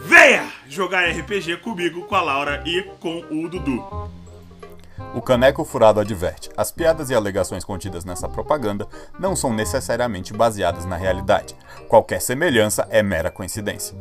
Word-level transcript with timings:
Venha 0.00 0.52
jogar 0.68 1.10
RPG 1.10 1.56
comigo, 1.58 2.02
com 2.02 2.14
a 2.14 2.22
Laura 2.22 2.62
e 2.64 2.82
com 3.00 3.18
o 3.30 3.48
Dudu. 3.48 4.08
O 5.14 5.20
Caneco 5.20 5.64
Furado 5.64 5.98
adverte: 5.98 6.50
as 6.56 6.70
piadas 6.70 7.10
e 7.10 7.14
alegações 7.14 7.64
contidas 7.64 8.04
nessa 8.04 8.28
propaganda 8.28 8.86
não 9.18 9.34
são 9.34 9.52
necessariamente 9.52 10.32
baseadas 10.32 10.84
na 10.84 10.96
realidade. 10.96 11.56
Qualquer 11.88 12.20
semelhança 12.20 12.86
é 12.90 13.02
mera 13.02 13.30
coincidência. 13.30 13.96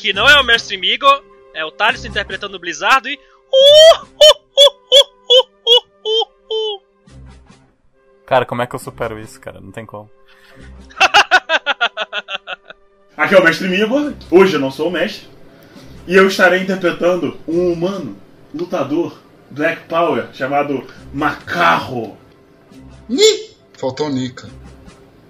Aqui 0.00 0.14
não 0.14 0.26
é 0.26 0.40
o 0.40 0.42
Mestre 0.42 0.78
Migo, 0.78 1.04
é 1.52 1.62
o 1.62 1.70
Thales 1.70 2.06
interpretando 2.06 2.54
o 2.54 2.58
Blizzard 2.58 3.06
e. 3.06 3.14
Uh, 3.14 3.18
uh, 4.02 4.06
uh, 4.56 4.72
uh, 5.28 5.44
uh, 5.68 5.84
uh, 6.06 6.24
uh. 6.50 6.80
Cara, 8.24 8.46
como 8.46 8.62
é 8.62 8.66
que 8.66 8.74
eu 8.74 8.78
supero 8.78 9.18
isso, 9.18 9.38
cara? 9.38 9.60
Não 9.60 9.70
tem 9.70 9.84
como. 9.84 10.10
Aqui 13.14 13.34
é 13.34 13.38
o 13.38 13.44
Mestre 13.44 13.68
Migo, 13.68 14.14
hoje 14.30 14.54
eu 14.54 14.60
não 14.60 14.70
sou 14.70 14.88
o 14.88 14.90
mestre. 14.90 15.28
E 16.08 16.16
eu 16.16 16.28
estarei 16.28 16.62
interpretando 16.62 17.38
um 17.46 17.70
humano, 17.70 18.16
lutador, 18.54 19.18
Black 19.50 19.86
Power, 19.86 20.28
chamado 20.32 20.82
Macarro. 21.12 22.16
Ni! 23.06 23.50
Faltou 23.76 24.06
o 24.06 24.10
Nika. 24.10 24.48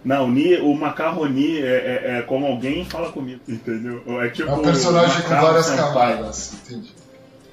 Não, 0.05 0.31
Ni, 0.31 0.56
o 0.56 0.75
Macarroni 0.75 1.59
é, 1.59 1.66
é, 1.66 2.19
é 2.19 2.22
como 2.22 2.47
alguém 2.47 2.84
fala 2.84 3.12
comigo, 3.12 3.41
entendeu? 3.47 4.03
É 4.22 4.28
tipo 4.31 4.49
É 4.49 4.55
um 4.55 4.62
personagem 4.62 5.22
com 5.22 5.28
várias 5.28 5.66
Senpai. 5.66 6.15
camadas, 6.15 6.55
entendi. 6.55 6.94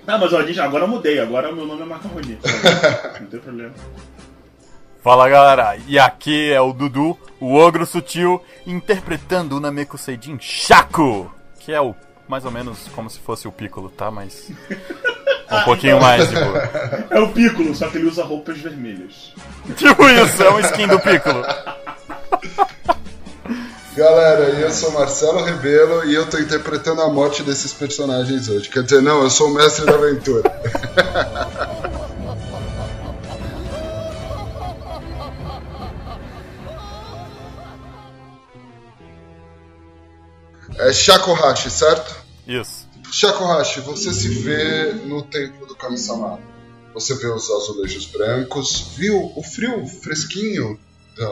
Não, 0.06 0.18
mas 0.18 0.32
ó, 0.32 0.42
gente, 0.42 0.60
agora 0.62 0.86
eu 0.86 0.88
mudei, 0.88 1.20
agora 1.20 1.52
meu 1.52 1.66
nome 1.66 1.82
é 1.82 1.86
Macarroni. 1.86 2.38
Não 3.20 3.28
tem 3.28 3.40
problema. 3.42 3.74
Fala 5.04 5.30
galera, 5.30 5.78
e 5.88 6.00
aqui 6.00 6.52
é 6.52 6.62
o 6.62 6.72
Dudu, 6.72 7.18
o 7.40 7.54
ogro 7.56 7.86
sutil, 7.86 8.42
interpretando 8.66 9.58
o 9.58 9.60
Nameko 9.60 9.98
Seijin 9.98 10.38
Shaco, 10.40 11.30
que 11.60 11.74
é 11.74 11.82
o 11.82 11.94
mais 12.28 12.46
ou 12.46 12.52
menos 12.52 12.88
como 12.90 13.10
se 13.10 13.20
fosse 13.20 13.48
o 13.48 13.52
Piccolo, 13.52 13.90
tá? 13.90 14.10
Mas 14.10 14.50
um 15.52 15.64
pouquinho 15.66 16.00
mais 16.02 16.30
boa. 16.32 16.58
É 17.10 17.20
o 17.20 17.30
Piccolo, 17.32 17.76
só 17.76 17.90
que 17.90 17.98
ele 17.98 18.08
usa 18.08 18.24
roupas 18.24 18.58
vermelhas. 18.58 19.34
Tipo 19.76 20.08
isso, 20.10 20.44
é 20.44 20.52
um 20.52 20.60
skin 20.60 20.88
do 20.88 21.00
Piccolo. 21.00 21.44
Galera, 23.98 24.44
eu 24.60 24.72
sou 24.72 24.92
Marcelo 24.92 25.44
Rebelo 25.44 26.06
e 26.06 26.14
eu 26.14 26.30
tô 26.30 26.38
interpretando 26.38 27.02
a 27.02 27.10
morte 27.12 27.42
desses 27.42 27.74
personagens 27.74 28.48
hoje. 28.48 28.70
Quer 28.70 28.84
dizer, 28.84 29.02
não, 29.02 29.24
eu 29.24 29.30
sou 29.32 29.50
o 29.50 29.54
mestre 29.56 29.88
da 29.88 29.96
aventura. 29.96 30.44
É 40.80 40.94
Shakuhashi, 40.94 41.72
certo? 41.72 42.16
Isso. 42.46 42.88
Shakuhashi, 43.12 43.80
você 43.80 44.14
se 44.14 44.30
vê 44.30 44.94
no 44.94 45.24
templo 45.24 45.66
do 45.66 45.76
Kami-sama. 45.76 46.40
Você 46.94 47.16
vê 47.16 47.26
os 47.26 47.50
azulejos 47.50 48.06
brancos, 48.06 48.92
viu 48.96 49.34
o 49.36 49.42
frio 49.42 49.88
fresquinho 49.88 50.80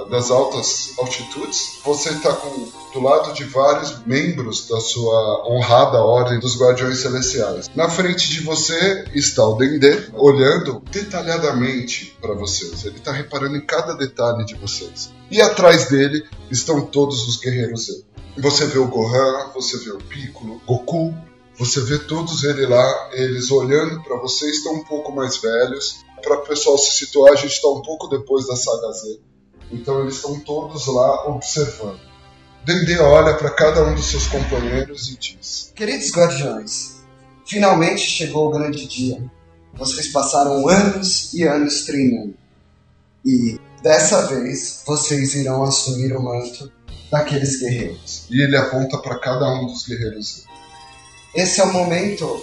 das 0.09 0.31
altas 0.31 0.94
altitudes. 0.97 1.79
Você 1.84 2.09
está 2.09 2.31
do 2.31 3.00
lado 3.01 3.34
de 3.34 3.44
vários 3.44 4.06
membros 4.06 4.68
da 4.68 4.79
sua 4.79 5.47
honrada 5.47 6.01
ordem 6.01 6.40
dos 6.40 6.59
Guardiões 6.59 7.00
Celestiais. 7.00 7.69
Na 7.75 7.90
frente 7.90 8.29
de 8.29 8.41
você 8.41 9.06
está 9.13 9.47
o 9.47 9.56
Dendê, 9.56 10.07
olhando 10.13 10.81
detalhadamente 10.91 12.18
para 12.19 12.34
vocês. 12.34 12.85
Ele 12.85 12.97
está 12.97 13.12
reparando 13.12 13.56
em 13.57 13.66
cada 13.66 13.94
detalhe 13.94 14.46
de 14.46 14.56
vocês. 14.56 15.12
E 15.29 15.41
atrás 15.41 15.90
dele 15.90 16.23
estão 16.50 16.81
todos 16.81 17.28
os 17.28 17.38
guerreiros 17.38 17.85
Z. 17.85 18.03
Você 18.38 18.66
vê 18.66 18.79
o 18.79 18.88
Gohan, 18.88 19.52
você 19.53 19.78
vê 19.78 19.91
o 19.91 19.97
Piccolo, 19.97 20.62
Goku, 20.66 21.13
você 21.57 21.79
vê 21.81 21.97
todos 21.97 22.44
eles 22.44 22.67
lá, 22.67 23.09
eles 23.13 23.50
olhando 23.50 24.03
para 24.03 24.17
você, 24.17 24.50
estão 24.50 24.73
um 24.73 24.84
pouco 24.84 25.12
mais 25.13 25.38
velhos. 25.38 26.03
Para 26.22 26.40
o 26.40 26.44
pessoal 26.44 26.78
se 26.78 26.91
situar, 26.97 27.31
a 27.31 27.35
gente 27.35 27.53
está 27.53 27.69
um 27.69 27.81
pouco 27.81 28.07
depois 28.07 28.46
da 28.46 28.56
saga 28.56 28.91
Z. 28.91 29.19
Então 29.72 30.02
eles 30.02 30.16
estão 30.16 30.40
todos 30.40 30.88
lá 30.88 31.28
observando. 31.28 32.00
Dendê 32.66 32.98
olha 33.00 33.36
para 33.36 33.52
cada 33.52 33.84
um 33.86 33.94
dos 33.94 34.06
seus 34.06 34.28
companheiros 34.28 35.09
e 35.09 35.18
diz: 35.18 35.72
Queridos 35.76 36.12
guardiões, 36.12 36.96
finalmente 37.46 38.02
chegou 38.02 38.48
o 38.48 38.52
grande 38.52 38.88
dia. 38.88 39.24
Vocês 39.74 40.08
passaram 40.08 40.68
anos 40.68 41.34
e 41.34 41.44
anos 41.44 41.84
treinando. 41.86 42.34
E 43.24 43.59
dessa 43.84 44.28
vez 44.28 44.84
vocês 44.86 45.36
irão 45.36 45.64
assumir 45.64 46.16
o 46.16 46.24
manto 46.24 46.72
daqueles 47.12 47.59
guerreiros. 47.59 48.26
E 48.30 48.42
ele 48.42 48.56
aponta 48.56 48.97
para 48.97 49.20
cada 49.20 49.47
um 49.53 49.68
dos 49.68 49.86
guerreiros. 49.86 50.46
Esse 51.36 51.59
é 51.59 51.64
o 51.66 51.74
momento 51.74 52.42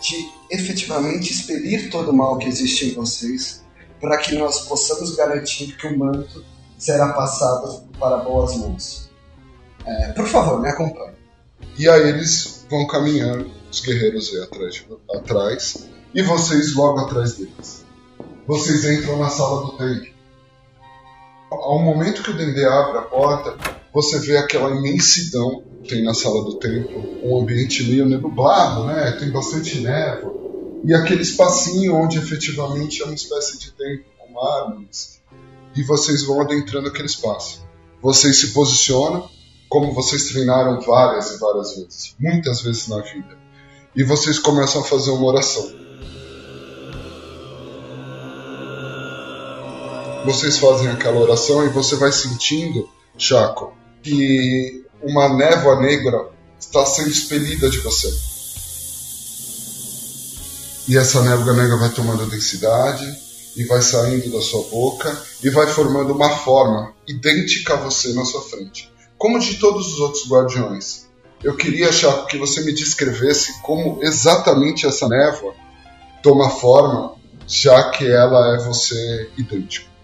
de 0.00 0.30
efetivamente 0.50 1.32
expelir 1.32 1.90
todo 1.90 2.10
o 2.10 2.16
mal 2.16 2.38
que 2.38 2.48
existe 2.48 2.86
em 2.86 2.94
vocês, 2.94 3.62
para 4.00 4.18
que 4.18 4.34
nós 4.36 4.60
possamos 4.60 5.14
garantir 5.14 5.76
que 5.76 5.86
o 5.86 5.98
manto 5.98 6.44
será 6.78 7.12
passado 7.12 7.84
para 7.98 8.18
boas 8.18 8.56
mãos. 8.56 9.10
É, 9.84 10.12
por 10.12 10.26
favor, 10.26 10.60
me 10.60 10.68
acompanhe. 10.68 11.16
E 11.78 11.88
aí 11.88 12.08
eles 12.08 12.66
vão 12.68 12.86
caminhando, 12.86 13.50
os 13.70 13.80
guerreiros 13.80 14.30
aí 14.32 14.42
atrás, 14.42 14.84
atrás 15.14 15.86
e 16.14 16.22
vocês 16.22 16.74
logo 16.74 17.00
atrás 17.00 17.34
deles. 17.34 17.84
Vocês 18.46 18.84
entram 18.84 19.18
na 19.18 19.28
sala 19.28 19.66
do 19.66 19.72
templo. 19.72 20.14
Ao 21.50 21.78
momento 21.78 22.22
que 22.22 22.30
o 22.30 22.36
Dendê 22.36 22.64
abre 22.64 22.98
a 22.98 23.02
porta, 23.02 23.56
você 23.92 24.18
vê 24.18 24.36
aquela 24.36 24.70
imensidão 24.70 25.62
que 25.82 25.90
tem 25.90 26.04
na 26.04 26.14
sala 26.14 26.44
do 26.44 26.58
templo, 26.58 27.02
um 27.22 27.40
ambiente 27.40 27.84
meio 27.84 28.06
nublado, 28.06 28.84
né? 28.84 29.12
Tem 29.12 29.30
bastante 29.30 29.80
névoa. 29.80 30.45
E 30.86 30.94
aquele 30.94 31.22
espacinho 31.22 31.96
onde 31.96 32.18
efetivamente 32.18 33.02
é 33.02 33.04
uma 33.04 33.14
espécie 33.14 33.58
de 33.58 33.72
templo 33.72 34.06
com 34.18 34.40
árvores. 34.40 35.20
E 35.74 35.82
vocês 35.82 36.22
vão 36.22 36.40
adentrando 36.40 36.88
aquele 36.88 37.06
espaço. 37.06 37.66
Vocês 38.00 38.38
se 38.38 38.52
posicionam 38.52 39.28
como 39.68 39.92
vocês 39.92 40.28
treinaram 40.28 40.80
várias 40.80 41.32
e 41.32 41.38
várias 41.38 41.74
vezes, 41.76 42.14
muitas 42.18 42.62
vezes 42.62 42.86
na 42.86 43.00
vida. 43.00 43.36
E 43.94 44.04
vocês 44.04 44.38
começam 44.38 44.80
a 44.80 44.84
fazer 44.84 45.10
uma 45.10 45.26
oração. 45.26 45.86
vocês 50.26 50.58
fazem 50.58 50.88
aquela 50.88 51.20
oração 51.20 51.64
e 51.64 51.68
você 51.68 51.94
vai 51.94 52.10
sentindo, 52.10 52.88
Chaco, 53.16 53.72
que 54.02 54.84
uma 55.00 55.28
névoa 55.28 55.80
negra 55.80 56.28
está 56.58 56.84
sendo 56.84 57.10
expelida 57.10 57.70
de 57.70 57.78
você. 57.78 58.35
E 60.88 60.96
essa 60.96 61.20
névoa 61.22 61.52
negra 61.52 61.76
vai 61.76 61.90
tomando 61.90 62.26
densidade 62.26 63.04
e 63.56 63.64
vai 63.64 63.82
saindo 63.82 64.30
da 64.30 64.40
sua 64.40 64.62
boca 64.70 65.20
e 65.42 65.50
vai 65.50 65.66
formando 65.66 66.12
uma 66.12 66.30
forma 66.30 66.92
idêntica 67.08 67.74
a 67.74 67.76
você 67.76 68.12
na 68.12 68.24
sua 68.24 68.42
frente, 68.42 68.92
como 69.18 69.40
de 69.40 69.54
todos 69.54 69.94
os 69.94 69.98
outros 69.98 70.28
guardiões. 70.28 71.06
Eu 71.42 71.56
queria, 71.56 71.90
Chaco, 71.90 72.26
que 72.26 72.38
você 72.38 72.60
me 72.60 72.72
descrevesse 72.72 73.60
como 73.62 73.98
exatamente 74.02 74.86
essa 74.86 75.08
névoa 75.08 75.54
toma 76.22 76.50
forma, 76.50 77.14
já 77.46 77.90
que 77.90 78.06
ela 78.06 78.54
é 78.54 78.64
você 78.64 79.30
idêntico. 79.36 79.95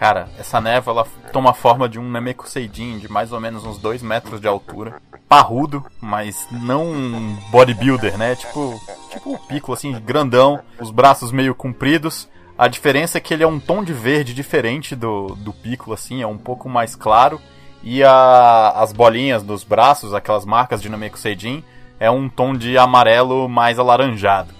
Cara, 0.00 0.30
essa 0.38 0.62
névoa 0.62 0.94
ela 0.94 1.06
toma 1.30 1.50
a 1.50 1.52
forma 1.52 1.86
de 1.86 2.00
um 2.00 2.08
Namekuseidin 2.08 2.98
de 2.98 3.12
mais 3.12 3.32
ou 3.32 3.38
menos 3.38 3.66
uns 3.66 3.76
2 3.76 4.02
metros 4.02 4.40
de 4.40 4.48
altura. 4.48 4.94
Parrudo, 5.28 5.84
mas 6.00 6.48
não 6.50 6.86
um 6.86 7.36
bodybuilder, 7.50 8.16
né? 8.16 8.34
Tipo, 8.34 8.80
tipo 9.10 9.34
um 9.34 9.36
pico 9.36 9.74
assim, 9.74 9.92
grandão, 10.00 10.58
os 10.80 10.90
braços 10.90 11.30
meio 11.30 11.54
compridos. 11.54 12.30
A 12.56 12.66
diferença 12.66 13.18
é 13.18 13.20
que 13.20 13.34
ele 13.34 13.42
é 13.42 13.46
um 13.46 13.60
tom 13.60 13.84
de 13.84 13.92
verde 13.92 14.32
diferente 14.32 14.96
do, 14.96 15.34
do 15.36 15.52
Piccolo, 15.52 15.92
assim, 15.92 16.22
é 16.22 16.26
um 16.26 16.38
pouco 16.38 16.66
mais 16.66 16.96
claro. 16.96 17.38
E 17.82 18.02
a, 18.02 18.70
as 18.76 18.94
bolinhas 18.94 19.42
dos 19.42 19.64
braços, 19.64 20.14
aquelas 20.14 20.46
marcas 20.46 20.80
de 20.80 20.88
Namekuseidin, 20.88 21.62
é 21.98 22.10
um 22.10 22.26
tom 22.26 22.54
de 22.54 22.78
amarelo 22.78 23.50
mais 23.50 23.78
alaranjado. 23.78 24.54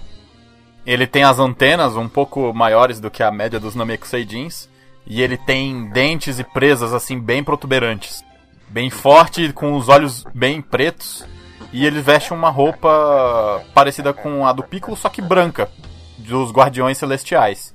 Ele 0.85 1.07
tem 1.07 1.23
as 1.23 1.39
antenas 1.39 1.95
um 1.95 2.07
pouco 2.07 2.53
maiores 2.53 2.99
do 2.99 3.09
que 3.09 3.23
a 3.23 3.31
média 3.31 3.59
dos 3.59 3.73
Namekuseidins 3.73 4.69
e 5.05 5.21
ele 5.21 5.37
tem 5.37 5.89
dentes 5.89 6.39
e 6.39 6.43
presas 6.43 6.93
assim 6.93 7.19
bem 7.19 7.43
protuberantes. 7.43 8.23
Bem 8.69 8.89
forte, 8.89 9.51
com 9.51 9.75
os 9.75 9.89
olhos 9.89 10.23
bem 10.33 10.61
pretos. 10.61 11.25
E 11.73 11.85
ele 11.85 12.01
veste 12.01 12.33
uma 12.33 12.49
roupa 12.49 13.63
parecida 13.73 14.13
com 14.13 14.45
a 14.45 14.53
do 14.53 14.63
Piccolo, 14.63 14.95
só 14.95 15.09
que 15.09 15.21
branca, 15.21 15.69
dos 16.17 16.51
Guardiões 16.51 16.97
Celestiais. 16.97 17.73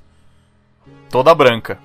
Toda 1.09 1.33
branca. 1.33 1.79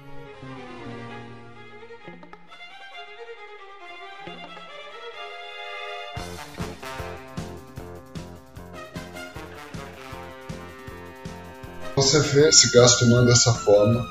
Você 11.95 12.21
vê 12.21 12.49
esse 12.49 12.73
gás 12.73 12.97
tomando 12.97 13.31
essa 13.31 13.53
forma 13.53 14.05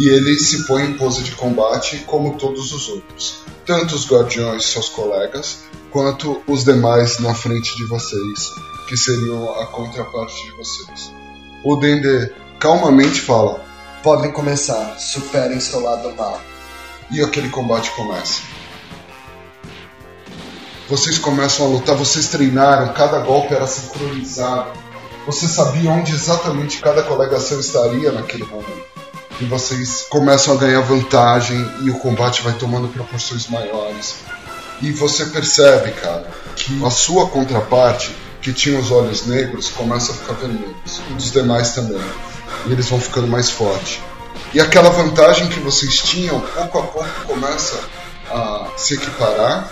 e 0.00 0.08
ele 0.08 0.38
se 0.38 0.64
põe 0.64 0.84
em 0.84 0.94
pose 0.94 1.22
de 1.22 1.32
combate 1.32 1.98
como 2.06 2.38
todos 2.38 2.72
os 2.72 2.88
outros, 2.88 3.40
tanto 3.66 3.94
os 3.94 4.10
guardiões, 4.10 4.64
seus 4.64 4.88
colegas, 4.88 5.64
quanto 5.90 6.42
os 6.46 6.64
demais 6.64 7.18
na 7.18 7.34
frente 7.34 7.76
de 7.76 7.84
vocês, 7.84 8.50
que 8.88 8.96
seriam 8.96 9.60
a 9.60 9.66
contraparte 9.66 10.42
de 10.46 10.52
vocês. 10.52 11.12
O 11.62 11.76
Dende 11.76 12.32
calmamente 12.58 13.20
fala: 13.20 13.62
Podem 14.02 14.32
começar, 14.32 14.98
superem 14.98 15.60
seu 15.60 15.80
lado 15.80 16.16
mal. 16.16 16.40
E 17.10 17.22
aquele 17.22 17.50
combate 17.50 17.90
começa. 17.90 18.40
Vocês 20.88 21.18
começam 21.18 21.66
a 21.66 21.68
lutar, 21.68 21.94
vocês 21.94 22.28
treinaram, 22.28 22.94
cada 22.94 23.18
golpe 23.18 23.52
era 23.52 23.66
sincronizado. 23.66 24.70
Você 25.26 25.46
sabia 25.46 25.90
onde 25.90 26.14
exatamente 26.14 26.80
cada 26.80 27.02
colega 27.02 27.38
seu 27.38 27.60
estaria 27.60 28.10
naquele 28.10 28.44
momento 28.44 28.89
e 29.40 29.44
vocês 29.46 30.06
começam 30.10 30.54
a 30.54 30.56
ganhar 30.58 30.82
vantagem 30.82 31.66
e 31.82 31.90
o 31.90 31.98
combate 31.98 32.42
vai 32.42 32.52
tomando 32.52 32.88
proporções 32.88 33.48
maiores. 33.48 34.16
E 34.82 34.92
você 34.92 35.24
percebe, 35.26 35.92
cara, 35.92 36.30
que 36.54 36.84
a 36.84 36.90
sua 36.90 37.26
contraparte, 37.26 38.14
que 38.42 38.52
tinha 38.52 38.78
os 38.78 38.90
olhos 38.90 39.26
negros, 39.26 39.70
começa 39.70 40.12
a 40.12 40.14
ficar 40.14 40.34
vermelhos. 40.34 41.00
E 41.10 41.14
dos 41.14 41.32
demais 41.32 41.72
também. 41.72 42.00
E 42.66 42.72
eles 42.72 42.88
vão 42.88 43.00
ficando 43.00 43.26
mais 43.26 43.50
fortes. 43.50 44.00
E 44.52 44.60
aquela 44.60 44.90
vantagem 44.90 45.48
que 45.48 45.60
vocês 45.60 45.98
tinham, 45.98 46.38
pouco 46.40 46.78
a 46.78 46.82
pouco 46.82 47.24
começa 47.26 47.80
a 48.30 48.68
se 48.76 48.94
equiparar. 48.94 49.70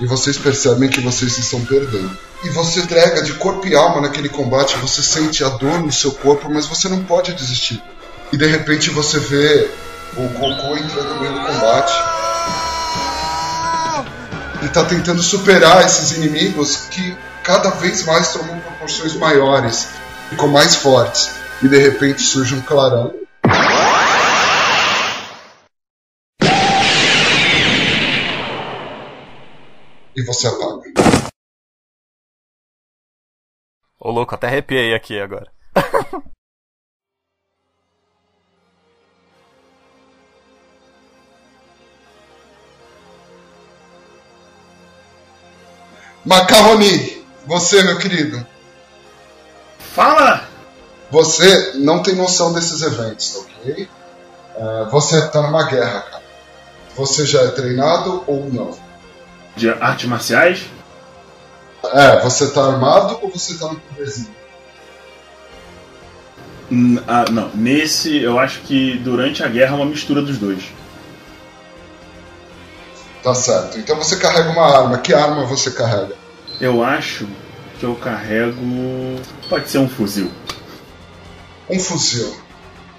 E 0.00 0.06
vocês 0.06 0.36
percebem 0.36 0.88
que 0.88 1.00
vocês 1.00 1.38
estão 1.38 1.64
perdendo. 1.64 2.16
E 2.44 2.50
você 2.50 2.80
entrega 2.80 3.22
de 3.22 3.32
corpo 3.34 3.66
e 3.66 3.74
alma 3.74 4.02
naquele 4.02 4.28
combate, 4.28 4.76
você 4.76 5.02
sente 5.02 5.42
a 5.42 5.48
dor 5.48 5.80
no 5.80 5.90
seu 5.90 6.12
corpo, 6.12 6.48
mas 6.50 6.66
você 6.66 6.88
não 6.88 7.02
pode 7.04 7.32
desistir 7.32 7.82
e 8.32 8.36
de 8.36 8.46
repente 8.46 8.90
você 8.90 9.18
vê 9.18 9.70
o 10.16 10.28
Goku 10.28 10.76
entrando 10.76 11.14
no 11.14 11.20
meio 11.20 11.32
do 11.32 11.46
combate. 11.46 11.92
E 14.62 14.68
tá 14.68 14.84
tentando 14.84 15.22
superar 15.22 15.84
esses 15.84 16.12
inimigos 16.12 16.88
que 16.88 17.16
cada 17.44 17.70
vez 17.70 18.04
mais 18.04 18.32
tomam 18.32 18.58
proporções 18.60 19.14
maiores, 19.14 19.88
ficam 20.28 20.48
mais 20.48 20.74
fortes. 20.74 21.30
E 21.62 21.68
de 21.68 21.78
repente 21.78 22.22
surge 22.22 22.54
um 22.54 22.62
clarão. 22.62 23.14
E 30.14 30.22
você 30.24 30.48
apaga. 30.48 30.82
Ô 34.00 34.10
louco, 34.10 34.34
até 34.34 34.48
arrepiei 34.48 34.94
aqui 34.94 35.18
agora. 35.18 35.50
Macarroni, 46.28 47.24
você, 47.46 47.82
meu 47.82 47.96
querido. 47.96 48.46
Fala! 49.94 50.46
Você 51.10 51.72
não 51.76 52.02
tem 52.02 52.14
noção 52.14 52.52
desses 52.52 52.82
eventos, 52.82 53.34
ok? 53.36 53.88
Uh, 54.54 54.90
você 54.90 55.26
tá 55.28 55.40
numa 55.40 55.64
guerra, 55.64 56.02
cara. 56.02 56.22
Você 56.96 57.24
já 57.24 57.40
é 57.40 57.48
treinado 57.48 58.24
ou 58.26 58.46
não? 58.52 58.76
De 59.56 59.70
artes 59.70 60.06
marciais? 60.06 60.66
É, 61.94 62.20
você 62.20 62.50
tá 62.50 62.62
armado 62.62 63.18
ou 63.22 63.30
você 63.30 63.56
tá 63.56 63.68
no 63.68 63.80
poderzinho? 63.80 64.36
Ah, 67.06 67.24
não, 67.30 67.50
nesse 67.54 68.18
eu 68.18 68.38
acho 68.38 68.60
que 68.60 68.98
durante 68.98 69.42
a 69.42 69.48
guerra 69.48 69.72
é 69.72 69.76
uma 69.76 69.86
mistura 69.86 70.20
dos 70.20 70.36
dois. 70.36 70.62
Tá 73.28 73.34
certo. 73.34 73.78
Então 73.78 73.94
você 73.96 74.16
carrega 74.16 74.48
uma 74.48 74.64
arma. 74.64 74.98
Que 74.98 75.12
arma 75.12 75.44
você 75.44 75.70
carrega? 75.70 76.14
Eu 76.58 76.82
acho 76.82 77.28
que 77.78 77.84
eu 77.84 77.94
carrego. 77.94 78.56
Pode 79.50 79.68
ser 79.68 79.76
um 79.76 79.88
fuzil. 79.88 80.30
Um 81.68 81.78
fuzil. 81.78 82.34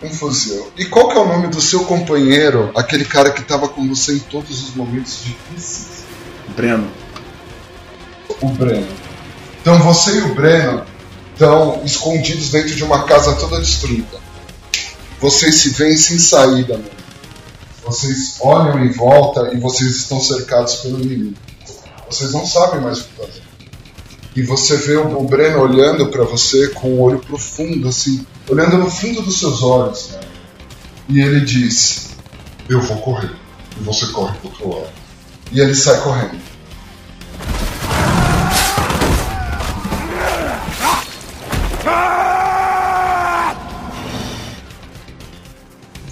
Um 0.03 0.09
fuzil. 0.11 0.71
E 0.77 0.85
qual 0.85 1.09
que 1.09 1.17
é 1.17 1.19
o 1.19 1.27
nome 1.27 1.47
do 1.47 1.59
seu 1.59 1.83
companheiro, 1.85 2.71
aquele 2.75 3.05
cara 3.05 3.31
que 3.31 3.41
estava 3.41 3.67
com 3.67 3.87
você 3.89 4.17
em 4.17 4.19
todos 4.19 4.69
os 4.69 4.75
momentos 4.75 5.23
difíceis? 5.23 6.03
Breno. 6.55 6.91
O 8.39 8.49
Breno. 8.49 8.87
Então 9.61 9.79
você 9.79 10.11
e 10.11 10.21
o 10.21 10.35
Breno 10.35 10.83
estão 11.33 11.81
escondidos 11.83 12.51
dentro 12.51 12.75
de 12.75 12.83
uma 12.83 13.03
casa 13.05 13.33
toda 13.33 13.59
destruída. 13.59 14.19
Vocês 15.19 15.55
se 15.55 15.71
veem 15.71 15.97
sem 15.97 16.19
saída, 16.19 16.73
mano. 16.73 16.99
Vocês 17.89 18.37
olham 18.41 18.85
em 18.85 18.91
volta 18.91 19.51
e 19.51 19.59
vocês 19.59 19.95
estão 19.95 20.21
cercados 20.21 20.75
pelo 20.75 21.01
inimigo. 21.01 21.35
Vocês 22.07 22.31
não 22.31 22.45
sabem 22.45 22.81
mais 22.81 22.99
o 22.99 23.03
que 23.05 23.15
fazer. 23.15 23.41
E 24.35 24.43
você 24.43 24.77
vê 24.77 24.95
o, 24.95 25.23
Breno 25.23 25.59
olhando 25.59 26.07
para 26.09 26.23
você 26.23 26.67
com 26.69 26.89
o 26.89 27.01
olho 27.01 27.17
profundo, 27.17 27.87
assim, 27.87 28.23
olhando 28.47 28.77
no 28.77 28.91
fundo 28.91 29.23
dos 29.23 29.39
seus 29.39 29.63
olhos. 29.63 30.11
Né? 30.11 30.19
E 31.09 31.19
ele 31.19 31.41
diz: 31.41 32.09
Eu 32.69 32.79
vou 32.79 32.97
correr. 32.97 33.31
E 33.79 33.83
você 33.83 34.05
corre 34.07 34.37
pro 34.37 34.49
outro 34.49 34.69
lado. 34.69 34.93
E 35.51 35.59
ele 35.59 35.73
sai 35.73 35.99
correndo. 36.01 36.39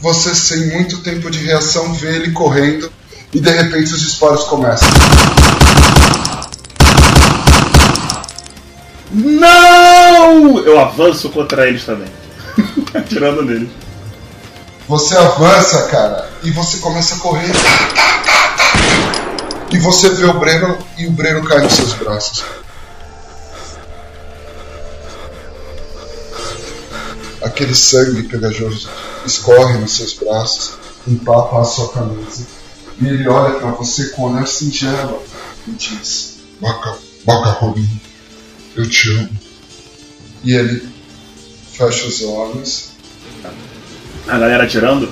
Você, 0.01 0.35
sem 0.35 0.67
muito 0.67 0.99
tempo 0.99 1.29
de 1.29 1.39
reação, 1.39 1.93
vê 1.93 2.15
ele 2.15 2.31
correndo 2.31 2.91
e 3.33 3.39
de 3.39 3.49
repente 3.49 3.93
os 3.93 4.01
disparos 4.01 4.43
começam. 4.45 4.87
Não! 9.11 10.59
Eu 10.59 10.79
avanço 10.79 11.29
contra 11.29 11.67
eles 11.67 11.83
também. 11.83 12.09
Atirando 12.93 13.43
neles. 13.43 13.69
Você 14.87 15.17
avança, 15.17 15.87
cara, 15.87 16.29
e 16.43 16.51
você 16.51 16.77
começa 16.77 17.15
a 17.15 17.17
correr. 17.17 17.51
E 19.69 19.77
você 19.79 20.09
vê 20.09 20.25
o 20.25 20.39
Breno 20.39 20.77
e 20.97 21.07
o 21.07 21.11
Breno 21.11 21.43
cai 21.43 21.59
nos 21.59 21.73
seus 21.73 21.93
braços. 21.93 22.43
Aquele 27.41 27.75
sangue 27.75 28.23
pegajoso 28.23 28.89
escorre 29.25 29.77
nos 29.77 29.95
seus 29.95 30.13
braços 30.13 30.77
empapa 31.07 31.61
a 31.61 31.63
sua 31.63 31.89
camisa 31.89 32.45
e 32.99 33.07
ele 33.07 33.27
olha 33.27 33.59
pra 33.59 33.71
você 33.71 34.09
com 34.09 34.23
um 34.23 34.33
olhar 34.33 34.47
singelo 34.47 35.21
e 35.67 35.71
diz: 35.71 36.39
Maca, 36.59 36.97
Macarroni, 37.25 37.87
eu 38.75 38.89
te 38.89 39.11
amo. 39.11 39.29
E 40.43 40.53
ele 40.53 40.87
fecha 41.71 42.07
os 42.07 42.21
olhos. 42.23 42.89
A 44.27 44.37
galera 44.37 44.63
atirando? 44.63 45.09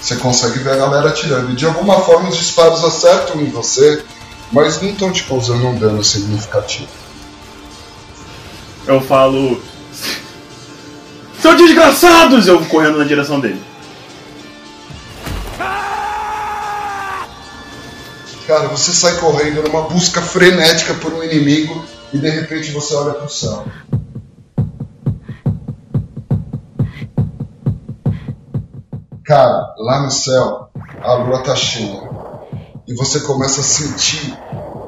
Você 0.00 0.16
consegue 0.16 0.58
ver 0.58 0.72
a 0.72 0.76
galera 0.76 1.08
atirando. 1.08 1.52
E 1.52 1.56
de 1.56 1.64
alguma 1.64 2.00
forma 2.02 2.28
os 2.28 2.36
disparos 2.36 2.84
acertam 2.84 3.40
em 3.40 3.50
você, 3.50 4.04
mas 4.52 4.80
não 4.80 4.90
estão 4.90 5.10
te 5.10 5.24
causando 5.24 5.66
um 5.66 5.78
dano 5.78 6.04
significativo. 6.04 6.88
Eu 8.86 9.00
falo. 9.00 9.60
São 11.46 11.54
desgraçados! 11.54 12.48
Eu 12.48 12.58
vou 12.58 12.68
correndo 12.68 12.98
na 12.98 13.04
direção 13.04 13.38
dele. 13.38 13.62
Cara, 18.48 18.66
você 18.66 18.90
sai 18.90 19.16
correndo 19.18 19.62
numa 19.62 19.82
busca 19.82 20.20
frenética 20.20 20.94
por 20.94 21.12
um 21.12 21.22
inimigo 21.22 21.84
e 22.12 22.18
de 22.18 22.28
repente 22.28 22.72
você 22.72 22.96
olha 22.96 23.14
pro 23.14 23.28
céu. 23.28 23.64
Cara, 29.24 29.74
lá 29.78 30.02
no 30.02 30.10
céu, 30.10 30.68
a 31.00 31.14
lua 31.14 31.44
tá 31.44 31.54
cheia. 31.54 32.10
E 32.88 32.94
você 32.96 33.20
começa 33.20 33.60
a 33.60 33.64
sentir 33.64 34.36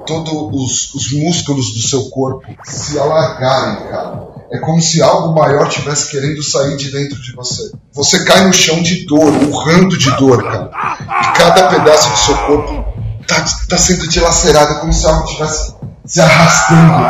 todos 0.04 0.32
os, 0.32 0.94
os 0.94 1.12
músculos 1.12 1.72
do 1.72 1.86
seu 1.86 2.10
corpo 2.10 2.48
se 2.64 2.98
alargarem, 2.98 3.86
cara. 3.86 4.37
É 4.50 4.58
como 4.58 4.80
se 4.80 5.02
algo 5.02 5.34
maior 5.34 5.68
tivesse 5.68 6.10
querendo 6.10 6.42
sair 6.42 6.76
de 6.76 6.90
dentro 6.90 7.20
de 7.20 7.32
você. 7.34 7.70
Você 7.92 8.24
cai 8.24 8.46
no 8.46 8.52
chão 8.52 8.82
de 8.82 9.04
dor, 9.04 9.30
urrando 9.44 9.96
de 9.96 10.10
dor, 10.16 10.42
cara. 10.42 10.70
E 11.22 11.38
cada 11.38 11.68
pedaço 11.68 12.10
do 12.10 12.16
seu 12.16 12.36
corpo 12.46 12.84
tá, 13.26 13.44
tá 13.68 13.76
sendo 13.76 14.08
dilacerado, 14.08 14.72
é 14.72 14.76
como 14.76 14.92
se 14.92 15.06
algo 15.06 15.26
tivesse 15.26 15.74
se 16.06 16.20
arrastando 16.22 17.04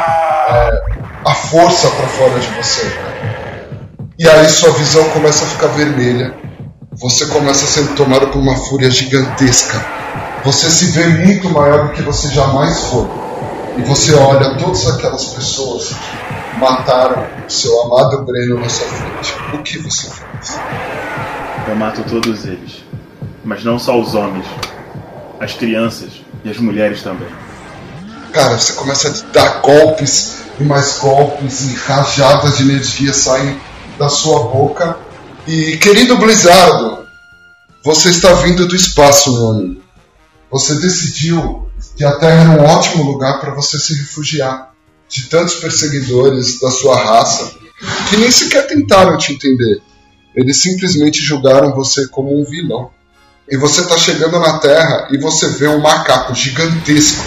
é, 0.48 0.82
a 1.24 1.34
força 1.34 1.88
para 1.88 2.08
fora 2.08 2.40
de 2.40 2.48
você. 2.48 2.90
Cara. 2.90 3.08
E 4.18 4.28
aí 4.28 4.48
sua 4.48 4.72
visão 4.72 5.04
começa 5.10 5.44
a 5.44 5.48
ficar 5.48 5.68
vermelha. 5.68 6.34
Você 7.00 7.26
começa 7.26 7.64
a 7.64 7.68
ser 7.68 7.94
tomado 7.94 8.26
por 8.28 8.40
uma 8.40 8.56
fúria 8.56 8.90
gigantesca. 8.90 9.80
Você 10.44 10.68
se 10.68 10.86
vê 10.86 11.06
muito 11.06 11.48
maior 11.50 11.86
do 11.86 11.92
que 11.92 12.02
você 12.02 12.28
jamais 12.28 12.80
foi. 12.86 13.06
E 13.76 13.82
você 13.82 14.12
olha 14.14 14.56
todas 14.56 14.88
aquelas 14.88 15.24
pessoas 15.26 15.94
mataram 16.58 17.26
o 17.46 17.50
seu 17.50 17.82
amado 17.82 18.24
Breno 18.24 18.58
na 18.58 18.68
sua 18.68 18.88
frente. 18.88 19.34
O 19.54 19.62
que 19.62 19.78
você 19.78 20.10
faz? 20.10 20.58
Eu 21.68 21.76
mato 21.76 22.02
todos 22.04 22.44
eles. 22.44 22.84
Mas 23.44 23.64
não 23.64 23.78
só 23.78 23.98
os 23.98 24.14
homens. 24.14 24.46
As 25.40 25.54
crianças 25.54 26.10
e 26.44 26.50
as 26.50 26.58
mulheres 26.58 27.02
também. 27.02 27.28
Cara, 28.32 28.58
você 28.58 28.72
começa 28.74 29.08
a 29.08 29.32
dar 29.32 29.60
golpes 29.60 30.42
e 30.58 30.64
mais 30.64 30.98
golpes 30.98 31.72
e 31.72 31.76
rajadas 31.76 32.58
de 32.58 32.64
energia 32.64 33.12
saem 33.12 33.58
da 33.98 34.08
sua 34.08 34.48
boca. 34.48 34.98
E 35.46 35.76
querido 35.78 36.18
Blizzardo, 36.18 37.06
você 37.84 38.10
está 38.10 38.32
vindo 38.34 38.66
do 38.66 38.74
espaço, 38.74 39.32
meu 39.32 39.50
amigo. 39.50 39.82
Você 40.50 40.74
decidiu 40.74 41.70
que 41.96 42.04
a 42.04 42.16
Terra 42.16 42.40
era 42.40 42.50
um 42.50 42.64
ótimo 42.64 43.04
lugar 43.04 43.40
para 43.40 43.54
você 43.54 43.78
se 43.78 43.94
refugiar 43.94 44.72
de 45.08 45.28
tantos 45.28 45.54
perseguidores 45.54 46.60
da 46.60 46.70
sua 46.70 46.96
raça 46.96 47.56
que 48.10 48.16
nem 48.16 48.30
sequer 48.30 48.66
tentaram 48.66 49.16
te 49.16 49.32
entender. 49.32 49.80
Eles 50.34 50.60
simplesmente 50.60 51.20
julgaram 51.20 51.74
você 51.74 52.06
como 52.08 52.38
um 52.38 52.44
vilão. 52.44 52.90
E 53.50 53.56
você 53.56 53.80
está 53.80 53.96
chegando 53.96 54.38
na 54.38 54.58
Terra 54.58 55.08
e 55.10 55.18
você 55.18 55.48
vê 55.48 55.68
um 55.68 55.80
macaco 55.80 56.34
gigantesco. 56.34 57.24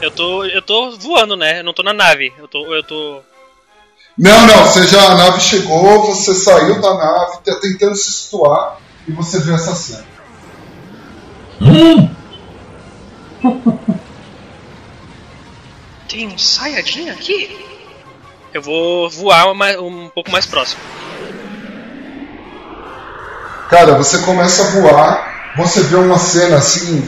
Eu 0.00 0.10
tô, 0.12 0.44
eu 0.44 0.62
tô 0.62 0.96
voando, 0.96 1.36
né? 1.36 1.60
Eu 1.60 1.64
não 1.64 1.74
tô 1.74 1.82
na 1.82 1.92
nave. 1.92 2.32
Eu 2.38 2.46
tô, 2.46 2.74
eu 2.74 2.82
tô. 2.82 3.20
Não, 4.18 4.46
não, 4.46 4.66
você 4.66 4.84
já, 4.86 5.12
a 5.12 5.14
nave 5.14 5.40
chegou, 5.40 6.06
você 6.06 6.34
saiu 6.34 6.80
da 6.80 6.94
nave, 6.94 7.38
tá 7.44 7.54
tentando 7.60 7.94
se 7.94 8.10
situar 8.10 8.78
e 9.06 9.12
você 9.12 9.38
vê 9.38 9.54
essa 9.54 9.74
cena. 9.76 10.04
Tem 16.08 16.26
um 16.26 16.36
Saiyajin 16.38 17.10
aqui? 17.10 17.64
Eu 18.52 18.62
vou 18.62 19.08
voar 19.10 19.54
mais- 19.54 19.78
um 19.78 20.08
pouco 20.08 20.30
mais 20.30 20.46
próximo. 20.46 20.80
Cara, 23.70 23.94
você 23.96 24.18
começa 24.18 24.62
a 24.62 24.70
voar, 24.70 25.52
você 25.56 25.82
vê 25.82 25.96
uma 25.96 26.18
cena 26.18 26.56
assim 26.56 27.06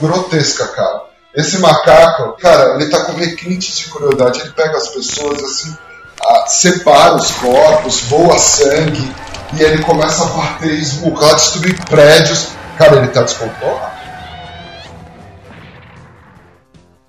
grotesca, 0.00 0.66
cara. 0.68 1.02
Esse 1.34 1.58
macaco, 1.58 2.36
cara, 2.40 2.74
ele 2.74 2.90
tá 2.90 3.04
com 3.04 3.12
requintes 3.12 3.78
de 3.78 3.90
crueldade, 3.90 4.40
ele 4.40 4.50
pega 4.50 4.76
as 4.78 4.88
pessoas 4.88 5.42
assim, 5.44 5.76
separa 6.46 7.16
os 7.16 7.30
corpos, 7.32 8.00
voa 8.02 8.38
sangue, 8.38 9.12
e 9.58 9.62
ele 9.62 9.82
começa 9.82 10.24
a 10.24 10.26
bater, 10.28 10.72
esmurrar, 10.72 11.34
destruir 11.34 11.78
prédios. 11.86 12.48
Cara, 12.76 12.96
ele 12.96 13.08
tá 13.08 13.22
descontrolado. 13.22 13.98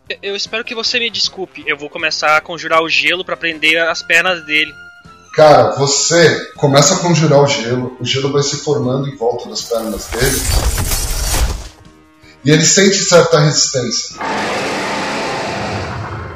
Eu- 0.09 0.17
Eu 0.21 0.35
espero 0.35 0.63
que 0.63 0.73
você 0.73 0.99
me 0.99 1.09
desculpe. 1.09 1.63
Eu 1.67 1.77
vou 1.77 1.89
começar 1.89 2.35
a 2.37 2.41
conjurar 2.41 2.81
o 2.81 2.89
gelo 2.89 3.23
pra 3.23 3.37
prender 3.37 3.77
as 3.87 4.01
pernas 4.01 4.43
dele. 4.45 4.71
Cara, 5.35 5.75
você 5.75 6.51
começa 6.57 6.95
a 6.95 6.99
conjurar 6.99 7.39
o 7.41 7.47
gelo, 7.47 7.95
o 7.99 8.05
gelo 8.05 8.31
vai 8.31 8.41
se 8.41 8.57
formando 8.57 9.07
em 9.07 9.15
volta 9.15 9.47
das 9.47 9.61
pernas 9.61 10.07
dele. 10.07 10.41
E 12.43 12.49
ele 12.51 12.65
sente 12.65 12.95
certa 12.97 13.39
resistência. 13.39 14.15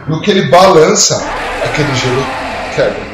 No 0.07 0.21
que 0.21 0.29
ele 0.29 0.43
balança, 0.49 1.15
aquele 1.63 1.93
gelo 1.95 2.25
quebra. 2.75 3.13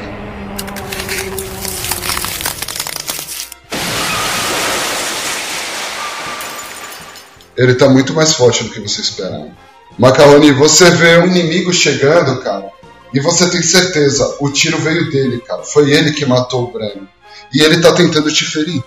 Ele 7.57 7.75
tá 7.75 7.89
muito 7.89 8.13
mais 8.13 8.33
forte 8.33 8.63
do 8.63 8.69
que 8.69 8.79
você 8.79 9.01
esperava. 9.01 9.49
Macaroni, 9.97 10.51
você 10.53 10.91
vê 10.91 11.17
um 11.17 11.27
inimigo 11.27 11.73
chegando, 11.73 12.41
cara, 12.41 12.71
e 13.13 13.19
você 13.19 13.49
tem 13.49 13.61
certeza, 13.61 14.37
o 14.39 14.49
tiro 14.49 14.77
veio 14.77 15.09
dele, 15.09 15.39
cara. 15.39 15.63
Foi 15.63 15.91
ele 15.91 16.13
que 16.13 16.25
matou 16.25 16.63
o 16.63 16.71
Breno. 16.71 17.07
E 17.53 17.61
ele 17.61 17.81
tá 17.81 17.91
tentando 17.93 18.31
te 18.31 18.45
ferir. 18.45 18.81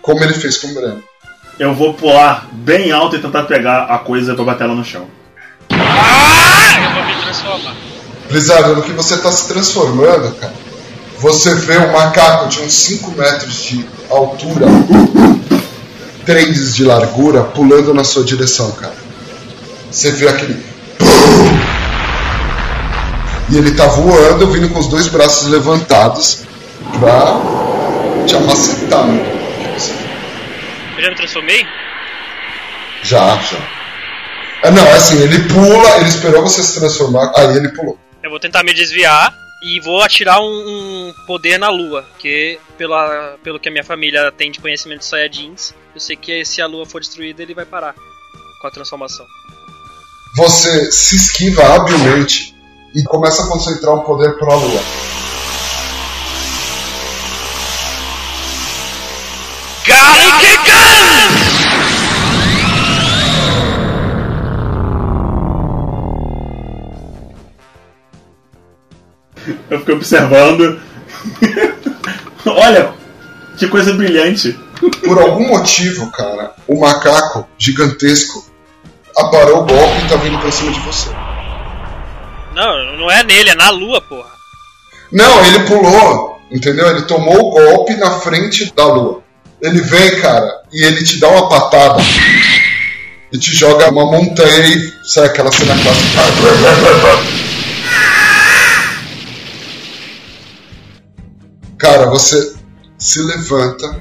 Como 0.00 0.22
ele 0.24 0.34
fez 0.34 0.56
com 0.56 0.68
o 0.68 0.74
Breno. 0.74 1.04
Eu 1.58 1.74
vou 1.74 1.94
pular 1.94 2.48
bem 2.52 2.90
alto 2.90 3.16
e 3.16 3.20
tentar 3.20 3.44
pegar 3.44 3.84
a 3.84 3.98
coisa 3.98 4.34
pra 4.34 4.44
bater 4.44 4.64
ela 4.64 4.74
no 4.74 4.84
chão. 4.84 5.06
Ah! 5.70 6.82
Eu 6.82 6.94
vou 6.94 7.04
me 7.04 7.22
transformar. 7.22 7.83
Blizzard, 8.34 8.74
no 8.74 8.82
que 8.82 8.90
você 8.90 9.16
tá 9.18 9.30
se 9.30 9.46
transformando, 9.46 10.34
cara, 10.34 10.52
você 11.20 11.54
vê 11.54 11.78
um 11.78 11.92
macaco 11.92 12.48
de 12.48 12.62
uns 12.62 12.74
5 12.74 13.12
metros 13.12 13.54
de 13.62 13.86
altura, 14.10 14.66
3 16.26 16.74
de 16.74 16.82
largura, 16.82 17.44
pulando 17.44 17.94
na 17.94 18.02
sua 18.02 18.24
direção, 18.24 18.72
cara. 18.72 18.96
Você 19.88 20.10
vê 20.10 20.28
aquele. 20.28 20.60
E 23.50 23.56
ele 23.56 23.70
tá 23.70 23.86
voando, 23.86 24.50
vindo 24.50 24.68
com 24.70 24.80
os 24.80 24.88
dois 24.88 25.06
braços 25.06 25.46
levantados 25.46 26.40
pra 26.98 27.40
te 28.26 28.34
amacetar. 28.34 29.06
Eu 30.96 31.04
já 31.04 31.10
me 31.10 31.16
transformei? 31.16 31.64
Já, 33.04 33.36
já. 33.36 33.58
É, 34.64 34.72
não, 34.72 34.84
é 34.84 34.92
assim, 34.94 35.22
ele 35.22 35.38
pula, 35.44 35.98
ele 35.98 36.08
esperou 36.08 36.42
você 36.42 36.64
se 36.64 36.80
transformar, 36.80 37.30
aí 37.36 37.56
ele 37.56 37.68
pulou. 37.68 37.96
Eu 38.24 38.30
vou 38.30 38.40
tentar 38.40 38.64
me 38.64 38.72
desviar 38.72 39.36
e 39.62 39.78
vou 39.80 40.00
atirar 40.00 40.40
um, 40.40 40.44
um 40.44 41.14
poder 41.26 41.58
na 41.58 41.68
lua. 41.68 42.02
Porque, 42.04 42.58
pela, 42.78 43.36
pelo 43.44 43.60
que 43.60 43.68
a 43.68 43.70
minha 43.70 43.84
família 43.84 44.32
tem 44.32 44.50
de 44.50 44.60
conhecimento 44.60 45.00
de 45.00 45.04
Saiyajins, 45.04 45.74
eu 45.94 46.00
sei 46.00 46.16
que 46.16 46.42
se 46.42 46.62
a 46.62 46.66
lua 46.66 46.86
for 46.86 47.02
destruída, 47.02 47.42
ele 47.42 47.52
vai 47.52 47.66
parar 47.66 47.94
com 48.62 48.66
a 48.66 48.70
transformação. 48.70 49.26
Você 50.36 50.90
se 50.90 51.16
esquiva 51.16 51.62
habilmente 51.74 52.54
e 52.96 53.04
começa 53.04 53.44
a 53.44 53.46
concentrar 53.46 53.94
um 53.94 54.00
poder 54.00 54.38
pra 54.38 54.54
lua. 54.54 54.80
Galikigan! 59.86 61.33
Eu 69.70 69.78
fiquei 69.80 69.94
observando. 69.94 70.80
Olha, 72.46 72.92
que 73.56 73.68
coisa 73.68 73.92
brilhante. 73.92 74.58
Por 75.04 75.18
algum 75.18 75.48
motivo, 75.48 76.10
cara, 76.10 76.52
o 76.66 76.78
macaco 76.78 77.48
gigantesco 77.56 78.44
aparou 79.16 79.62
o 79.62 79.66
golpe 79.66 80.04
e 80.04 80.08
tá 80.08 80.16
vindo 80.16 80.38
pra 80.38 80.50
cima 80.50 80.72
de 80.72 80.80
você. 80.80 81.10
Não, 82.54 82.96
não 82.98 83.10
é 83.10 83.22
nele, 83.22 83.50
é 83.50 83.54
na 83.54 83.70
lua, 83.70 84.00
porra. 84.02 84.30
Não, 85.10 85.44
ele 85.46 85.60
pulou, 85.60 86.40
entendeu? 86.50 86.88
Ele 86.88 87.02
tomou 87.02 87.36
o 87.36 87.50
golpe 87.50 87.94
na 87.96 88.10
frente 88.20 88.72
da 88.74 88.84
lua. 88.86 89.22
Ele 89.62 89.80
vem, 89.80 90.20
cara, 90.20 90.62
e 90.72 90.84
ele 90.84 91.02
te 91.02 91.18
dá 91.18 91.28
uma 91.28 91.48
patada 91.48 92.02
e 93.32 93.38
te 93.38 93.54
joga 93.54 93.90
uma 93.90 94.04
montanha 94.04 94.66
e 94.66 94.92
sai 95.04 95.26
aquela 95.26 95.50
cena 95.50 95.74
clássica. 95.74 96.20
Cara, 101.84 102.06
você 102.06 102.56
se 102.96 103.20
levanta 103.20 104.00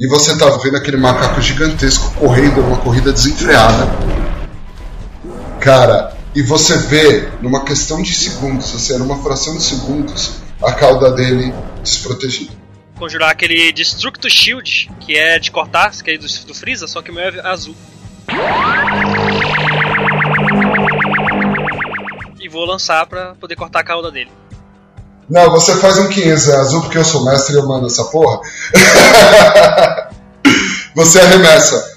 e 0.00 0.08
você 0.08 0.34
tá 0.38 0.48
vendo 0.56 0.78
aquele 0.78 0.96
macaco 0.96 1.42
gigantesco 1.42 2.10
correndo 2.14 2.62
numa 2.62 2.78
corrida 2.78 3.12
desenfreada. 3.12 3.86
Cara, 5.60 6.16
e 6.34 6.40
você 6.40 6.78
vê 6.78 7.28
numa 7.42 7.66
questão 7.66 8.00
de 8.00 8.14
segundos, 8.14 8.74
assim, 8.74 8.96
numa 8.96 9.22
fração 9.22 9.58
de 9.58 9.62
segundos, 9.62 10.36
a 10.62 10.72
cauda 10.72 11.12
dele 11.12 11.52
desprotegida. 11.82 12.52
Conjurar 12.98 13.30
aquele 13.30 13.74
Destructo 13.74 14.30
Shield, 14.30 14.90
que 15.00 15.18
é 15.18 15.38
de 15.38 15.50
cortar, 15.50 15.90
que 16.02 16.12
é 16.12 16.16
do, 16.16 16.26
do 16.46 16.54
Freeza, 16.54 16.88
só 16.88 17.02
que 17.02 17.10
o 17.10 17.14
meu 17.14 17.24
é 17.24 17.46
azul. 17.46 17.76
E 22.40 22.48
vou 22.48 22.64
lançar 22.64 23.04
pra 23.04 23.34
poder 23.34 23.54
cortar 23.54 23.80
a 23.80 23.84
cauda 23.84 24.10
dele. 24.10 24.30
Não, 25.28 25.50
você 25.50 25.74
faz 25.76 25.98
um 25.98 26.08
15, 26.08 26.50
é 26.50 26.56
azul 26.56 26.82
porque 26.82 26.98
eu 26.98 27.04
sou 27.04 27.24
mestre 27.24 27.54
e 27.54 27.58
eu 27.58 27.66
mando 27.66 27.86
essa 27.86 28.04
porra. 28.04 28.40
você 30.94 31.18
arremessa. 31.18 31.94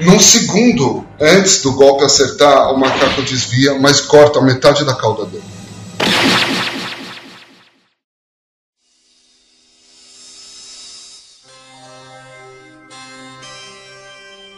Num 0.00 0.18
segundo 0.18 1.06
antes 1.20 1.62
do 1.62 1.72
golpe 1.72 2.04
acertar, 2.04 2.72
o 2.72 2.78
macaco 2.78 3.22
desvia, 3.22 3.78
mas 3.78 4.00
corta 4.00 4.40
metade 4.40 4.84
da 4.84 4.94
cauda 4.94 5.24
dele. 5.26 5.44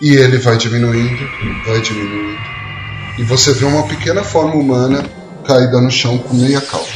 E 0.01 0.17
ele 0.17 0.39
vai 0.39 0.57
diminuindo, 0.57 1.29
vai 1.67 1.81
diminuindo. 1.83 2.41
E 3.19 3.23
você 3.23 3.53
vê 3.53 3.67
uma 3.67 3.87
pequena 3.87 4.25
forma 4.25 4.55
humana 4.55 5.05
caída 5.45 5.81
no 5.81 5.91
chão 5.91 6.19
com 6.19 6.35
meia 6.35 6.61
cauda. 6.61 6.89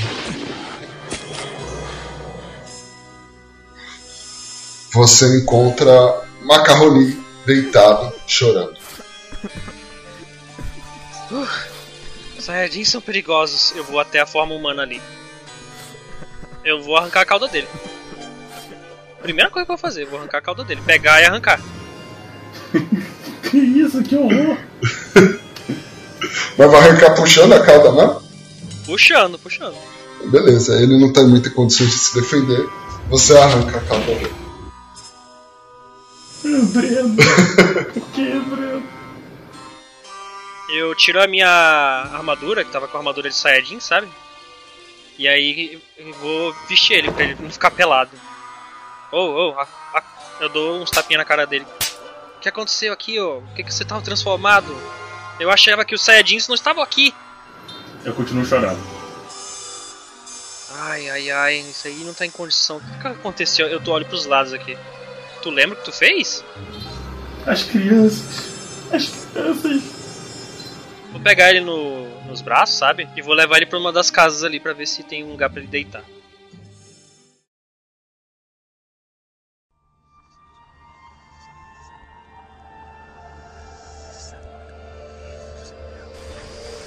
Você 4.92 5.38
encontra 5.38 5.92
Macarroni 6.42 7.22
deitado, 7.46 8.12
chorando. 8.26 8.76
Saiyajins 12.38 12.88
são 12.88 13.00
perigosos. 13.00 13.74
Eu 13.76 13.84
vou 13.84 14.00
até 14.00 14.20
a 14.20 14.26
forma 14.26 14.54
humana 14.54 14.82
ali. 14.82 15.00
Eu 16.64 16.82
vou 16.82 16.96
arrancar 16.96 17.20
a 17.20 17.26
cauda 17.26 17.46
dele. 17.48 17.68
Primeira 19.22 19.50
coisa 19.50 19.66
que 19.66 19.72
eu 19.72 19.76
vou 19.76 19.80
fazer, 19.80 20.04
eu 20.04 20.10
vou 20.10 20.18
arrancar 20.18 20.38
a 20.38 20.42
cauda 20.42 20.64
dele. 20.64 20.80
Pegar 20.84 21.20
e 21.20 21.26
arrancar. 21.26 21.60
Que 23.50 23.56
isso, 23.56 24.02
que 24.02 24.14
horror! 24.14 24.58
Mas 26.58 26.70
vai 26.70 26.80
arrancar 26.80 27.14
puxando 27.14 27.54
a 27.54 27.64
cauda, 27.64 27.92
não? 27.92 28.27
Puxando, 28.88 29.38
puxando. 29.38 29.76
Beleza, 30.30 30.80
ele 30.83 30.99
não 30.99 31.12
tem 31.12 31.26
muita 31.28 31.50
condição 31.50 31.87
de 31.87 31.92
se 31.92 32.14
defender. 32.21 32.66
Você 33.11 33.37
arranca 33.37 33.78
a 33.78 33.80
cauda 33.83 34.04
dele. 34.07 34.33
Breno! 36.72 37.16
Por 37.94 38.09
que, 38.12 38.31
Breno? 38.40 38.83
Eu 40.70 40.94
tiro 40.94 41.22
a 41.22 41.27
minha 41.27 41.48
armadura, 41.48 42.64
que 42.64 42.70
tava 42.72 42.88
com 42.88 42.96
a 42.96 43.01
armadura 43.01 43.29
de 43.29 43.37
Saiyajin, 43.37 43.79
sabe? 43.81 44.09
E 45.18 45.27
aí 45.29 45.81
eu 45.96 46.12
vou 46.14 46.55
vestir 46.68 46.94
ele 46.98 47.11
pra 47.11 47.24
ele 47.24 47.37
não 47.40 47.51
ficar 47.51 47.70
pelado. 47.70 48.11
Oh, 49.12 49.53
oh, 49.55 49.59
a- 49.61 49.66
a- 49.94 50.03
eu 50.40 50.48
dou 50.48 50.81
uns 50.81 50.90
tapinhas 50.90 51.18
na 51.20 51.24
cara 51.24 51.46
dele. 51.46 51.66
O 52.37 52.40
que 52.40 52.48
aconteceu 52.48 52.92
aqui, 52.92 53.18
ô? 53.20 53.40
Por 53.42 53.55
que, 53.55 53.64
que 53.64 53.74
você 53.74 53.85
tava 53.85 54.01
transformado? 54.03 54.74
Eu 55.40 55.51
achava 55.51 55.85
que 55.85 55.94
os 55.94 56.03
Saiyajins 56.03 56.46
não 56.48 56.55
estavam 56.55 56.83
aqui. 56.83 57.12
Eu 58.04 58.14
continuo 58.14 58.44
chorando. 58.44 58.78
Ai, 60.70 61.08
ai, 61.11 61.30
ai, 61.30 61.58
isso 61.61 61.87
aí 61.88 62.04
não 62.04 62.14
tá 62.14 62.24
em 62.26 62.30
condição. 62.30 62.76
O 62.76 62.80
que, 62.80 62.98
que 63.00 63.06
aconteceu? 63.06 63.66
Eu 63.66 63.80
tô 63.80 63.92
olho 63.92 64.06
pros 64.06 64.26
lados 64.26 64.52
aqui. 64.52 64.76
Tu 65.42 65.50
lembra 65.50 65.76
o 65.76 65.78
que 65.78 65.84
tu 65.84 65.92
fez? 65.92 66.44
As 67.46 67.62
crianças. 67.64 68.48
As 68.92 69.08
crianças. 69.08 69.82
Vou 71.12 71.20
pegar 71.20 71.50
ele 71.50 71.61
no- 71.61 72.08
nos 72.26 72.40
braços, 72.42 72.76
sabe? 72.76 73.08
E 73.16 73.22
vou 73.22 73.34
levar 73.34 73.56
ele 73.56 73.66
pra 73.66 73.78
uma 73.78 73.92
das 73.92 74.11
casas 74.11 74.44
ali 74.44 74.61
pra 74.61 74.72
ver 74.74 74.87
se 74.87 75.02
tem 75.02 75.24
um 75.24 75.30
lugar 75.32 75.48
pra 75.50 75.61
ele 75.61 75.68
deitar. 75.68 76.02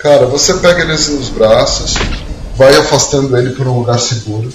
Cara, 0.02 0.26
você 0.26 0.56
pega 0.56 0.82
ele 0.82 0.94
assim 0.94 1.16
nos 1.16 1.30
braços, 1.30 1.94
vai 2.58 2.76
afastando 2.76 3.38
ele 3.38 3.52
para 3.52 3.70
um 3.70 3.78
lugar 3.78 4.00
seguro. 4.00 4.52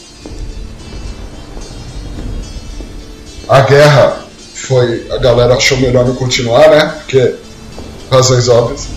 A 3.49 3.61
guerra 3.61 4.25
foi. 4.55 5.07
A 5.09 5.19
galera 5.19 5.55
achou 5.55 5.79
melhor 5.79 6.05
não 6.05 6.17
continuar, 6.17 6.69
né? 6.69 6.87
Porque. 6.99 7.37
razões 8.11 8.49
óbvias. 8.49 8.89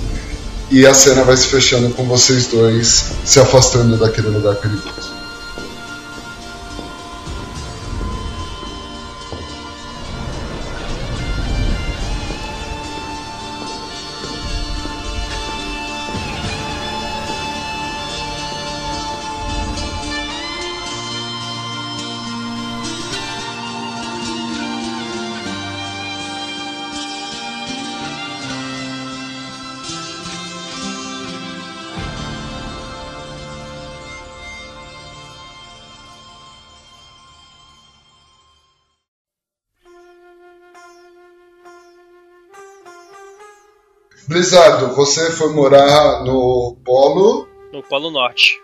E 0.71 0.87
a 0.87 0.93
cena 0.93 1.23
vai 1.23 1.37
se 1.37 1.47
fechando 1.47 1.93
com 1.93 2.05
vocês 2.05 2.47
dois 2.47 3.05
se 3.25 3.39
afastando 3.39 3.97
daquele 3.97 4.29
lugar 4.29 4.55
perigoso. 4.55 5.18
Blizzard, 44.39 44.95
você 44.95 45.31
foi 45.31 45.51
morar 45.51 46.23
no 46.23 46.77
Polo. 46.85 47.45
No 47.73 47.83
Polo 47.83 48.09
Norte. 48.09 48.55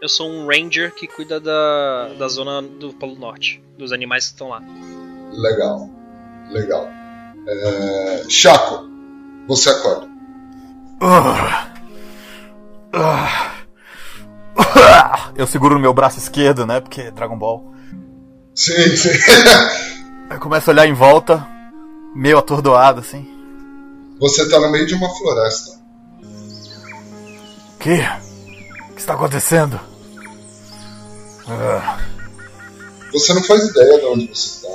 Eu 0.00 0.08
sou 0.08 0.30
um 0.30 0.46
ranger 0.46 0.94
que 0.94 1.08
cuida 1.08 1.40
da, 1.40 2.10
da 2.16 2.28
zona 2.28 2.62
do 2.62 2.92
Polo 2.92 3.16
Norte, 3.16 3.60
dos 3.76 3.90
animais 3.90 4.26
que 4.26 4.34
estão 4.34 4.50
lá. 4.50 4.62
Legal. 5.32 5.90
Legal. 6.48 6.88
É... 7.48 8.22
Chaco, 8.28 8.88
você 9.48 9.70
acorda. 9.70 10.08
Eu 15.34 15.48
seguro 15.48 15.74
no 15.74 15.80
meu 15.80 15.92
braço 15.92 16.20
esquerdo, 16.20 16.64
né? 16.64 16.80
Porque 16.80 17.00
é 17.00 17.10
Dragon 17.10 17.36
Ball. 17.36 17.74
Sim, 18.54 18.94
sim. 18.94 19.10
Eu 20.30 20.38
começo 20.38 20.70
a 20.70 20.72
olhar 20.72 20.86
em 20.86 20.94
volta, 20.94 21.44
meio 22.14 22.38
atordoado 22.38 23.00
assim. 23.00 23.33
Você 24.18 24.48
tá 24.48 24.60
no 24.60 24.70
meio 24.70 24.86
de 24.86 24.94
uma 24.94 25.08
floresta. 25.08 25.78
O 27.74 27.78
quê? 27.78 28.00
O 28.90 28.94
que 28.94 29.00
está 29.00 29.14
acontecendo? 29.14 29.80
Ah. 31.46 31.98
Você 33.12 33.34
não 33.34 33.42
faz 33.42 33.64
ideia 33.68 33.98
de 33.98 34.06
onde 34.06 34.26
você 34.28 34.66
tá. 34.66 34.74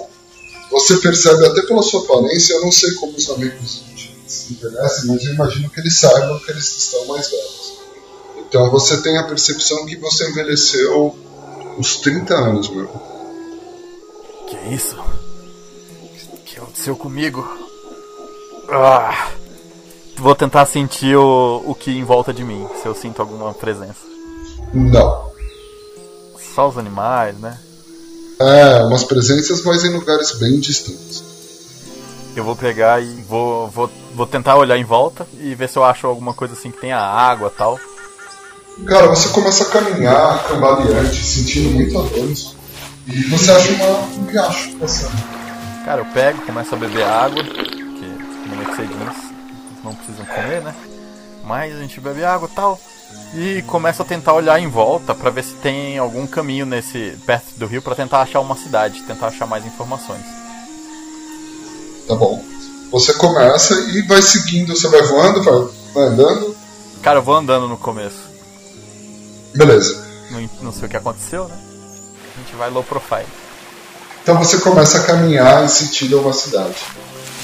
Você 0.71 0.97
percebe 0.97 1.45
até 1.45 1.61
pela 1.63 1.81
sua 1.81 2.01
aparência, 2.01 2.53
eu 2.53 2.61
não 2.61 2.71
sei 2.71 2.93
como 2.95 3.15
os 3.15 3.29
amigos 3.29 3.83
se 4.27 4.53
envelhecem, 4.53 5.07
mas 5.07 5.25
eu 5.25 5.33
imagino 5.33 5.69
que 5.69 5.79
eles 5.79 5.97
saibam 5.97 6.37
que 6.39 6.51
eles 6.51 6.77
estão 6.77 7.07
mais 7.07 7.29
velhos. 7.29 7.79
Então 8.37 8.69
você 8.69 9.01
tem 9.01 9.17
a 9.17 9.23
percepção 9.23 9.85
que 9.85 9.95
você 9.97 10.29
envelheceu 10.29 11.17
uns 11.77 11.97
30 11.97 12.33
anos, 12.35 12.69
meu. 12.69 12.87
Que 14.47 14.55
é 14.55 14.73
isso? 14.73 14.95
O 16.31 16.37
que 16.37 16.57
aconteceu 16.57 16.95
comigo? 16.95 17.68
Ah. 18.71 19.29
Vou 20.17 20.35
tentar 20.35 20.65
sentir 20.65 21.15
o, 21.15 21.63
o 21.65 21.73
que 21.73 21.91
em 21.91 22.03
volta 22.03 22.33
de 22.33 22.43
mim, 22.43 22.67
se 22.81 22.85
eu 22.85 22.93
sinto 22.93 23.21
alguma 23.21 23.53
presença. 23.53 24.01
Não. 24.73 25.29
Só 26.53 26.67
os 26.67 26.77
animais, 26.77 27.37
né? 27.39 27.57
É, 28.39 28.83
umas 28.83 29.03
presenças, 29.03 29.63
mas 29.63 29.83
em 29.83 29.89
lugares 29.89 30.37
bem 30.39 30.59
distantes. 30.59 31.23
Eu 32.35 32.43
vou 32.43 32.55
pegar 32.55 33.01
e 33.01 33.21
vou, 33.27 33.67
vou, 33.69 33.89
vou 34.13 34.27
tentar 34.27 34.55
olhar 34.55 34.77
em 34.77 34.83
volta 34.83 35.27
e 35.39 35.55
ver 35.55 35.67
se 35.67 35.77
eu 35.77 35.83
acho 35.83 36.07
alguma 36.07 36.33
coisa 36.33 36.53
assim 36.53 36.71
que 36.71 36.79
tenha 36.79 36.97
água 36.97 37.51
tal. 37.55 37.79
Cara, 38.85 39.07
você 39.07 39.29
começa 39.29 39.63
a 39.63 39.67
caminhar, 39.67 40.47
cambaleante, 40.47 41.21
sentindo 41.21 41.71
muita 41.71 42.01
dor. 42.01 42.33
E 43.07 43.23
você 43.29 43.51
acha 43.51 43.71
uma, 43.73 43.99
um 43.99 44.25
riacho 44.25 44.75
passando. 44.77 45.39
Cara, 45.83 46.01
eu 46.01 46.05
pego, 46.13 46.45
começo 46.45 46.75
a 46.75 46.77
beber 46.77 47.03
água, 47.03 47.43
não 49.83 49.95
precisam 49.95 50.25
comer, 50.25 50.61
né? 50.61 50.75
Mas 51.43 51.75
a 51.75 51.79
gente 51.79 51.99
bebe 51.99 52.23
água 52.23 52.49
e 52.51 52.55
tal. 52.55 52.79
E 53.33 53.61
começa 53.63 54.03
a 54.03 54.05
tentar 54.05 54.33
olhar 54.33 54.59
em 54.59 54.67
volta 54.67 55.15
pra 55.15 55.29
ver 55.29 55.43
se 55.43 55.53
tem 55.55 55.97
algum 55.97 56.27
caminho 56.27 56.65
nesse 56.65 57.17
perto 57.25 57.57
do 57.57 57.65
rio 57.65 57.81
pra 57.81 57.95
tentar 57.95 58.21
achar 58.21 58.39
uma 58.39 58.55
cidade, 58.55 59.01
tentar 59.03 59.27
achar 59.27 59.47
mais 59.47 59.65
informações. 59.65 60.23
Tá 62.07 62.15
bom. 62.15 62.43
Você 62.91 63.13
começa 63.13 63.73
e 63.91 64.01
vai 64.03 64.21
seguindo, 64.21 64.75
você 64.75 64.87
vai 64.87 65.01
voando, 65.03 65.43
vai, 65.43 65.69
vai 65.93 66.03
andando. 66.05 66.55
Cara, 67.01 67.19
eu 67.19 67.23
vou 67.23 67.35
andando 67.35 67.67
no 67.67 67.77
começo. 67.77 68.29
Beleza. 69.55 70.07
Não, 70.31 70.49
não 70.61 70.71
sei 70.71 70.85
o 70.85 70.89
que 70.89 70.97
aconteceu, 70.97 71.47
né? 71.47 71.57
A 72.35 72.39
gente 72.39 72.55
vai 72.55 72.69
low 72.69 72.83
profile. 72.83 73.27
Então 74.21 74.37
você 74.37 74.57
começa 74.59 74.99
a 74.99 75.03
caminhar 75.03 75.63
em 75.63 75.67
sentido 75.67 76.17
a 76.17 76.21
uma 76.21 76.33
cidade. 76.33 76.75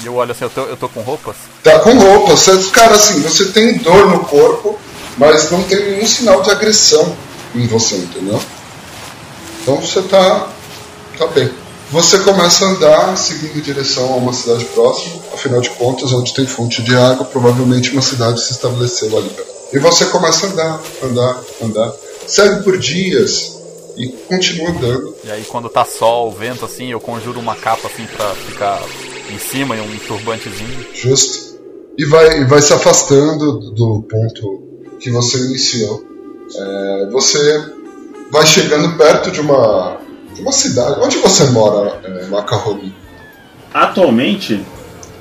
E 0.04 0.06
eu 0.06 0.16
olho 0.16 0.32
assim, 0.32 0.44
eu 0.44 0.50
tô, 0.50 0.62
eu 0.62 0.78
tô 0.78 0.90
com 0.90 1.02
roupas? 1.02 1.36
Tá 1.64 1.80
com 1.80 1.98
roupa, 1.98 2.36
você, 2.36 2.58
cara, 2.72 2.96
assim, 2.96 3.22
você 3.22 3.46
tem 3.46 3.78
dor 3.78 4.10
no 4.10 4.20
corpo, 4.26 4.78
mas 5.18 5.50
não 5.52 5.64
tem 5.64 5.84
nenhum 5.84 6.06
sinal 6.06 6.42
de 6.42 6.52
agressão 6.52 7.16
em 7.54 7.68
você, 7.68 7.96
entendeu? 7.96 8.40
Então 9.62 9.78
você 9.78 10.02
tá, 10.04 10.50
tá 11.18 11.28
bem. 11.28 11.50
Você 11.92 12.20
começa 12.20 12.66
a 12.66 12.70
andar 12.70 13.18
seguindo 13.18 13.58
em 13.58 13.62
direção 13.62 14.14
a 14.14 14.18
uma 14.18 14.34
cidade 14.34 14.66
próxima, 14.66 15.22
afinal 15.34 15.62
de 15.62 15.70
contas, 15.72 16.12
onde 16.12 16.34
tem 16.34 16.46
fonte 16.46 16.82
de 16.82 16.96
água, 16.96 17.26
provavelmente 17.26 17.92
uma 17.92 18.02
cidade 18.02 18.42
se 18.42 18.52
estabeleceu 18.52 19.16
ali. 19.18 19.32
E 19.72 19.80
você 19.80 20.06
começa 20.06 20.48
a 20.48 20.50
andar, 20.50 20.82
andar, 21.04 21.42
andar. 21.62 21.94
Segue 22.28 22.64
por 22.64 22.78
dias 22.78 23.60
e 23.96 24.08
continua 24.08 24.70
andando. 24.70 25.16
E 25.24 25.32
aí 25.32 25.44
quando 25.46 25.70
tá 25.70 25.86
sol, 25.86 26.32
vento 26.32 26.66
assim, 26.66 26.92
eu 26.92 27.00
conjuro 27.00 27.40
uma 27.40 27.56
capa 27.56 27.88
assim 27.88 28.06
pra 28.06 28.34
ficar 28.36 28.82
em 29.36 29.40
cima 29.40 29.76
e 29.76 29.82
um 29.82 29.98
turbantezinho. 30.08 30.86
Justo. 30.94 31.56
E 31.98 32.06
vai, 32.06 32.42
e 32.42 32.46
vai 32.46 32.62
se 32.62 32.74
afastando 32.74 33.72
do 33.72 34.02
ponto 34.10 34.64
que 35.00 35.12
você 35.12 35.38
iniciou. 35.38 36.04
É, 36.56 37.10
você 37.12 37.66
vai 38.32 38.46
chegando 38.46 38.98
perto 38.98 39.32
de 39.32 39.40
uma, 39.42 39.98
de 40.34 40.42
uma 40.42 40.52
cidade. 40.52 41.00
Onde 41.02 41.18
você 41.18 41.46
mora, 41.52 42.00
é, 42.04 42.26
Macaroni? 42.28 42.94
Atualmente, 43.74 44.64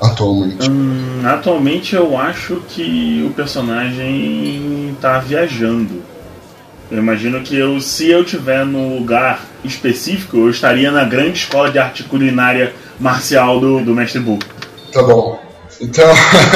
Atualmente. 0.01 0.69
hum, 0.69 1.21
atualmente 1.25 1.95
eu 1.95 2.17
acho 2.17 2.61
que 2.69 3.25
o 3.29 3.33
personagem 3.33 4.95
tá 5.01 5.19
viajando. 5.19 6.03
Eu 6.91 6.99
imagino 6.99 7.41
que 7.41 7.55
eu, 7.57 7.81
se 7.81 8.09
eu 8.09 8.23
tiver 8.23 8.65
no 8.65 8.97
lugar 8.97 9.43
específico, 9.63 10.37
eu 10.37 10.49
estaria 10.49 10.91
na 10.91 11.03
grande 11.03 11.39
escola 11.39 11.71
de 11.71 11.79
arte 11.79 12.03
culinária 12.03 12.73
marcial 12.99 13.59
do, 13.59 13.83
do 13.83 13.93
Mestre 13.93 14.19
Bu. 14.19 14.39
Tá 14.91 15.03
bom. 15.03 15.39
Então, 15.81 16.07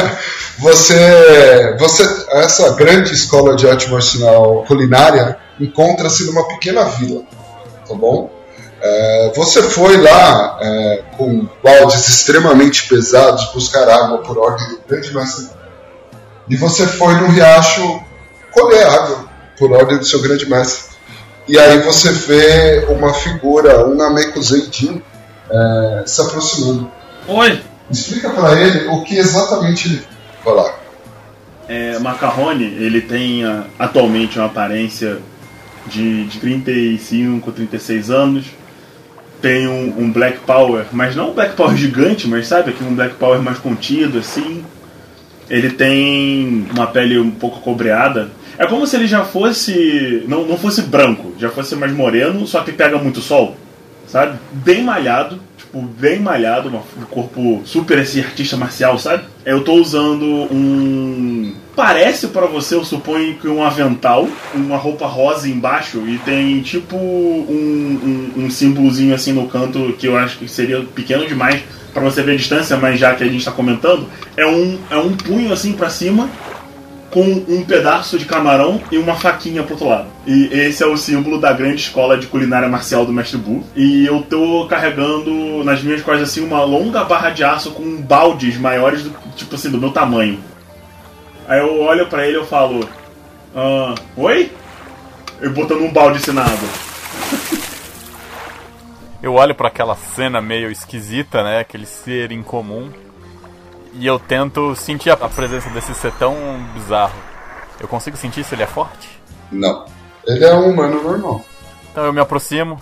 você, 0.60 1.76
você. 1.78 2.04
Essa 2.32 2.74
grande 2.74 3.14
escola 3.14 3.56
de 3.56 3.68
arte 3.68 3.90
marcial 3.90 4.64
culinária 4.68 5.38
encontra-se 5.60 6.26
numa 6.26 6.48
pequena 6.48 6.86
vila. 6.86 7.24
Tá 7.88 7.94
bom? 7.94 8.32
É, 8.82 9.32
você 9.36 9.62
foi 9.64 9.98
lá 9.98 10.58
é, 10.62 11.04
com 11.18 11.48
baldes 11.62 12.08
extremamente 12.08 12.88
pesados 12.88 13.52
buscar 13.54 13.90
água 13.90 14.20
por 14.20 14.38
ordem 14.38 14.70
do 14.70 14.82
grande 14.88 15.14
mestre. 15.14 15.50
E 16.50 16.56
você 16.56 16.88
foi 16.88 17.14
no 17.16 17.28
riacho 17.28 18.02
colher 18.52 18.88
água 18.88 19.26
por 19.58 19.72
ordem 19.74 19.98
do 19.98 20.06
seu 20.06 20.22
grande 20.22 20.50
mestre. 20.50 20.90
E 21.48 21.60
aí 21.60 21.82
você 21.82 22.12
vê 22.12 22.86
uma 22.90 23.14
figura, 23.14 23.86
um 23.86 23.96
Nameku 23.96 24.42
Zeidin, 24.42 25.04
é, 25.50 26.04
se 26.06 26.22
aproximando. 26.22 26.92
Oi! 27.28 27.62
Explica 27.92 28.30
pra 28.30 28.60
ele 28.60 28.88
o 28.88 29.04
que 29.04 29.18
exatamente 29.18 29.88
ele 29.88 30.04
vai 30.44 30.54
lá. 30.54 30.76
É, 31.68 32.00
Macarrone, 32.00 32.66
ele 32.66 33.02
tem 33.02 33.44
ah, 33.46 33.66
atualmente 33.78 34.38
uma 34.38 34.48
aparência 34.48 35.20
de, 35.88 36.26
de 36.26 36.40
35, 36.40 37.52
36 37.52 38.10
anos. 38.10 38.46
Tem 39.42 39.68
um, 39.68 39.96
um 40.00 40.12
Black 40.12 40.40
Power, 40.40 40.86
mas 40.92 41.16
não 41.16 41.32
um 41.32 41.34
Black 41.34 41.56
Power 41.56 41.76
gigante, 41.78 42.28
mas 42.28 42.48
sabe, 42.48 42.72
aqui 42.72 42.84
um 42.84 42.96
Black 42.96 43.16
Power 43.16 43.42
mais 43.42 43.58
contido, 43.58 44.20
assim. 44.20 44.64
Ele 45.50 45.72
tem 45.72 46.68
uma 46.72 46.88
pele 46.88 47.18
um 47.18 47.32
pouco 47.32 47.60
cobreada. 47.62 48.30
É 48.58 48.68
como 48.68 48.86
se 48.86 48.96
ele 48.96 49.08
já 49.08 49.24
fosse. 49.24 50.24
Não, 50.28 50.46
não 50.46 50.58
fosse 50.58 50.84
branco, 50.84 51.34
já 51.40 51.50
fosse 51.50 51.76
mais 51.76 51.92
moreno, 51.92 52.46
só 52.46 52.62
que 52.62 52.72
pega 52.72 53.00
muito 53.00 53.22
sol, 53.22 53.56
sabe? 54.12 54.38
Bem 54.52 54.84
malhado, 54.84 55.40
tipo, 55.58 55.82
bem 55.82 56.20
malhado, 56.20 56.70
um 56.70 57.06
corpo 57.06 57.62
super 57.66 58.00
esse 58.00 58.20
artista 58.20 58.58
marcial, 58.58 58.98
sabe? 58.98 59.24
Eu 59.46 59.64
tô 59.64 59.74
usando 59.74 60.26
um. 60.52 61.54
Parece 61.76 62.28
pra 62.28 62.46
você, 62.46 62.76
eu 62.76 62.84
suponho 62.84 63.36
que 63.36 63.48
um 63.48 63.64
avental, 63.64 64.28
uma 64.54 64.76
roupa 64.76 65.08
rosa 65.08 65.48
embaixo 65.48 66.04
e 66.06 66.18
tem 66.20 66.62
tipo 66.62 66.98
um, 66.98 68.32
um, 68.36 68.44
um 68.44 68.50
símbolozinho 68.50 69.16
assim 69.16 69.32
no 69.32 69.48
canto 69.48 69.94
que 69.98 70.06
eu 70.06 70.18
acho 70.18 70.38
que 70.38 70.48
seria 70.50 70.82
pequeno 70.82 71.26
demais 71.26 71.64
pra 71.94 72.04
você 72.04 72.22
ver 72.22 72.34
a 72.34 72.36
distância, 72.36 72.76
mas 72.76 73.00
já 73.00 73.16
que 73.16 73.24
a 73.24 73.28
gente 73.28 73.46
tá 73.46 73.52
comentando, 73.52 74.08
é 74.36 74.46
um, 74.46 74.78
é 74.90 74.98
um 74.98 75.16
punho 75.16 75.54
assim 75.54 75.72
pra 75.72 75.90
cima 75.90 76.30
com 77.12 77.24
um 77.24 77.64
pedaço 77.66 78.18
de 78.18 78.26
camarão 78.26 78.82
e 78.92 78.98
uma 78.98 79.16
faquinha 79.16 79.64
pro 79.64 79.74
outro 79.74 79.90
lado. 79.90 80.08
E 80.28 80.50
esse 80.52 80.84
é 80.84 80.86
o 80.86 80.96
símbolo 80.98 81.40
da 81.40 81.52
grande 81.52 81.82
escola 81.82 82.18
de 82.18 82.28
culinária 82.28 82.68
marcial 82.68 83.06
do 83.06 83.14
Mestre 83.14 83.38
Bu. 83.38 83.64
E 83.76 84.06
eu 84.06 84.22
tô 84.22 84.68
carregando 84.68 85.64
nas 85.64 85.82
minhas 85.82 86.02
costas 86.02 86.30
assim 86.30 86.46
uma 86.46 86.64
longa 86.64 87.04
barra 87.04 87.32
de 87.32 87.44
aço 87.44 87.72
com 87.72 88.02
baldes 88.02 88.58
maiores 88.58 89.04
do 89.04 89.12
tipo 89.36 89.56
assim 89.56 89.72
do 89.72 89.80
meu 89.80 89.92
tamanho. 89.92 90.40
Aí 91.48 91.60
eu 91.60 91.82
olho 91.82 92.06
pra 92.08 92.26
ele 92.28 92.38
e 92.38 92.40
eu 92.40 92.46
falo: 92.46 92.88
ah, 93.56 93.96
"Oi?" 94.16 94.52
Eu 95.42 95.52
botando 95.52 95.82
um 95.82 95.92
balde 95.92 96.18
assim 96.18 96.32
na 96.32 96.44
água. 96.44 96.70
Eu 99.22 99.34
olho 99.34 99.56
pra 99.56 99.68
aquela 99.68 99.96
cena 99.96 100.42
meio 100.42 100.72
esquisita, 100.72 101.44
né? 101.44 101.60
Aquele 101.60 101.86
ser 101.86 102.32
incomum. 102.32 102.90
E 103.94 104.06
eu 104.06 104.20
tento 104.20 104.76
sentir 104.76 105.10
a 105.10 105.18
presença 105.18 105.70
desse 105.70 105.94
ser 105.94 106.12
tão 106.14 106.36
bizarro. 106.74 107.16
Eu 107.80 107.88
consigo 107.88 108.18
sentir 108.18 108.44
se 108.44 108.56
ele 108.56 108.64
é 108.64 108.68
forte? 108.68 109.10
Não. 109.52 109.86
Ele 110.28 110.46
é 110.46 110.54
um 110.54 110.70
humano 110.70 111.02
normal. 111.02 111.44
Então 111.92 112.06
eu 112.06 112.14
me 112.14 112.20
aproximo. 112.20 112.80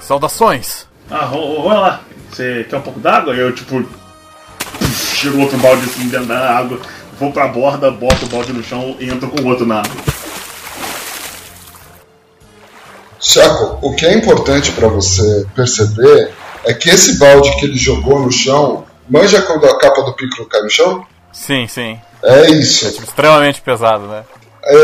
Saudações! 0.00 0.86
Ah, 1.10 1.30
olha 1.32 1.78
lá. 1.78 2.00
Você 2.30 2.64
quer 2.68 2.78
um 2.78 2.82
pouco 2.82 2.98
d'água? 2.98 3.34
Eu, 3.34 3.54
tipo, 3.54 3.84
tiro 5.14 5.40
outro 5.40 5.58
balde 5.58 5.84
assim 5.84 6.08
dentro 6.08 6.26
da 6.26 6.58
água, 6.58 6.78
vou 7.18 7.32
pra 7.32 7.48
borda, 7.48 7.90
boto 7.90 8.26
o 8.26 8.28
balde 8.28 8.52
no 8.52 8.62
chão 8.62 8.96
e 8.98 9.08
entro 9.08 9.28
com 9.28 9.40
o 9.42 9.46
outro 9.46 9.64
na 9.64 9.78
água. 9.78 9.92
Chaco, 13.20 13.78
o 13.80 13.94
que 13.94 14.04
é 14.04 14.14
importante 14.14 14.70
pra 14.72 14.88
você 14.88 15.46
perceber 15.54 16.32
é 16.64 16.74
que 16.74 16.90
esse 16.90 17.18
balde 17.18 17.56
que 17.58 17.64
ele 17.64 17.76
jogou 17.76 18.20
no 18.20 18.30
chão, 18.30 18.84
manja 19.08 19.42
quando 19.42 19.66
a 19.66 19.78
capa 19.78 20.02
do 20.02 20.14
Piccolo 20.14 20.48
cai 20.48 20.62
no 20.62 20.70
chão? 20.70 21.06
Sim, 21.32 21.66
sim. 21.66 21.98
É 22.22 22.50
isso. 22.50 22.90
Tipo, 22.90 23.04
extremamente 23.04 23.60
pesado, 23.60 24.06
né? 24.06 24.24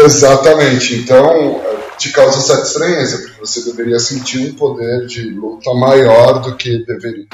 Exatamente. 0.05 0.97
Então, 0.97 1.61
te 1.97 2.11
causa 2.11 2.41
certa 2.41 2.65
estranheza, 2.65 3.19
porque 3.19 3.41
você 3.41 3.65
deveria 3.65 3.99
sentir 3.99 4.39
um 4.39 4.55
poder 4.55 5.07
de 5.07 5.31
luta 5.31 5.73
maior 5.75 6.41
do 6.41 6.57
que 6.57 6.85
deveria. 6.85 7.27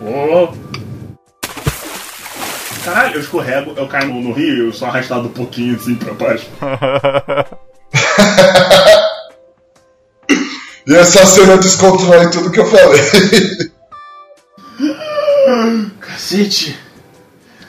Ô. 0.00 0.48
Caralho, 2.84 3.16
eu 3.16 3.20
escorrego, 3.20 3.74
eu 3.76 3.86
caio 3.86 4.08
no, 4.08 4.20
no 4.20 4.32
rio, 4.32 4.66
eu 4.66 4.72
sou 4.72 4.88
arrastado 4.88 5.28
um 5.28 5.32
pouquinho 5.32 5.76
assim 5.76 5.94
pra 5.94 6.14
baixo. 6.14 6.48
E 10.88 10.94
essa 10.96 11.26
cena 11.26 11.58
desconstrói 11.58 12.30
tudo 12.30 12.50
que 12.50 12.60
eu 12.60 12.64
falei. 12.64 13.00
Cacete! 16.00 16.78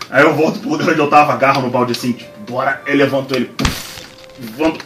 Aí 0.10 0.23
eu 0.23 0.34
volto 0.34 0.60
pro 0.60 0.69
lugar 0.69 0.89
onde 0.89 0.99
eu 0.99 1.10
tava, 1.10 1.34
agarro 1.34 1.62
no 1.62 1.69
balde 1.69 1.91
assim, 1.91 2.13
tipo, 2.13 2.51
bora, 2.51 2.82
eu 2.88 2.95
levanto 2.95 3.36
ele. 3.36 3.45
puf, 3.45 4.05
Levanto. 4.39 4.86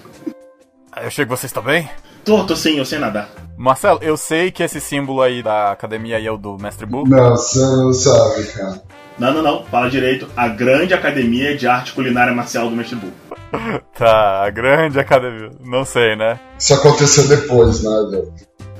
Aí 0.91 1.05
eu 1.05 1.11
chego, 1.11 1.35
você 1.35 1.45
está 1.45 1.61
bem? 1.61 1.89
Tô, 2.25 2.43
tô 2.43 2.55
sim, 2.55 2.77
eu 2.77 2.85
sei 2.85 2.97
nadar. 2.97 3.29
Marcelo, 3.55 3.99
eu 4.01 4.17
sei 4.17 4.51
que 4.51 4.63
esse 4.63 4.81
símbolo 4.81 5.21
aí 5.21 5.43
da 5.43 5.71
academia 5.71 6.17
aí 6.17 6.25
é 6.25 6.31
o 6.31 6.37
do 6.37 6.57
Mestre 6.57 6.87
Bu. 6.87 7.07
Não, 7.07 7.29
você 7.31 7.59
não 7.59 7.93
sabe, 7.93 8.43
cara. 8.47 8.81
Não, 9.17 9.33
não, 9.33 9.41
não, 9.41 9.63
fala 9.65 9.89
direito. 9.89 10.27
A 10.35 10.47
grande 10.47 10.93
academia 10.93 11.55
de 11.55 11.67
arte 11.67 11.93
culinária 11.93 12.33
marcial 12.33 12.69
do 12.69 12.75
Mestre 12.75 12.95
Bu. 12.95 13.11
Tá, 13.95 14.45
a 14.45 14.49
grande 14.49 14.99
academia. 14.99 15.51
Não 15.63 15.85
sei, 15.85 16.15
né? 16.15 16.39
Isso 16.57 16.73
aconteceu 16.73 17.27
depois, 17.27 17.83
né, 17.83 18.07
velho? 18.09 18.33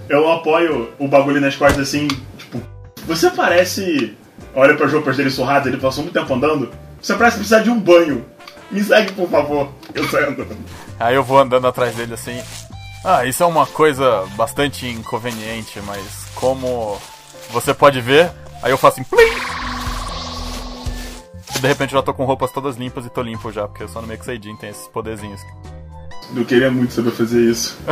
Eu 0.09 0.31
apoio 0.31 0.89
o 0.97 1.07
bagulho 1.07 1.39
nas 1.39 1.55
costas 1.55 1.87
assim, 1.87 2.07
tipo, 2.37 2.59
você 3.05 3.29
parece. 3.29 4.17
Olha 4.55 4.75
para 4.75 4.87
as 4.87 4.93
roupas 4.93 5.15
dele 5.15 5.29
surradas, 5.29 5.67
ele 5.67 5.77
passou 5.77 6.03
muito 6.03 6.19
tempo 6.19 6.33
andando. 6.33 6.71
Você 7.01 7.13
parece 7.13 7.37
precisar 7.37 7.59
de 7.59 7.69
um 7.69 7.79
banho. 7.79 8.25
Me 8.71 8.83
segue, 8.83 9.11
por 9.13 9.29
favor. 9.29 9.69
Eu 9.93 10.03
saio 10.09 10.29
andando. 10.29 10.57
Aí 10.99 11.15
eu 11.15 11.23
vou 11.23 11.39
andando 11.39 11.67
atrás 11.67 11.95
dele 11.95 12.15
assim. 12.15 12.41
Ah, 13.05 13.25
isso 13.25 13.43
é 13.43 13.45
uma 13.45 13.67
coisa 13.67 14.25
bastante 14.35 14.87
inconveniente, 14.87 15.79
mas 15.85 16.27
como 16.33 16.97
você 17.51 17.73
pode 17.73 18.01
ver, 18.01 18.31
aí 18.61 18.71
eu 18.71 18.77
faço 18.77 19.01
assim. 19.01 19.09
Plim! 19.09 19.72
De 21.63 21.67
repente 21.69 21.93
eu 21.93 21.99
já 21.99 22.03
tô 22.03 22.13
com 22.13 22.25
roupas 22.25 22.51
todas 22.51 22.75
limpas 22.75 23.05
e 23.05 23.09
tô 23.09 23.21
limpo 23.21 23.49
já, 23.49 23.65
porque 23.65 23.83
eu 23.83 23.87
sou 23.87 24.01
no 24.01 24.07
meio 24.09 24.19
que 24.19 24.25
Seidin, 24.25 24.57
tem 24.57 24.69
esses 24.69 24.85
poderzinhos. 24.89 25.39
Eu 26.35 26.43
queria 26.43 26.69
muito 26.69 26.91
saber 26.91 27.11
fazer 27.11 27.39
isso. 27.39 27.77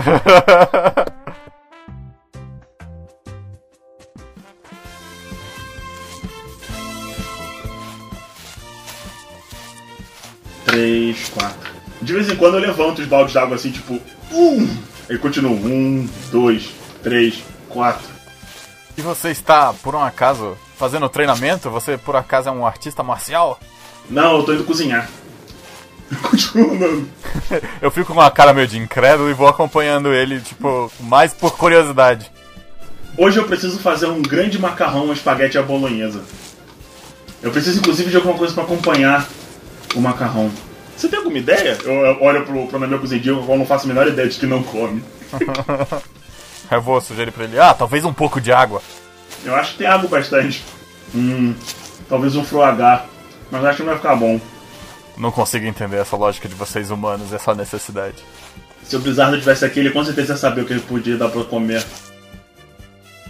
Três, 10.65 11.29
quatro. 11.29 11.71
De 12.01 12.11
vez 12.11 12.29
em 12.29 12.35
quando 12.35 12.55
eu 12.55 12.59
levanto 12.59 12.99
os 12.99 13.07
baldes 13.07 13.33
d'água 13.33 13.55
assim, 13.55 13.71
tipo, 13.71 14.01
um. 14.33 14.67
Aí 15.09 15.17
continua, 15.17 15.51
um, 15.51 16.09
dois, 16.29 16.71
três, 17.01 17.41
quatro. 17.69 18.09
E 18.97 19.01
você 19.01 19.29
está, 19.29 19.71
por 19.75 19.95
um 19.95 20.03
acaso, 20.03 20.57
fazendo 20.81 21.07
treinamento? 21.07 21.69
Você, 21.69 21.95
por 21.95 22.15
acaso, 22.15 22.49
é 22.49 22.51
um 22.51 22.65
artista 22.65 23.03
marcial? 23.03 23.59
Não, 24.09 24.37
eu 24.37 24.43
tô 24.43 24.53
indo 24.53 24.63
cozinhar. 24.63 25.07
Continua 26.23 26.73
andando. 26.73 27.07
Eu 27.79 27.91
fico 27.91 28.07
com 28.07 28.13
uma 28.13 28.31
cara 28.31 28.51
meio 28.51 28.67
de 28.67 28.79
incrédulo 28.79 29.29
e 29.29 29.33
vou 29.33 29.47
acompanhando 29.47 30.11
ele, 30.11 30.41
tipo, 30.41 30.91
mais 30.99 31.35
por 31.35 31.55
curiosidade. 31.55 32.31
Hoje 33.15 33.37
eu 33.39 33.45
preciso 33.45 33.77
fazer 33.79 34.07
um 34.07 34.21
grande 34.21 34.57
macarrão, 34.57 35.07
um 35.07 35.13
espaguete 35.13 35.57
à 35.57 35.61
bolonhesa. 35.61 36.23
Eu 37.43 37.51
preciso, 37.51 37.79
inclusive, 37.79 38.09
de 38.09 38.15
alguma 38.15 38.37
coisa 38.37 38.53
pra 38.53 38.63
acompanhar 38.63 39.27
o 39.95 40.01
macarrão. 40.01 40.49
Você 40.97 41.07
tem 41.07 41.19
alguma 41.19 41.37
ideia? 41.37 41.77
Eu, 41.83 41.91
eu 41.91 42.23
olho 42.23 42.45
pro, 42.45 42.67
pro 42.67 42.79
meu 42.79 42.99
cozinheiro, 42.99 43.45
eu 43.47 43.57
não 43.57 43.65
faço 43.65 43.85
a 43.85 43.87
menor 43.87 44.07
ideia 44.07 44.27
de 44.27 44.39
que 44.39 44.47
não 44.47 44.63
come. 44.63 45.03
Eu 46.71 46.81
vou 46.81 47.01
sugerir 47.01 47.31
pra 47.31 47.43
ele, 47.43 47.59
ah, 47.59 47.73
talvez 47.73 48.05
um 48.05 48.13
pouco 48.13 48.39
de 48.39 48.49
água. 48.49 48.81
Eu 49.43 49.55
acho 49.55 49.71
que 49.73 49.79
tem 49.79 49.87
água 49.87 50.09
bastante. 50.09 50.63
Hum, 51.13 51.53
talvez 52.07 52.35
um 52.35 52.43
fruagar. 52.43 53.07
Mas 53.49 53.65
acho 53.65 53.77
que 53.77 53.83
não 53.83 53.89
vai 53.89 53.97
ficar 53.97 54.15
bom. 54.15 54.39
Não 55.17 55.31
consigo 55.31 55.65
entender 55.65 55.97
essa 55.97 56.15
lógica 56.15 56.47
de 56.47 56.55
vocês 56.55 56.89
humanos, 56.89 57.33
essa 57.33 57.53
necessidade. 57.53 58.15
Se 58.83 58.95
o 58.95 58.99
Blizzard 58.99 59.37
tivesse 59.37 59.65
aqui, 59.65 59.79
ele 59.79 59.91
com 59.91 60.03
certeza 60.03 60.33
ia 60.33 60.37
saber 60.37 60.61
o 60.61 60.65
que 60.65 60.73
ele 60.73 60.81
podia 60.81 61.17
dar 61.17 61.29
pra 61.29 61.43
comer. 61.43 61.83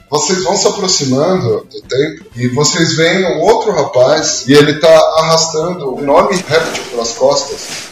Vocês 0.10 0.44
vão 0.44 0.58
se 0.58 0.68
aproximando 0.68 1.66
do 1.72 1.82
templo 1.84 2.26
e 2.36 2.48
vocês 2.50 2.98
veem 2.98 3.26
um 3.26 3.40
outro 3.40 3.72
rapaz 3.72 4.46
e 4.48 4.54
ele 4.54 4.80
tá 4.80 4.94
arrastando 5.20 5.96
um 5.96 6.00
enorme 6.00 6.36
réptil 6.36 6.84
pelas 6.86 7.14
costas. 7.14 7.90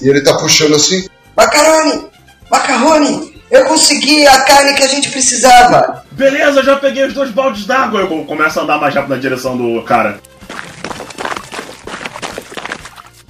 E 0.00 0.08
ele 0.08 0.20
tá 0.20 0.36
puxando 0.38 0.76
assim. 0.76 1.08
Macarone! 1.36 2.08
Macarrone! 2.48 3.37
Eu 3.50 3.64
consegui 3.64 4.26
a 4.26 4.42
carne 4.42 4.74
que 4.74 4.82
a 4.82 4.86
gente 4.88 5.08
precisava! 5.10 6.04
Beleza, 6.12 6.62
já 6.62 6.76
peguei 6.76 7.06
os 7.06 7.14
dois 7.14 7.30
baldes 7.30 7.64
d'água. 7.66 8.00
Eu 8.00 8.24
começo 8.24 8.60
a 8.60 8.62
andar 8.62 8.78
mais 8.78 8.94
rápido 8.94 9.10
na 9.10 9.16
direção 9.20 9.56
do 9.56 9.82
cara. 9.84 10.20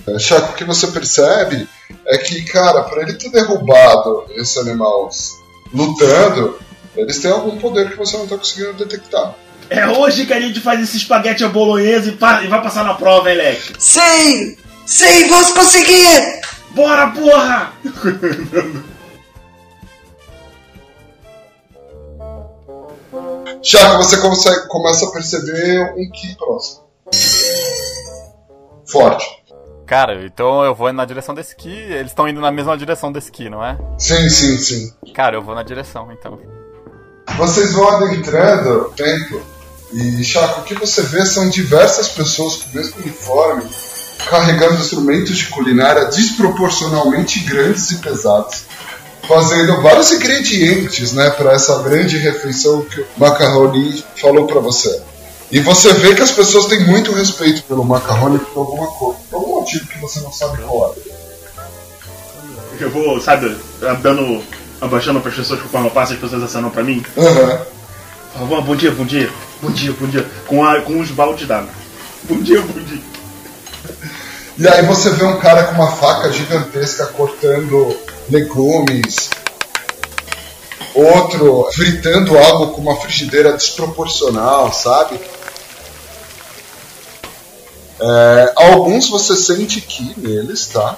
É, 0.06 0.18
Chaco, 0.18 0.52
o 0.52 0.54
que 0.54 0.64
você 0.64 0.86
percebe 0.88 1.68
é 2.06 2.18
que, 2.18 2.42
cara, 2.46 2.82
pra 2.84 3.02
ele 3.02 3.12
ter 3.14 3.30
derrubado 3.30 4.24
esse 4.36 4.58
animal 4.58 5.08
lutando, 5.72 6.58
eles 6.96 7.18
têm 7.20 7.30
algum 7.30 7.56
poder 7.58 7.90
que 7.90 7.96
você 7.96 8.16
não 8.16 8.26
tá 8.26 8.36
conseguindo 8.36 8.72
detectar. 8.72 9.34
É 9.70 9.86
hoje 9.86 10.24
que 10.26 10.32
a 10.32 10.40
gente 10.40 10.60
faz 10.60 10.80
esse 10.80 10.96
espaguete 10.96 11.44
à 11.44 11.48
bolonhesa 11.48 12.08
e, 12.08 12.12
pa- 12.12 12.42
e 12.42 12.48
vai 12.48 12.62
passar 12.62 12.84
na 12.84 12.94
prova, 12.94 13.30
hein, 13.30 13.36
Leque? 13.36 13.74
Sim! 13.78 14.56
Sim, 14.86 15.28
vamos 15.28 15.50
conseguir! 15.52 16.40
Bora, 16.70 17.08
porra! 17.08 17.72
Chaco, 23.62 23.96
você 24.02 24.16
consegue, 24.18 24.66
começa 24.68 25.06
a 25.06 25.10
perceber 25.10 25.94
um 25.96 26.10
Ki 26.10 26.36
próximo. 26.36 26.82
Forte. 28.86 29.26
Cara, 29.86 30.24
então 30.24 30.64
eu 30.64 30.74
vou 30.74 30.92
na 30.92 31.04
direção 31.04 31.34
desse 31.34 31.56
Ki, 31.56 31.70
eles 31.70 32.10
estão 32.10 32.28
indo 32.28 32.40
na 32.40 32.50
mesma 32.50 32.76
direção 32.76 33.10
desse 33.10 33.32
Ki, 33.32 33.48
não 33.48 33.64
é? 33.64 33.78
Sim, 33.98 34.28
sim, 34.28 34.58
sim. 34.58 34.92
Cara, 35.14 35.36
eu 35.36 35.42
vou 35.42 35.54
na 35.54 35.62
direção, 35.62 36.12
então. 36.12 36.38
Vocês 37.36 37.72
vão 37.72 37.88
adentrando 37.88 38.70
o 38.70 38.90
templo 38.92 39.42
e, 39.92 40.22
Chaco, 40.22 40.60
o 40.60 40.64
que 40.64 40.74
você 40.74 41.02
vê 41.02 41.24
são 41.24 41.48
diversas 41.48 42.08
pessoas 42.08 42.56
com 42.56 42.70
o 42.70 42.74
mesmo 42.74 43.00
uniforme 43.00 43.64
carregando 44.28 44.74
instrumentos 44.74 45.36
de 45.36 45.46
culinária 45.46 46.06
desproporcionalmente 46.06 47.40
grandes 47.40 47.90
e 47.90 47.96
pesados, 47.96 48.64
fazendo 49.28 49.82
vários 49.82 50.10
ingredientes, 50.10 51.12
né, 51.12 51.28
para 51.28 51.52
essa 51.52 51.82
grande 51.82 52.16
refeição 52.16 52.80
que 52.82 53.00
o 53.00 53.06
Macaroni 53.18 54.02
falou 54.16 54.46
para 54.46 54.58
você. 54.58 55.02
E 55.52 55.60
você 55.60 55.92
vê 55.92 56.14
que 56.14 56.22
as 56.22 56.30
pessoas 56.30 56.66
têm 56.66 56.80
muito 56.86 57.12
respeito 57.12 57.62
pelo 57.62 57.84
macarrone 57.84 58.38
por 58.38 58.60
alguma 58.60 58.86
coisa, 58.86 59.18
por 59.30 59.36
algum 59.36 59.60
motivo 59.60 59.86
que 59.86 59.98
você 59.98 60.20
não 60.20 60.32
sabe 60.32 60.58
qual 60.62 60.94
é. 60.94 61.08
Eu 62.80 62.90
vou, 62.90 63.20
sabe, 63.20 63.56
dando. 64.02 64.42
abaixando 64.80 65.20
para 65.20 65.30
as 65.30 65.36
pessoas 65.36 65.60
conforme 65.60 65.88
eu 65.88 65.90
passo, 65.90 66.12
as 66.12 66.18
pessoas 66.18 66.42
acenam 66.42 66.70
pra 66.70 66.84
mim. 66.84 67.02
Fala, 67.14 68.46
"Bom, 68.46 68.62
bom 68.62 68.76
dia, 68.76 68.90
bom 68.92 69.04
dia, 69.04 69.30
bom 69.60 69.70
dia, 69.70 69.92
bom 69.98 70.06
dia. 70.06 70.26
Com, 70.46 70.64
a, 70.64 70.80
com 70.82 71.00
os 71.00 71.10
baldes 71.10 71.48
d'água. 71.48 71.70
Bom 72.24 72.40
dia, 72.40 72.60
bom 72.60 72.80
dia. 72.80 73.02
E 74.58 74.68
aí 74.68 74.84
você 74.86 75.10
vê 75.10 75.24
um 75.24 75.38
cara 75.38 75.64
com 75.64 75.74
uma 75.74 75.90
faca 75.92 76.30
gigantesca 76.30 77.06
cortando 77.06 77.96
legumes. 78.30 79.30
Outro 80.94 81.68
fritando 81.72 82.36
algo 82.36 82.72
com 82.72 82.80
uma 82.80 82.96
frigideira 82.96 83.52
desproporcional, 83.52 84.72
sabe? 84.72 85.20
É, 88.00 88.52
alguns 88.56 89.08
você 89.08 89.36
sente 89.36 89.80
que 89.80 90.14
neles, 90.18 90.66
tá? 90.66 90.96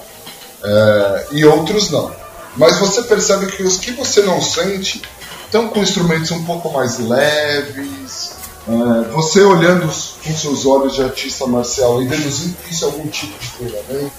É, 0.63 1.27
e 1.31 1.45
outros 1.45 1.89
não. 1.89 2.11
Mas 2.55 2.79
você 2.79 3.03
percebe 3.03 3.47
que 3.47 3.63
os 3.63 3.77
que 3.77 3.91
você 3.91 4.21
não 4.21 4.41
sente 4.41 5.01
estão 5.45 5.67
com 5.67 5.81
instrumentos 5.81 6.31
um 6.31 6.43
pouco 6.45 6.71
mais 6.71 6.99
leves. 6.99 8.31
É, 8.67 9.11
você 9.11 9.41
olhando 9.41 9.87
com 9.87 10.35
seus 10.35 10.65
olhos 10.65 10.95
de 10.95 11.03
artista 11.03 11.47
marcial 11.47 12.01
e 12.01 12.07
deduzindo 12.07 12.55
que 12.63 12.73
isso 12.73 12.85
é 12.85 12.87
algum 12.87 13.07
tipo 13.07 13.37
de 13.39 13.49
treinamento, 13.51 14.11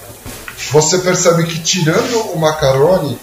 você 0.70 0.98
percebe 0.98 1.44
que 1.44 1.58
tirando 1.60 2.32
o 2.32 2.38
Macaroni, 2.38 3.18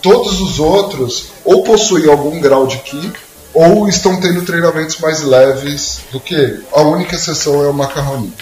todos 0.00 0.40
os 0.40 0.58
outros 0.58 1.26
ou 1.44 1.62
possuem 1.62 2.08
algum 2.10 2.40
grau 2.40 2.66
de 2.66 2.78
Ki 2.78 3.12
ou 3.54 3.88
estão 3.88 4.20
tendo 4.20 4.42
treinamentos 4.42 4.98
mais 4.98 5.22
leves 5.22 5.98
do 6.10 6.18
que 6.18 6.34
ele. 6.34 6.64
A 6.72 6.80
única 6.82 7.14
exceção 7.16 7.62
é 7.64 7.68
o 7.68 7.72
Macaroni. 7.74 8.32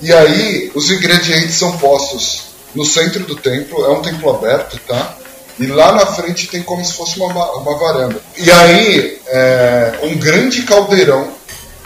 E 0.00 0.12
aí, 0.12 0.70
os 0.74 0.90
ingredientes 0.90 1.54
são 1.54 1.76
postos 1.78 2.42
no 2.74 2.84
centro 2.84 3.24
do 3.24 3.36
templo, 3.36 3.84
é 3.84 3.88
um 3.90 4.02
templo 4.02 4.30
aberto, 4.30 4.78
tá? 4.86 5.16
E 5.58 5.66
lá 5.66 5.92
na 5.92 6.06
frente 6.06 6.46
tem 6.48 6.62
como 6.62 6.84
se 6.84 6.94
fosse 6.94 7.18
uma, 7.18 7.32
ma- 7.32 7.52
uma 7.52 7.78
varanda. 7.78 8.20
E 8.36 8.50
aí, 8.50 9.20
é, 9.26 10.00
um 10.02 10.16
grande 10.18 10.62
caldeirão 10.62 11.28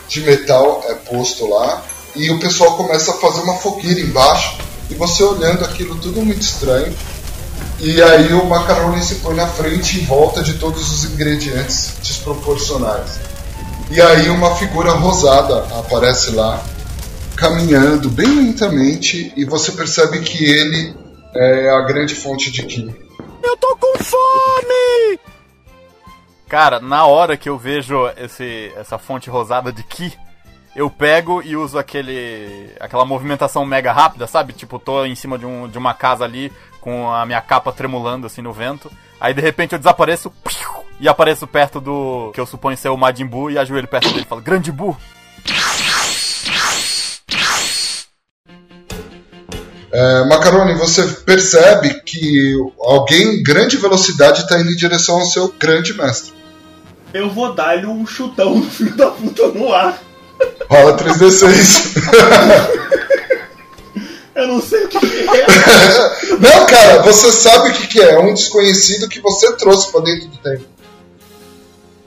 de 0.09 0.21
metal 0.21 0.85
é 0.89 0.95
posto 0.95 1.47
lá, 1.49 1.85
e 2.15 2.31
o 2.31 2.39
pessoal 2.41 2.77
começa 2.77 3.11
a 3.11 3.15
fazer 3.15 3.41
uma 3.41 3.57
fogueira 3.57 4.01
embaixo, 4.01 4.57
e 4.91 4.95
você 4.95 5.23
olhando 5.23 5.65
aquilo 5.65 5.97
tudo 5.97 6.23
muito 6.23 6.43
estranho. 6.43 6.95
E 7.79 8.01
aí 8.03 8.33
o 8.33 8.47
macarrone 8.47 9.03
se 9.03 9.17
põe 9.17 9.35
na 9.35 9.47
frente 9.47 10.01
em 10.01 10.05
volta 10.05 10.43
de 10.43 10.55
todos 10.55 10.91
os 10.91 11.13
ingredientes 11.13 11.97
desproporcionais. 12.03 13.21
E 13.91 14.01
aí 14.01 14.29
uma 14.31 14.55
figura 14.57 14.93
rosada 14.93 15.59
aparece 15.79 16.33
lá, 16.33 16.63
caminhando 17.37 18.09
bem 18.09 18.27
lentamente, 18.27 19.33
e 19.37 19.45
você 19.45 19.73
percebe 19.73 20.21
que 20.21 20.45
ele 20.45 20.95
é 21.35 21.71
a 21.71 21.83
grande 21.83 22.15
fonte 22.15 22.51
de 22.51 22.63
Ki. 22.65 22.95
Eu 23.43 23.57
tô 23.59 23.77
com 23.77 24.03
fome! 24.03 25.21
Cara, 26.49 26.81
na 26.81 27.07
hora 27.07 27.37
que 27.37 27.49
eu 27.49 27.59
vejo 27.59 28.09
esse, 28.17 28.73
essa 28.77 28.99
fonte 28.99 29.29
rosada 29.29 29.73
de 29.73 29.83
Ki, 29.83 30.13
eu 30.77 30.91
pego 30.91 31.43
e 31.43 31.57
uso 31.57 31.79
aquele 31.79 32.71
aquela 32.79 33.07
movimentação 33.07 33.65
mega 33.65 33.91
rápida, 33.93 34.27
sabe? 34.27 34.53
Tipo, 34.53 34.79
tô 34.79 35.07
em 35.07 35.15
cima 35.15 35.39
de, 35.39 35.47
um, 35.47 35.67
de 35.67 35.79
uma 35.79 35.95
casa 35.95 36.23
ali 36.23 36.53
com 36.83 37.11
a 37.11 37.25
minha 37.25 37.41
capa 37.41 37.73
tremulando 37.73 38.27
assim 38.27 38.43
no 38.43 38.53
vento. 38.53 38.93
Aí 39.19 39.33
de 39.33 39.41
repente 39.41 39.73
eu 39.73 39.79
desapareço 39.79 40.31
e 41.01 41.09
apareço 41.09 41.47
perto 41.47 41.81
do 41.81 42.31
que 42.35 42.41
eu 42.41 42.45
suponho 42.45 42.77
ser 42.77 42.91
o 42.91 42.97
Majin 42.97 43.25
Buu 43.25 43.51
e 43.51 43.59
ajoelho 43.59 43.89
perto 43.89 44.11
dele 44.11 44.21
e 44.21 44.29
falo: 44.29 44.43
Grande 44.43 44.71
Buu! 44.71 44.95
É, 49.91 50.25
Macaroni, 50.27 50.75
você 50.75 51.07
percebe 51.25 52.03
que 52.03 52.53
alguém 52.79 53.37
em 53.37 53.43
grande 53.43 53.79
velocidade 53.79 54.43
está 54.43 54.61
indo 54.61 54.71
em 54.71 54.77
direção 54.77 55.21
ao 55.21 55.25
seu 55.25 55.49
grande 55.59 55.95
mestre. 55.95 56.35
Eu 57.15 57.31
vou 57.31 57.55
dar-lhe 57.55 57.87
um 57.87 58.07
chutão 58.07 58.57
no 58.57 58.65
filho 58.69 58.95
da 58.95 59.11
puta 59.11 59.49
no 59.49 59.73
ar. 59.73 59.99
Rola 60.69 60.97
3d6. 60.97 61.97
Eu 64.37 64.49
não 64.49 64.61
sei 64.61 64.85
o 64.85 64.89
que 64.89 64.99
é. 64.99 66.37
Não, 66.39 66.67
cara, 66.67 67.03
você 67.03 67.33
sabe 67.33 67.71
o 67.71 67.73
que, 67.73 67.87
que 67.87 68.01
é. 68.03 68.17
É 68.17 68.19
um 68.21 68.35
desconhecido 68.35 69.09
que 69.09 69.19
você 69.19 69.57
trouxe 69.57 69.91
pra 69.91 70.03
dentro 70.03 70.29
do 70.29 70.37
tempo. 70.37 70.65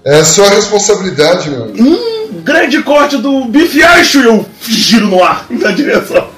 É 0.06 0.23
sua 0.23 0.47
responsabilidade, 0.49 1.49
meu 1.49 1.63
amigo. 1.63 1.84
Um 1.84 2.41
grande 2.41 2.84
corte 2.84 3.17
do 3.17 3.45
Biff 3.45 3.82
Ancho 3.82 4.19
e 4.19 4.25
eu 4.25 4.45
giro 4.62 5.08
no 5.08 5.23
ar 5.23 5.47
na 5.49 5.71
direção. 5.71 6.30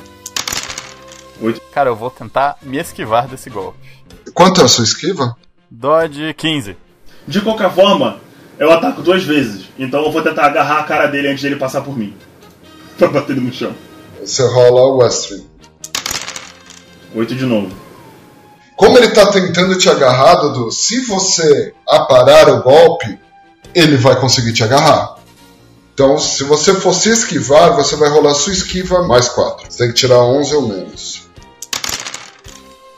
Cara, 1.74 1.90
eu 1.90 1.96
vou 1.96 2.10
tentar 2.10 2.58
me 2.62 2.78
esquivar 2.78 3.28
desse 3.28 3.50
golpe. 3.50 3.78
Quanto 4.34 4.62
é 4.62 4.64
a 4.64 4.68
sua 4.68 4.86
esquiva? 4.86 5.36
Dodge 5.70 6.34
15. 6.34 6.78
De 7.28 7.42
qualquer 7.42 7.72
forma, 7.74 8.20
eu 8.62 8.72
ataco 8.72 9.02
duas 9.02 9.24
vezes. 9.24 9.64
Então 9.78 10.06
eu 10.06 10.12
vou 10.12 10.22
tentar 10.22 10.46
agarrar 10.46 10.82
a 10.82 10.84
cara 10.84 11.08
dele 11.08 11.30
antes 11.30 11.42
dele 11.42 11.56
passar 11.56 11.82
por 11.82 11.98
mim. 11.98 12.16
Pra 12.96 13.08
bater 13.08 13.32
ele 13.32 13.42
no 13.48 13.52
chão. 13.52 13.74
Você 14.24 14.44
rola 14.44 14.82
o 14.82 14.98
Western. 14.98 15.44
Oito 17.16 17.34
de 17.34 17.44
novo. 17.44 17.76
Como 18.78 18.98
ele 19.00 19.10
tá 19.10 19.32
tentando 19.32 19.78
te 19.78 19.90
agarrar, 19.90 20.36
Dudu, 20.36 20.72
se 20.72 21.06
você 21.06 21.74
aparar 21.90 22.50
o 22.50 22.62
golpe, 22.62 23.20
ele 23.74 23.98
vai 23.98 24.20
conseguir 24.20 24.54
te 24.54 24.64
agarrar. 24.64 25.16
Então, 25.94 26.20
se 26.20 26.44
você 26.44 26.74
for 26.76 26.94
se 26.94 27.10
esquivar, 27.10 27.76
você 27.76 27.96
vai 27.96 28.10
rolar 28.10 28.34
sua 28.34 28.54
esquiva 28.54 29.04
mais 29.08 29.28
4. 29.30 29.72
Você 29.72 29.78
tem 29.80 29.88
que 29.88 29.96
tirar 29.96 30.20
11 30.20 30.56
ou 30.56 30.68
menos. 30.68 31.28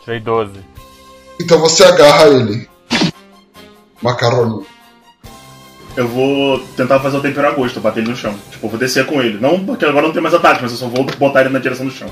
Tirei 0.03 0.19
12. 0.19 0.51
Então 1.39 1.59
você 1.59 1.83
agarra 1.83 2.27
ele. 2.27 2.69
Macaroni. 4.01 4.72
Eu 5.95 6.07
vou 6.07 6.59
tentar 6.75 6.99
fazer 6.99 7.17
o 7.17 7.21
tempero 7.21 7.47
a 7.47 7.51
gosto, 7.51 7.79
bater 7.79 7.99
ele 8.01 8.09
no 8.09 8.15
chão. 8.15 8.33
Tipo, 8.51 8.65
eu 8.65 8.69
vou 8.71 8.79
descer 8.79 9.05
com 9.05 9.21
ele. 9.21 9.39
Não 9.39 9.63
porque 9.63 9.85
agora 9.85 10.07
não 10.07 10.13
tem 10.13 10.21
mais 10.23 10.33
ataque, 10.33 10.61
mas 10.63 10.71
eu 10.71 10.77
só 10.77 10.87
vou 10.87 11.03
botar 11.03 11.41
ele 11.41 11.49
na 11.49 11.59
direção 11.59 11.85
do 11.85 11.91
chão. 11.91 12.09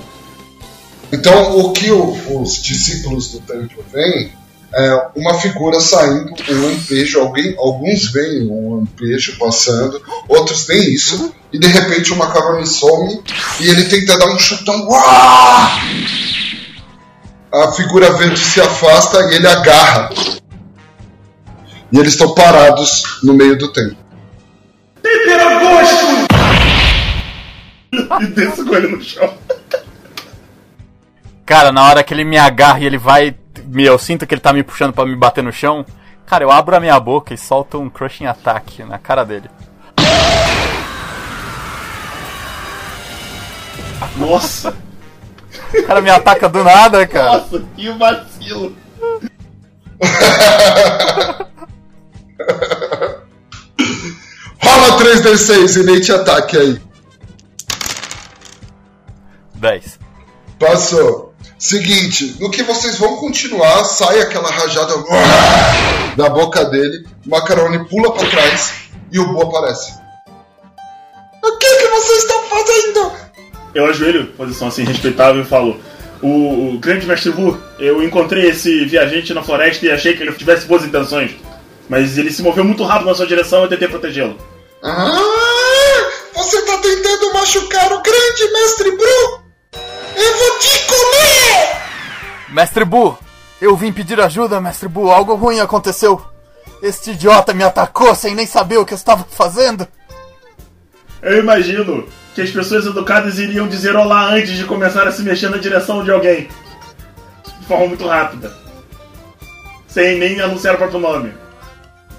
Então, 1.11 1.57
o 1.59 1.73
que 1.73 1.91
o- 1.91 2.41
os 2.41 2.61
discípulos 2.61 3.31
do 3.31 3.39
templo 3.41 3.83
veem 3.91 4.31
é 4.73 5.07
uma 5.17 5.33
figura 5.33 5.79
saindo, 5.81 6.33
um 6.49 6.61
lampejo. 6.67 7.19
Alguém, 7.19 7.53
alguns 7.57 8.09
veem 8.11 8.47
um 8.49 8.77
lampejo 8.77 9.35
passando, 9.37 10.01
outros 10.29 10.65
nem 10.67 10.79
isso. 10.93 11.33
E 11.51 11.59
de 11.59 11.67
repente 11.67 12.13
o 12.13 12.15
Macaroni 12.15 12.65
some 12.65 13.19
e 13.59 13.67
ele 13.67 13.83
tenta 13.85 14.17
dar 14.17 14.27
um 14.33 14.39
chutão. 14.39 14.87
A 17.53 17.71
figura 17.73 18.13
verde 18.13 18.39
se 18.39 18.61
afasta 18.61 19.19
e 19.31 19.35
ele 19.35 19.47
agarra. 19.47 20.09
E 21.91 21.99
eles 21.99 22.13
estão 22.13 22.33
parados 22.33 23.19
no 23.23 23.33
meio 23.33 23.57
do 23.57 23.71
templo. 23.73 23.97
Tempero 25.01 25.43
a 25.47 25.59
gosto! 25.59 26.05
e 28.21 28.27
desço 28.27 28.65
com 28.65 28.75
ele 28.75 28.87
no 28.95 29.01
chão. 29.01 29.33
Cara, 31.45 31.71
na 31.71 31.85
hora 31.85 32.03
que 32.03 32.13
ele 32.13 32.23
me 32.23 32.37
agarra 32.37 32.79
e 32.79 32.85
ele 32.85 32.97
vai. 32.97 33.35
me- 33.65 33.83
Eu 33.85 33.99
sinto 33.99 34.25
que 34.25 34.33
ele 34.33 34.39
tá 34.41 34.53
me 34.53 34.63
puxando 34.63 34.93
pra 34.93 35.05
me 35.05 35.15
bater 35.15 35.43
no 35.43 35.51
chão. 35.51 35.85
Cara, 36.25 36.43
eu 36.45 36.51
abro 36.51 36.75
a 36.75 36.79
minha 36.79 36.97
boca 36.99 37.33
e 37.33 37.37
solto 37.37 37.77
um 37.79 37.89
crushing 37.89 38.25
attack 38.25 38.81
na 38.83 38.97
cara 38.97 39.25
dele. 39.25 39.49
Nossa! 44.15 44.73
O 45.73 45.83
cara 45.83 45.99
me 46.01 46.09
ataca 46.09 46.47
do 46.47 46.63
nada, 46.63 47.05
cara. 47.05 47.33
Nossa, 47.39 47.61
que 47.75 47.89
vacilo! 47.91 48.75
3d6 55.11 55.81
e 55.81 55.83
nem 55.83 55.99
te 55.99 56.11
ataque 56.11 56.57
aí. 56.57 56.81
10. 59.55 59.99
Passou. 60.57 61.33
Seguinte, 61.59 62.37
no 62.39 62.49
que 62.49 62.63
vocês 62.63 62.97
vão 62.97 63.17
continuar, 63.17 63.83
sai 63.83 64.21
aquela 64.21 64.49
rajada 64.49 64.93
da 66.17 66.29
boca 66.29 66.65
dele, 66.65 67.05
o 67.25 67.29
Macaroni 67.29 67.87
pula 67.87 68.13
pra 68.13 68.27
trás 68.27 68.73
e 69.11 69.19
o 69.19 69.27
Bo 69.31 69.43
aparece. 69.43 69.93
O 71.43 71.57
que 71.57 71.75
que 71.75 71.87
vocês 71.87 72.19
estão 72.19 72.43
fazendo? 72.45 73.11
Eu 73.75 73.85
ajoelho, 73.85 74.27
posição 74.33 74.69
assim 74.69 74.83
respeitável, 74.83 75.41
e 75.41 75.45
falo: 75.45 75.79
O, 76.21 76.73
o 76.75 76.79
grande 76.79 77.05
mestre 77.05 77.29
Wu, 77.29 77.61
eu 77.79 78.01
encontrei 78.01 78.49
esse 78.49 78.85
viajante 78.85 79.33
na 79.33 79.43
floresta 79.43 79.85
e 79.85 79.91
achei 79.91 80.15
que 80.15 80.23
ele 80.23 80.31
tivesse 80.33 80.65
boas 80.65 80.83
intenções. 80.83 81.31
Mas 81.87 82.17
ele 82.17 82.31
se 82.31 82.41
moveu 82.41 82.63
muito 82.63 82.83
rápido 82.83 83.07
na 83.07 83.15
sua 83.15 83.27
direção 83.27 83.61
e 83.61 83.63
eu 83.65 83.69
tentei 83.69 83.87
protegê-lo. 83.87 84.35
Ah, 84.83 86.09
você 86.33 86.59
tá 86.63 86.77
tentando 86.77 87.33
machucar 87.33 87.93
o 87.93 88.01
grande 88.01 88.51
mestre 88.51 88.91
Bru? 88.91 89.41
Eu 90.15 90.37
vou 90.37 90.59
te 90.59 90.85
comer! 90.85 91.81
Mestre 92.49 92.83
Bu, 92.83 93.17
eu 93.61 93.75
vim 93.77 93.93
pedir 93.93 94.19
ajuda, 94.19 94.59
mestre 94.59 94.87
Bu. 94.89 95.11
Algo 95.11 95.35
ruim 95.35 95.59
aconteceu. 95.59 96.19
Este 96.81 97.11
idiota 97.11 97.53
me 97.53 97.63
atacou 97.63 98.15
sem 98.15 98.33
nem 98.33 98.47
saber 98.47 98.77
o 98.77 98.85
que 98.85 98.93
eu 98.93 98.97
estava 98.97 99.23
fazendo. 99.29 99.87
Eu 101.21 101.37
imagino 101.37 102.07
que 102.33 102.41
as 102.41 102.49
pessoas 102.49 102.87
educadas 102.87 103.37
iriam 103.37 103.67
dizer 103.67 103.95
olá 103.95 104.31
antes 104.33 104.57
de 104.57 104.65
começar 104.65 105.07
a 105.07 105.11
se 105.11 105.21
mexer 105.21 105.49
na 105.49 105.57
direção 105.57 106.03
de 106.03 106.09
alguém. 106.09 106.49
De 107.59 107.67
forma 107.67 107.85
muito 107.85 108.07
rápida. 108.07 108.51
Sem 109.87 110.17
nem 110.17 110.41
anunciar 110.41 110.73
o 110.73 110.77
próprio 110.79 110.99
nome. 110.99 111.33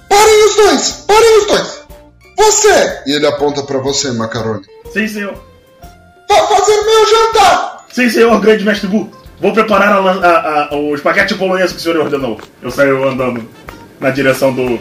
Parem 0.08 0.44
os 0.46 0.54
dois! 0.54 1.04
Parem 1.08 1.38
os 1.38 1.46
dois! 1.46 1.81
Você! 2.36 3.02
E 3.06 3.12
ele 3.12 3.26
aponta 3.26 3.62
pra 3.62 3.78
você, 3.78 4.10
Macaroni. 4.12 4.64
Sim, 4.92 5.06
senhor. 5.08 5.34
Vá 6.28 6.46
fazer 6.46 6.80
meu 6.82 7.08
jantar! 7.08 7.86
Sim, 7.92 8.08
senhor, 8.10 8.40
grande 8.40 8.64
mestre 8.64 8.88
Bu. 8.88 9.10
Vou 9.40 9.52
preparar 9.52 9.92
a 9.92 10.10
a- 10.10 10.68
a- 10.70 10.74
o 10.76 10.94
espaguete 10.94 11.34
bolonhesa 11.34 11.74
que 11.74 11.80
o 11.80 11.82
senhor 11.82 11.98
ordenou. 11.98 12.40
Eu 12.62 12.70
saio 12.70 13.06
andando 13.08 13.48
na 14.00 14.10
direção 14.10 14.52
do. 14.54 14.78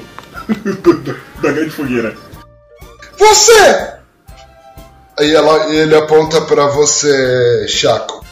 da 1.41 1.51
grande 1.51 1.71
fogueira. 1.71 2.15
Você! 3.17 3.91
Aí 5.19 5.33
ela, 5.35 5.67
ele 5.73 5.95
aponta 5.95 6.41
pra 6.41 6.67
você, 6.67 7.65
Chaco. 7.67 8.23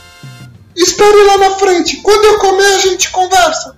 Espere 0.76 1.24
lá 1.26 1.38
na 1.38 1.52
frente. 1.58 1.98
Quando 1.98 2.24
eu 2.26 2.40
comer, 2.40 2.76
a 2.76 2.80
gente 2.80 3.10
conversa. 3.12 3.76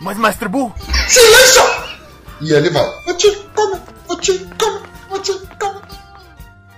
Mas, 0.00 0.16
mestre 0.18 0.48
Bu, 0.48 0.72
Silêncio! 1.08 1.62
E 2.40 2.52
ele 2.52 2.70
vai. 2.70 2.84
Vou 3.04 3.14
te 3.14 3.30
comer, 3.54 3.80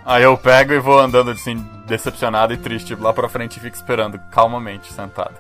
Aí 0.05 0.23
eu 0.23 0.37
pego 0.37 0.73
e 0.75 0.79
vou 0.79 0.99
andando 0.99 1.31
assim, 1.31 1.65
decepcionado 1.87 2.53
e 2.53 2.59
triste 2.59 2.95
lá 2.95 3.13
pra 3.13 3.29
frente 3.29 3.57
e 3.57 3.61
fico 3.61 3.75
esperando, 3.75 4.21
calmamente, 4.31 4.93
sentado. 4.93 5.35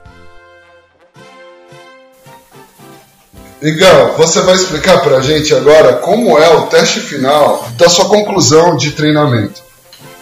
Igão, 3.61 4.13
você 4.17 4.41
vai 4.43 4.55
explicar 4.55 5.01
pra 5.01 5.21
gente 5.21 5.55
agora 5.55 5.95
como 5.95 6.39
é 6.39 6.49
o 6.57 6.67
teste 6.67 7.01
final 7.01 7.67
da 7.77 7.89
sua 7.89 8.07
conclusão 8.07 8.77
de 8.77 8.93
treinamento. 8.93 9.63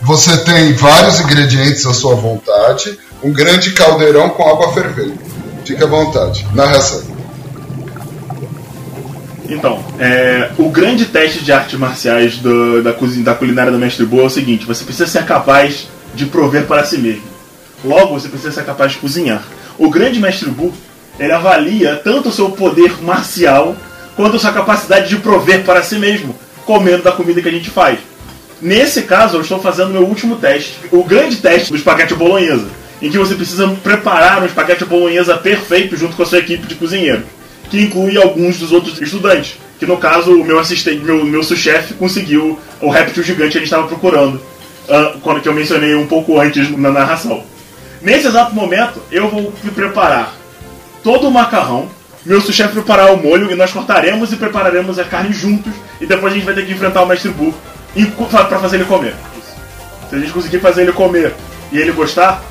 Você 0.01 0.37
tem 0.39 0.73
vários 0.75 1.21
ingredientes 1.21 1.87
à 1.87 1.95
sua 1.95 2.15
vontade, 2.17 2.99
um 3.23 3.33
grande 3.33 3.73
caldeirão 3.73 4.31
com 4.31 4.49
água 4.49 4.73
fervendo. 4.73 5.19
Fique 5.65 5.83
à 5.83 5.87
vontade. 5.87 6.47
Narração. 6.53 7.22
Então, 9.53 9.85
é, 9.99 10.51
o 10.59 10.71
grande 10.71 11.05
teste 11.07 11.45
de 11.45 11.53
artes 11.53 11.79
marciais 11.79 12.39
do- 12.39 12.83
da, 12.83 12.93
cozinha, 12.93 13.25
da 13.25 13.35
culinária 13.35 13.71
do 13.71 13.79
mestre 13.79 14.07
Boa 14.07 14.23
é 14.23 14.27
o 14.27 14.31
seguinte: 14.31 14.65
você 14.67 14.83
precisa 14.85 15.07
ser 15.07 15.25
capaz 15.25 15.89
de 16.15 16.27
prover 16.27 16.65
para 16.67 16.85
si 16.85 16.99
mesmo. 16.99 17.23
Logo, 17.85 18.19
você 18.19 18.29
precisa 18.29 18.53
ser 18.53 18.65
capaz 18.65 18.93
de 18.93 18.99
cozinhar. 18.99 19.43
O 19.79 19.91
grande 19.91 20.21
mestre 20.21 20.49
Bu, 20.51 20.73
ele 21.19 21.33
avalia 21.33 21.97
tanto 21.97 22.29
o 22.29 22.33
seu 22.33 22.51
poder 22.51 23.03
marcial 23.03 23.77
quanto 24.17 24.37
a 24.37 24.39
sua 24.39 24.53
capacidade 24.53 25.09
de 25.09 25.17
prover 25.17 25.65
para 25.65 25.83
si 25.83 25.97
mesmo, 25.99 26.35
comendo 26.65 27.03
da 27.03 27.13
comida 27.13 27.41
que 27.43 27.49
a 27.49 27.53
gente 27.53 27.71
faz. 27.71 27.99
Nesse 28.61 29.03
caso, 29.03 29.37
eu 29.37 29.41
estou 29.41 29.59
fazendo 29.59 29.91
meu 29.91 30.03
último 30.03 30.37
teste, 30.37 30.75
o 30.93 31.03
grande 31.03 31.37
teste 31.37 31.71
do 31.71 31.77
espaguete 31.77 32.15
bolonhesa, 32.15 32.67
em 33.01 33.11
que 33.11 33.19
você 33.19 33.35
precisa 33.35 33.67
preparar 33.83 34.41
um 34.43 34.47
espaguete 34.47 34.85
bolonhesa 34.85 35.37
perfeito 35.37 35.97
junto 35.97 36.15
com 36.15 36.23
a 36.23 36.27
sua 36.27 36.39
equipe 36.39 36.67
de 36.67 36.77
cozinheiros, 36.77 37.25
que 37.73 37.81
inclui 37.83 38.19
alguns 38.19 38.59
dos 38.59 38.71
outros 38.71 39.01
estudantes. 39.01 39.57
Que 39.79 39.87
no 39.87 39.97
caso, 39.97 40.31
o 40.39 40.45
meu 40.45 40.59
assistente, 40.59 41.03
meu, 41.03 41.25
meu 41.25 41.43
sous-chefe 41.43 41.95
conseguiu 41.95 42.59
o 42.83 42.91
réptil 42.91 43.23
gigante 43.25 43.53
que 43.53 43.57
a 43.57 43.61
gente 43.61 43.65
estava 43.65 43.89
procurando, 43.89 44.39
ah, 44.91 45.15
quando 45.23 45.41
que 45.41 45.49
eu 45.49 45.55
mencionei 45.55 45.95
um 45.95 46.07
pouco 46.07 46.39
antes 46.39 46.71
na 46.79 46.91
narração. 46.91 47.43
Nesse 48.03 48.27
exato 48.27 48.55
momento, 48.55 49.01
eu 49.11 49.29
vou 49.31 49.51
preparar 49.75 50.35
todo 51.03 51.27
o 51.27 51.31
macarrão, 51.31 51.89
meu 52.27 52.43
sous-chefe 52.43 52.75
preparar 52.75 53.11
o 53.13 53.17
molho 53.17 53.51
e 53.51 53.55
nós 53.55 53.73
cortaremos 53.73 54.31
e 54.33 54.37
prepararemos 54.37 54.99
a 54.99 55.05
carne 55.05 55.33
juntos 55.33 55.73
e 55.99 56.05
depois 56.07 56.33
a 56.33 56.37
gente 56.37 56.45
vai 56.45 56.55
ter 56.55 56.67
que 56.67 56.73
enfrentar 56.73 57.03
o 57.03 57.07
mestre 57.07 57.31
Bu 57.31 57.55
co- 58.17 58.27
pra 58.27 58.59
fazer 58.59 58.77
ele 58.77 58.85
comer. 58.85 59.15
Se 60.11 60.15
a 60.17 60.19
gente 60.19 60.31
conseguir 60.31 60.59
fazer 60.61 60.83
ele 60.83 60.93
comer 60.93 61.33
e 61.73 61.79
ele 61.79 61.91
gostar, 61.93 62.43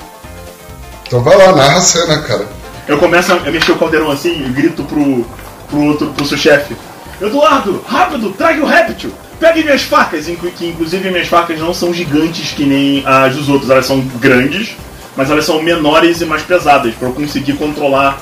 Então 1.05 1.21
vai 1.21 1.37
lá, 1.37 1.55
narra 1.55 1.77
a 1.77 1.81
cena, 1.81 2.21
cara. 2.23 2.45
Eu 2.87 2.97
começo 2.97 3.31
a 3.31 3.51
mexer 3.51 3.71
o 3.71 3.77
caldeirão 3.77 4.11
assim 4.11 4.45
e 4.45 4.49
grito 4.49 4.83
pro, 4.83 5.25
pro 5.69 5.81
outro, 5.81 6.07
pro 6.07 6.25
seu 6.25 6.37
chefe. 6.37 6.75
Eduardo, 7.21 7.83
rápido, 7.87 8.31
traga 8.31 8.61
o 8.61 8.65
réptil! 8.65 9.11
Pegue 9.39 9.63
minhas 9.63 9.81
facas, 9.81 10.25
que 10.25 10.67
inclusive 10.67 11.09
minhas 11.09 11.27
facas 11.27 11.59
não 11.59 11.73
são 11.73 11.93
gigantes 11.93 12.51
que 12.51 12.63
nem 12.63 13.03
as 13.05 13.35
dos 13.35 13.49
outros, 13.49 13.71
elas 13.71 13.85
são 13.85 13.99
grandes, 14.19 14.75
mas 15.15 15.31
elas 15.31 15.45
são 15.45 15.61
menores 15.61 16.21
e 16.21 16.25
mais 16.25 16.43
pesadas, 16.43 16.93
pra 16.93 17.07
eu 17.07 17.13
conseguir 17.13 17.53
controlar 17.53 18.19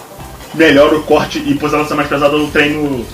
melhor 0.53 0.93
o 0.93 1.03
corte 1.03 1.39
e 1.39 1.55
pois 1.55 1.74
elas 1.74 1.88
são 1.88 1.97
mais 1.97 2.10
pesadas 2.10 2.39
eu 2.39 2.47
treino. 2.47 3.05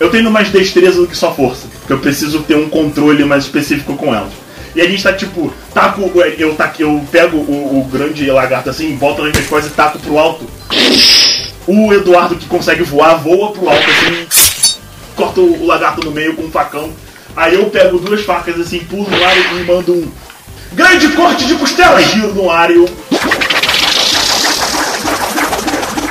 Eu 0.00 0.10
tenho 0.10 0.30
mais 0.30 0.50
destreza 0.50 1.00
do 1.00 1.06
que 1.06 1.16
só 1.16 1.32
força, 1.32 1.66
porque 1.78 1.92
eu 1.92 1.98
preciso 1.98 2.40
ter 2.42 2.56
um 2.56 2.68
controle 2.68 3.24
mais 3.24 3.44
específico 3.44 3.96
com 3.96 4.14
elas. 4.14 4.32
E 4.74 4.80
a 4.80 4.88
gente 4.88 5.02
tá 5.02 5.12
tipo, 5.12 5.52
taco, 5.72 6.10
eu, 6.38 6.54
taco, 6.54 6.82
eu 6.82 7.04
pego 7.10 7.38
o, 7.38 7.80
o 7.80 7.84
grande 7.84 8.30
lagarto 8.30 8.70
assim, 8.70 8.94
boto 8.96 9.22
nas 9.22 9.32
minhas 9.32 9.48
coisas 9.48 9.70
e 9.70 9.74
taco 9.74 9.98
pro 9.98 10.18
alto. 10.18 10.46
O 11.66 11.92
Eduardo 11.92 12.36
que 12.36 12.46
consegue 12.46 12.82
voar, 12.82 13.16
voa 13.16 13.52
pro 13.52 13.68
alto 13.68 13.84
assim, 13.90 14.26
corta 15.14 15.40
o 15.40 15.66
lagarto 15.66 16.04
no 16.04 16.10
meio 16.10 16.34
com 16.34 16.42
um 16.42 16.50
facão. 16.50 16.90
Aí 17.36 17.54
eu 17.54 17.66
pego 17.66 17.98
duas 17.98 18.24
facas 18.24 18.58
assim, 18.58 18.80
pulo 18.80 19.08
no 19.08 19.24
ar 19.24 19.36
e 19.36 19.64
mando 19.64 19.92
um 19.92 20.10
grande 20.72 21.08
corte 21.08 21.46
de 21.46 21.54
costela, 21.54 22.00
giro 22.02 22.34
no 22.34 22.50
ar 22.50 22.70
e 22.70 22.76
eu. 22.76 22.88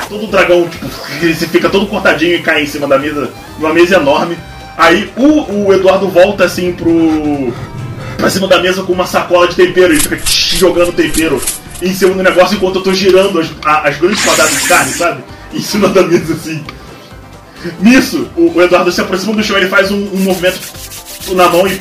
Todo 0.08 0.26
dragão, 0.26 0.68
tipo, 0.68 0.86
ele 1.20 1.34
fica 1.34 1.68
todo 1.68 1.86
cortadinho 1.86 2.36
e 2.36 2.42
cai 2.42 2.62
em 2.62 2.66
cima 2.66 2.86
da 2.86 2.98
mesa, 2.98 3.30
numa 3.58 3.74
mesa 3.74 3.96
enorme. 3.96 4.38
Aí 4.76 5.12
o, 5.16 5.66
o 5.66 5.74
Eduardo 5.74 6.08
volta 6.08 6.44
assim 6.44 6.72
pro. 6.72 7.52
Pra 8.18 8.28
cima 8.28 8.46
da 8.46 8.60
mesa 8.60 8.82
com 8.82 8.92
uma 8.92 9.06
sacola 9.06 9.48
de 9.48 9.54
tempero 9.54 9.94
e 9.94 9.98
fica 9.98 10.20
jogando 10.26 10.92
tempero 10.92 11.40
em 11.80 11.94
cima 11.94 12.12
do 12.14 12.22
negócio 12.22 12.56
enquanto 12.56 12.76
eu 12.76 12.82
tô 12.82 12.92
girando 12.92 13.40
as, 13.40 13.46
as 13.84 13.96
grandes 13.96 14.22
quadradas 14.24 14.60
de 14.60 14.68
carne, 14.68 14.92
sabe? 14.92 15.24
Em 15.54 15.62
cima 15.62 15.88
da 15.88 16.02
mesa 16.02 16.34
assim. 16.34 16.62
Nisso, 17.80 18.28
o, 18.36 18.52
o 18.56 18.62
Eduardo 18.62 18.90
se 18.92 19.00
aproxima 19.00 19.32
do 19.34 19.42
chão, 19.42 19.56
ele 19.56 19.68
faz 19.68 19.90
um, 19.90 19.96
um 20.12 20.18
movimento 20.18 20.58
na 21.32 21.48
mão 21.48 21.66
e, 21.66 21.72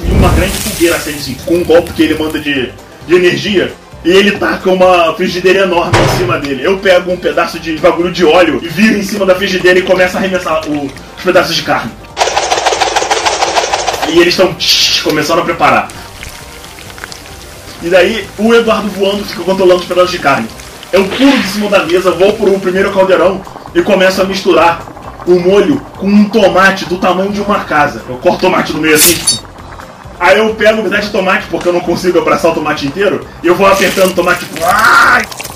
e 0.00 0.10
uma 0.12 0.28
grande 0.30 0.52
fogueira 0.58 0.96
assim, 0.96 1.36
com 1.44 1.56
um 1.56 1.64
golpe 1.64 1.92
que 1.92 2.02
ele 2.02 2.14
manda 2.14 2.38
de, 2.38 2.70
de 3.06 3.14
energia. 3.14 3.72
E 4.04 4.10
ele 4.10 4.32
taca 4.32 4.70
uma 4.70 5.12
frigideira 5.14 5.60
enorme 5.64 5.92
em 5.98 6.18
cima 6.18 6.38
dele. 6.38 6.62
Eu 6.64 6.78
pego 6.78 7.12
um 7.12 7.18
pedaço 7.18 7.58
de 7.60 7.76
bagulho 7.76 8.10
de 8.10 8.24
óleo 8.24 8.58
e 8.62 8.68
viro 8.68 8.96
em 8.96 9.02
cima 9.02 9.26
da 9.26 9.34
frigideira 9.34 9.78
e 9.78 9.82
começo 9.82 10.16
a 10.16 10.20
arremessar 10.20 10.66
o- 10.70 10.86
os 10.86 11.22
pedaços 11.22 11.54
de 11.54 11.62
carne. 11.62 11.92
E 14.10 14.18
eles 14.18 14.34
estão 14.34 14.54
começando 15.04 15.38
a 15.38 15.42
preparar. 15.42 15.88
E 17.82 17.88
daí 17.88 18.28
o 18.36 18.52
Eduardo 18.54 18.88
voando 18.88 19.24
fica 19.24 19.42
controlando 19.42 19.80
os 19.80 19.86
pedaços 19.86 20.10
de 20.10 20.18
carne. 20.18 20.48
Eu 20.92 21.04
pulo 21.04 21.38
de 21.38 21.48
cima 21.48 21.70
da 21.70 21.84
mesa, 21.84 22.10
vou 22.10 22.32
pro 22.32 22.58
primeiro 22.58 22.92
caldeirão 22.92 23.40
e 23.74 23.80
começo 23.82 24.20
a 24.20 24.24
misturar 24.24 24.82
o 25.26 25.38
molho 25.38 25.80
com 25.96 26.06
um 26.06 26.28
tomate 26.28 26.84
do 26.86 26.98
tamanho 26.98 27.30
de 27.30 27.40
uma 27.40 27.60
casa. 27.60 28.02
Eu 28.08 28.16
corto 28.16 28.38
o 28.38 28.50
tomate 28.50 28.72
no 28.72 28.80
meio 28.80 28.96
assim. 28.96 29.38
Aí 30.18 30.36
eu 30.38 30.54
pego 30.54 30.80
um 30.80 30.84
pedaço 30.84 31.06
de 31.06 31.12
tomate, 31.12 31.46
porque 31.50 31.68
eu 31.68 31.72
não 31.72 31.80
consigo 31.80 32.18
abraçar 32.18 32.50
o 32.50 32.54
tomate 32.54 32.86
inteiro, 32.86 33.26
e 33.42 33.46
eu 33.46 33.54
vou 33.54 33.66
apertando 33.66 34.10
o 34.10 34.14
tomate. 34.14 34.44
tipo! 34.44 35.49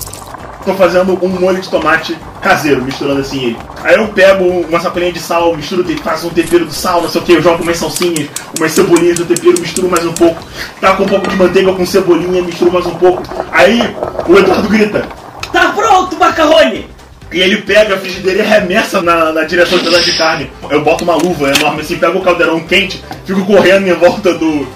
Tô 0.65 0.73
fazendo 0.73 1.17
um 1.23 1.29
molho 1.29 1.61
de 1.61 1.69
tomate 1.69 2.17
caseiro, 2.41 2.81
misturando 2.81 3.21
assim 3.21 3.45
ele. 3.45 3.57
Aí 3.83 3.95
eu 3.95 4.07
pego 4.07 4.43
uma 4.67 4.79
sacolinha 4.79 5.13
de 5.13 5.19
sal, 5.19 5.55
misturo, 5.55 5.85
faço 6.03 6.25
um 6.25 6.31
tempero 6.31 6.65
do 6.65 6.73
sal, 6.73 7.03
não 7.03 7.09
sei 7.09 7.21
o 7.21 7.23
que, 7.23 7.33
eu 7.33 7.41
jogo 7.41 7.61
umas 7.61 7.77
salsinhas, 7.77 8.27
umas 8.57 8.71
cebolinhas 8.71 9.19
do 9.19 9.25
tempero, 9.25 9.61
misturo 9.61 9.87
mais 9.87 10.03
um 10.03 10.13
pouco, 10.13 10.43
taco 10.81 11.03
um 11.03 11.07
pouco 11.07 11.27
de 11.29 11.35
manteiga 11.35 11.71
com 11.71 11.85
cebolinha, 11.85 12.41
misturo 12.41 12.71
mais 12.71 12.85
um 12.87 12.95
pouco. 12.95 13.21
Aí 13.51 13.79
o 14.27 14.37
Eduardo 14.37 14.67
grita: 14.67 15.07
Tá 15.53 15.71
pronto, 15.71 16.17
macarrone! 16.17 16.87
E 17.31 17.39
ele 17.39 17.57
pega 17.57 17.93
a 17.93 17.97
frigideira 17.99 18.39
e 18.39 18.41
arremessa 18.41 19.03
na, 19.03 19.31
na 19.31 19.43
direção 19.43 19.77
do 19.77 19.83
pedaço 19.83 20.05
de 20.05 20.17
carne. 20.17 20.49
Eu 20.69 20.83
boto 20.83 21.03
uma 21.03 21.15
luva 21.15 21.51
enorme 21.55 21.81
assim, 21.81 21.97
pego 21.97 22.17
o 22.17 22.21
caldeirão 22.23 22.59
quente, 22.61 23.03
fico 23.23 23.45
correndo 23.45 23.87
em 23.87 23.93
volta 23.93 24.33
do, 24.33 24.67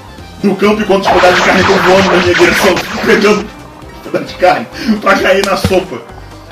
do 0.43 0.55
campo 0.55 0.81
enquanto 0.81 1.05
os 1.05 1.11
pedaços 1.11 1.35
de 1.35 1.41
carne 1.41 1.61
estão 1.61 1.77
voando 1.77 2.11
na 2.11 2.17
minha 2.17 2.35
direção, 2.35 2.75
pegando 3.05 3.58
de 4.17 4.33
carne 4.35 4.67
pra 5.01 5.17
cair 5.17 5.45
na 5.45 5.55
sopa. 5.55 6.01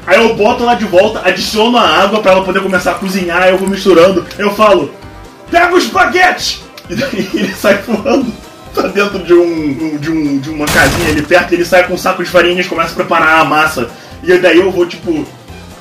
Aí 0.05 0.17
eu 0.17 0.35
boto 0.35 0.63
lá 0.63 0.75
de 0.75 0.85
volta, 0.85 1.21
adiciono 1.25 1.77
a 1.77 1.81
água 1.81 2.21
pra 2.21 2.31
ela 2.31 2.43
poder 2.43 2.61
começar 2.61 2.91
a 2.91 2.95
cozinhar, 2.95 3.47
eu 3.47 3.57
vou 3.57 3.67
misturando. 3.67 4.25
Eu 4.37 4.53
falo, 4.53 4.93
pega 5.51 5.73
o 5.73 5.77
espaguete! 5.77 6.63
E 6.89 6.95
daí 6.95 7.29
ele 7.33 7.53
sai 7.53 7.81
voando 7.81 8.31
pra 8.73 8.87
dentro 8.87 9.19
de, 9.19 9.33
um, 9.33 9.97
de, 9.97 10.11
um, 10.11 10.37
de 10.37 10.49
uma 10.49 10.65
casinha 10.65 11.09
ali 11.09 11.21
perto, 11.21 11.53
ele 11.53 11.65
sai 11.65 11.85
com 11.85 11.95
um 11.95 11.97
saco 11.97 12.23
de 12.23 12.29
farinhas, 12.29 12.67
começa 12.67 12.91
a 12.91 12.95
preparar 12.95 13.39
a 13.39 13.43
massa. 13.43 13.89
E 14.23 14.37
daí 14.37 14.59
eu 14.59 14.71
vou, 14.71 14.85
tipo, 14.85 15.25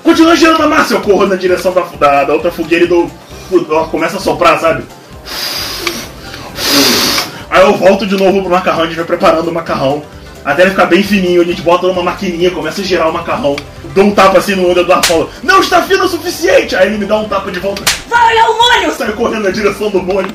continua 0.03 0.35
girando 0.35 0.63
a 0.63 0.69
massa, 0.69 0.95
eu 0.95 1.01
corro 1.01 1.27
na 1.27 1.37
direção 1.37 1.73
da, 1.73 1.83
da, 1.83 2.25
da 2.25 2.33
outra 2.33 2.51
fogueira 2.51 2.85
e 2.85 2.89
dou, 2.89 3.11
ela 3.53 3.87
começa 3.89 4.17
a 4.17 4.21
soprar, 4.21 4.59
sabe? 4.59 4.83
Aí 7.49 7.63
eu 7.63 7.75
volto 7.75 8.07
de 8.07 8.17
novo 8.17 8.41
pro 8.41 8.51
macarrão, 8.51 8.83
a 8.83 8.87
gente 8.87 8.97
vai 8.97 9.05
preparando 9.05 9.49
o 9.49 9.55
macarrão. 9.55 10.03
Até 10.47 10.63
ele 10.63 10.71
ficar 10.71 10.87
bem 10.87 11.03
fininho, 11.03 11.43
a 11.43 11.45
gente 11.45 11.61
bota 11.61 11.89
numa 11.89 12.05
maquininha, 12.05 12.53
começa 12.53 12.81
a 12.81 12.85
girar 12.85 13.11
o 13.11 13.13
macarrão. 13.13 13.57
Dou 13.95 14.05
um 14.05 14.13
tapa 14.13 14.39
assim 14.39 14.55
no 14.55 14.65
olho 14.67 14.75
do 14.77 14.81
Eduardo 14.83 15.07
falo, 15.09 15.31
não 15.43 15.61
está 15.61 15.83
fino 15.83 16.05
o 16.05 16.09
suficiente! 16.09 16.77
Aí 16.77 16.87
ele 16.87 16.99
me 16.99 17.05
dá 17.05 17.17
um 17.17 17.29
tapa 17.29 17.51
de 17.51 17.59
volta, 17.59 17.83
vai 18.09 18.33
olhar 18.33 18.49
o 18.51 18.57
molho! 18.57 18.83
Eu 18.85 18.93
saio 18.93 19.13
correndo 19.15 19.43
na 19.43 19.51
direção 19.51 19.91
do 19.91 20.01
molho. 20.01 20.29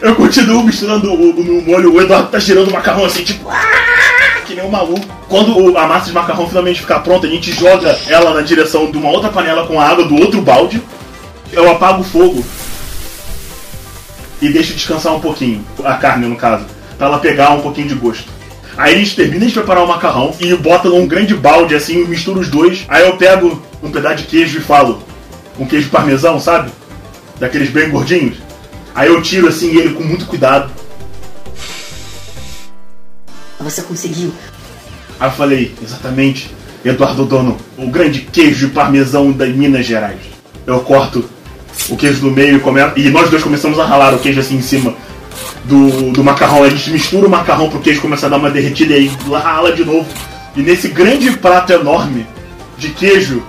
Eu 0.00 0.16
continuo 0.16 0.64
misturando 0.64 1.12
o, 1.12 1.30
o, 1.38 1.44
no 1.44 1.62
molho, 1.62 1.94
o 1.94 2.00
Eduardo 2.02 2.30
tá 2.30 2.38
girando 2.40 2.68
o 2.68 2.72
macarrão 2.72 3.04
assim, 3.04 3.22
tipo, 3.22 3.48
"Ah!", 3.48 4.40
que 4.44 4.56
nem 4.56 4.64
um 4.64 4.70
maluco. 4.70 5.06
Quando 5.28 5.56
o- 5.56 5.78
a 5.78 5.86
massa 5.86 6.06
de 6.06 6.12
macarrão 6.12 6.48
finalmente 6.48 6.80
ficar 6.80 6.98
pronta, 7.00 7.28
a 7.28 7.30
gente 7.30 7.52
joga 7.52 7.96
ela 8.08 8.34
na 8.34 8.40
direção 8.42 8.90
de 8.90 8.98
uma 8.98 9.10
outra 9.10 9.30
panela 9.30 9.64
com 9.68 9.80
a 9.80 9.86
água 9.86 10.04
do 10.04 10.16
outro 10.16 10.40
balde. 10.42 10.82
Eu 11.52 11.70
apago 11.70 12.00
o 12.00 12.04
fogo 12.04 12.44
e 14.40 14.48
deixo 14.48 14.72
descansar 14.74 15.14
um 15.14 15.20
pouquinho, 15.20 15.64
a 15.84 15.94
carne 15.94 16.26
no 16.26 16.34
caso, 16.36 16.64
pra 16.98 17.06
ela 17.06 17.18
pegar 17.20 17.50
um 17.50 17.60
pouquinho 17.60 17.86
de 17.88 17.94
gosto. 17.94 18.24
Aí 18.76 18.94
a 18.94 18.98
gente 18.98 19.14
termina 19.14 19.46
de 19.46 19.52
preparar 19.52 19.84
o 19.84 19.88
macarrão 19.88 20.34
e 20.40 20.54
bota 20.56 20.88
num 20.88 21.06
grande 21.06 21.34
balde 21.34 21.74
assim, 21.74 22.04
mistura 22.04 22.40
os 22.40 22.48
dois. 22.48 22.84
Aí 22.88 23.06
eu 23.06 23.16
pego 23.16 23.62
um 23.82 23.90
pedaço 23.90 24.18
de 24.18 24.24
queijo 24.24 24.58
e 24.58 24.62
falo, 24.62 25.02
um 25.58 25.66
queijo 25.66 25.90
parmesão, 25.90 26.40
sabe? 26.40 26.70
Daqueles 27.38 27.70
bem 27.70 27.90
gordinhos. 27.90 28.36
Aí 28.94 29.08
eu 29.08 29.20
tiro 29.22 29.48
assim 29.48 29.76
ele 29.76 29.94
com 29.94 30.02
muito 30.02 30.26
cuidado. 30.26 30.70
Você 33.60 33.82
conseguiu. 33.82 34.32
Aí 35.20 35.28
eu 35.28 35.32
falei, 35.32 35.74
exatamente, 35.82 36.50
Eduardo 36.84 37.24
Dono, 37.24 37.56
o 37.76 37.88
grande 37.88 38.20
queijo 38.20 38.70
parmesão 38.70 39.30
das 39.30 39.54
Minas 39.54 39.86
Gerais. 39.86 40.18
Eu 40.66 40.80
corto 40.80 41.28
o 41.88 41.96
queijo 41.96 42.20
do 42.20 42.30
meio 42.30 42.56
e, 42.56 42.60
come... 42.60 42.80
e 42.96 43.08
nós 43.10 43.30
dois 43.30 43.42
começamos 43.42 43.78
a 43.78 43.84
ralar 43.84 44.14
o 44.14 44.18
queijo 44.18 44.40
assim 44.40 44.56
em 44.56 44.62
cima 44.62 44.94
do, 45.64 46.12
do 46.12 46.24
macarrão. 46.24 46.62
A 46.62 46.68
gente 46.68 46.90
mistura 46.90 47.26
o 47.26 47.30
macarrão 47.30 47.68
pro 47.68 47.80
queijo 47.80 48.00
começar 48.00 48.26
a 48.26 48.30
dar 48.30 48.36
uma 48.36 48.50
derretida 48.50 48.94
e 48.94 48.96
aí 48.96 49.10
rala 49.32 49.72
de 49.72 49.84
novo. 49.84 50.08
E 50.56 50.62
nesse 50.62 50.88
grande 50.88 51.30
prato 51.32 51.72
enorme 51.72 52.26
de 52.76 52.90
queijo, 52.90 53.42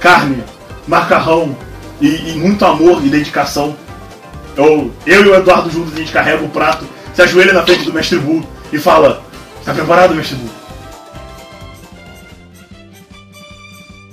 carne, 0.00 0.42
macarrão 0.86 1.56
e, 2.00 2.30
e 2.30 2.32
muito 2.36 2.64
amor 2.64 3.04
e 3.04 3.08
dedicação, 3.08 3.76
eu, 4.56 4.90
eu 5.06 5.24
e 5.24 5.28
o 5.28 5.34
Eduardo 5.34 5.70
juntos 5.70 5.94
a 5.94 5.98
gente 5.98 6.10
carrega 6.12 6.44
o 6.44 6.48
prato, 6.48 6.84
se 7.14 7.22
ajoelha 7.22 7.52
na 7.52 7.62
frente 7.62 7.84
do 7.84 7.92
mestre 7.92 8.18
Bu 8.18 8.42
e 8.72 8.78
fala: 8.78 9.22
Tá 9.64 9.72
preparado, 9.72 10.14
mestre 10.14 10.36
Bu? 10.36 10.58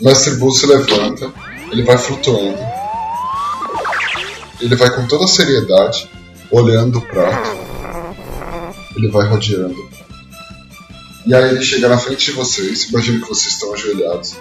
O 0.01 0.03
Mestre 0.03 0.35
Bull 0.35 0.51
se 0.51 0.67
levanta, 0.67 1.31
ele 1.71 1.81
vai 1.83 1.97
flutuando. 1.97 2.59
Ele 4.59 4.75
vai 4.75 4.89
com 4.93 5.07
toda 5.07 5.23
a 5.23 5.27
seriedade, 5.27 6.09
olhando 6.55 6.99
o 6.99 7.01
prato. 7.01 7.49
Ele 8.95 9.09
vai 9.09 9.27
rodeando. 9.27 9.89
E 11.25 11.33
aí 11.33 11.49
ele 11.49 11.63
chega 11.63 11.89
na 11.89 11.97
frente 11.97 12.25
de 12.25 12.31
vocês, 12.31 12.83
imagino 12.85 13.21
que 13.21 13.27
vocês 13.27 13.53
estão 13.53 13.73
ajoelhados. 13.73 14.37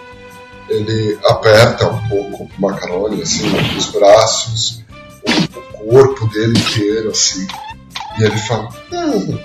Ele 0.69 1.19
aperta 1.25 1.89
um 1.89 2.09
pouco 2.09 2.45
o 2.45 2.61
macarone, 2.61 3.23
assim, 3.23 3.45
os 3.77 3.87
braços, 3.87 4.83
o, 5.27 5.59
o 5.59 5.91
corpo 5.91 6.27
dele 6.29 6.59
inteiro, 6.59 7.11
assim. 7.11 7.47
E 8.19 8.23
ele 8.23 8.39
fala: 8.39 8.69
Hum, 8.93 9.39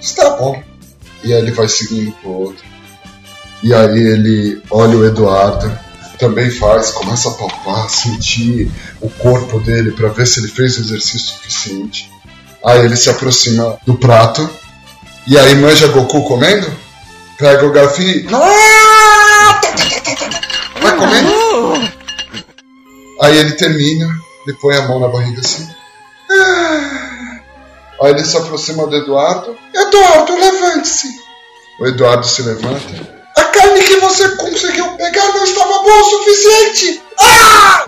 está 0.00 0.30
bom. 0.36 0.62
E 1.24 1.32
aí 1.32 1.40
ele 1.40 1.52
vai 1.52 1.68
seguindo 1.68 2.12
pro 2.20 2.30
outro. 2.30 2.64
E 3.62 3.74
aí 3.74 3.98
ele 3.98 4.62
olha 4.70 4.96
o 4.96 5.04
Eduardo, 5.04 5.76
também 6.18 6.50
faz, 6.50 6.90
começa 6.90 7.30
a 7.30 7.34
palpar, 7.34 7.88
sentir 7.88 8.70
o 9.00 9.08
corpo 9.08 9.60
dele 9.60 9.92
para 9.92 10.08
ver 10.08 10.26
se 10.26 10.40
ele 10.40 10.48
fez 10.48 10.76
o 10.76 10.80
exercício 10.80 11.28
suficiente. 11.28 12.10
Aí 12.64 12.80
ele 12.80 12.96
se 12.96 13.08
aproxima 13.08 13.78
do 13.86 13.94
prato, 13.94 14.48
e 15.26 15.38
aí 15.38 15.54
manja 15.54 15.86
Goku 15.88 16.24
comendo, 16.24 16.70
pega 17.38 17.66
o 17.66 17.72
garfinho 17.72 18.08
e. 18.08 18.22
Vai 20.80 20.96
comendo. 20.96 21.28
Aí 23.20 23.36
ele 23.38 23.52
termina, 23.52 24.08
ele 24.46 24.56
põe 24.60 24.76
a 24.76 24.88
mão 24.88 25.00
na 25.00 25.08
barriga 25.08 25.40
assim. 25.40 25.68
Aí 28.00 28.10
ele 28.10 28.24
se 28.24 28.36
aproxima 28.36 28.86
do 28.86 28.96
Eduardo. 28.96 29.56
Eduardo, 29.74 30.34
levante-se. 30.34 31.08
O 31.80 31.86
Eduardo 31.86 32.26
se 32.26 32.42
levanta. 32.42 33.17
A 33.38 33.44
carne 33.44 33.82
que 33.82 34.00
você 34.00 34.28
conseguiu 34.30 34.88
pegar 34.96 35.28
não 35.28 35.44
estava 35.44 35.82
boa 35.82 36.00
o 36.00 36.04
suficiente! 36.04 37.02
Ah! 37.20 37.84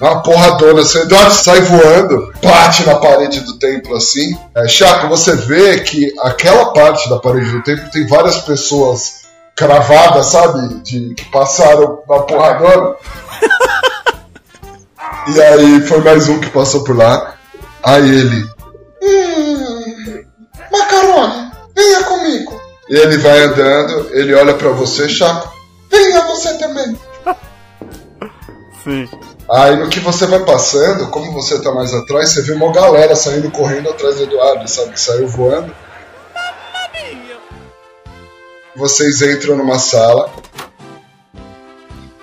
Uma 0.00 0.22
porradona, 0.22 0.82
o 0.82 0.98
Eduardo 0.98 1.34
sai 1.34 1.60
voando, 1.60 2.32
bate 2.42 2.84
na 2.84 2.96
parede 2.96 3.40
do 3.40 3.58
templo 3.58 3.94
assim. 3.94 4.36
É, 4.56 4.66
Chaco, 4.66 5.08
você 5.08 5.36
vê 5.36 5.78
que 5.80 6.12
aquela 6.20 6.72
parte 6.72 7.08
da 7.08 7.20
parede 7.20 7.50
do 7.52 7.62
templo 7.62 7.88
tem 7.90 8.06
várias 8.08 8.38
pessoas 8.38 9.22
cravadas, 9.56 10.26
sabe? 10.26 10.80
De, 10.82 11.14
que 11.14 11.24
passaram 11.26 12.02
na 12.08 12.18
porradona. 12.18 12.96
e 15.32 15.40
aí 15.40 15.80
foi 15.82 16.00
mais 16.00 16.28
um 16.28 16.40
que 16.40 16.50
passou 16.50 16.82
por 16.82 16.96
lá. 16.96 17.36
Aí 17.84 18.08
ele. 18.08 18.53
Macarone, 20.74 21.52
venha 21.74 22.02
comigo. 22.02 22.60
E 22.88 22.96
ele 22.96 23.16
vai 23.18 23.40
andando, 23.44 24.10
ele 24.12 24.34
olha 24.34 24.54
pra 24.54 24.70
você, 24.70 25.08
Chaco. 25.08 25.54
Venha 25.88 26.26
você 26.26 26.54
também. 26.58 26.98
Sim. 28.82 29.08
Aí 29.48 29.76
no 29.76 29.88
que 29.88 30.00
você 30.00 30.26
vai 30.26 30.40
passando, 30.40 31.08
como 31.08 31.32
você 31.32 31.60
tá 31.60 31.70
mais 31.72 31.94
atrás, 31.94 32.30
você 32.30 32.42
vê 32.42 32.52
uma 32.52 32.72
galera 32.72 33.14
saindo 33.14 33.50
correndo 33.50 33.90
atrás 33.90 34.16
do 34.16 34.24
Eduardo, 34.24 34.68
sabe? 34.68 34.92
Que 34.92 35.00
saiu 35.00 35.28
voando. 35.28 35.74
Vocês 38.74 39.22
entram 39.22 39.56
numa 39.56 39.78
sala. 39.78 40.30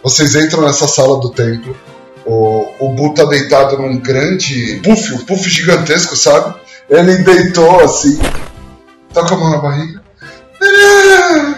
Vocês 0.03 0.35
entram 0.35 0.63
nessa 0.63 0.87
sala 0.87 1.19
do 1.19 1.29
templo. 1.29 1.75
O, 2.25 2.67
o 2.79 2.89
Bu 2.89 3.13
tá 3.13 3.23
deitado 3.25 3.77
num 3.77 3.97
grande 3.97 4.81
puff, 4.83 5.13
um 5.13 5.25
puff 5.25 5.49
gigantesco, 5.49 6.15
sabe? 6.15 6.60
Ele 6.91 7.17
deitou 7.19 7.79
assim. 7.79 8.19
Com 9.13 9.19
a 9.19 9.37
mão 9.37 9.49
na 9.49 9.57
barriga. 9.57 10.01
Ah, 10.61 11.55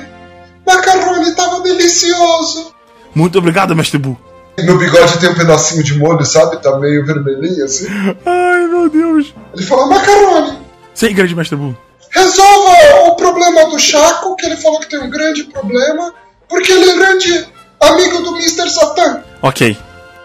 macarrone 0.65 1.35
tava 1.35 1.59
delicioso. 1.61 2.73
Muito 3.13 3.37
obrigado, 3.39 3.75
mestre 3.75 3.97
Bu. 3.97 4.17
No 4.59 4.77
bigode 4.77 5.19
tem 5.19 5.29
um 5.29 5.35
pedacinho 5.35 5.83
de 5.83 5.97
molho, 5.97 6.23
sabe? 6.25 6.57
Tá 6.61 6.77
meio 6.77 7.03
vermelhinho 7.05 7.65
assim. 7.65 7.87
Ai, 8.25 8.67
meu 8.67 8.87
Deus. 8.89 9.33
Ele 9.53 9.63
fala, 9.65 9.87
macarrone, 9.87 10.59
Sim, 10.93 11.13
grande 11.13 11.35
mestre 11.35 11.57
Bu. 11.57 11.75
resolva 12.11 12.71
o 13.07 13.15
problema 13.15 13.65
do 13.69 13.79
Chaco, 13.79 14.35
que 14.35 14.45
ele 14.45 14.57
falou 14.57 14.79
que 14.79 14.89
tem 14.89 14.99
um 14.99 15.09
grande 15.09 15.43
problema, 15.45 16.13
porque 16.47 16.71
ele 16.71 16.91
é 16.91 16.95
grande 16.95 17.47
amigo 17.81 18.21
do 18.21 18.35
Mr. 18.37 18.69
Satan. 18.69 19.23
Ok. 19.41 19.75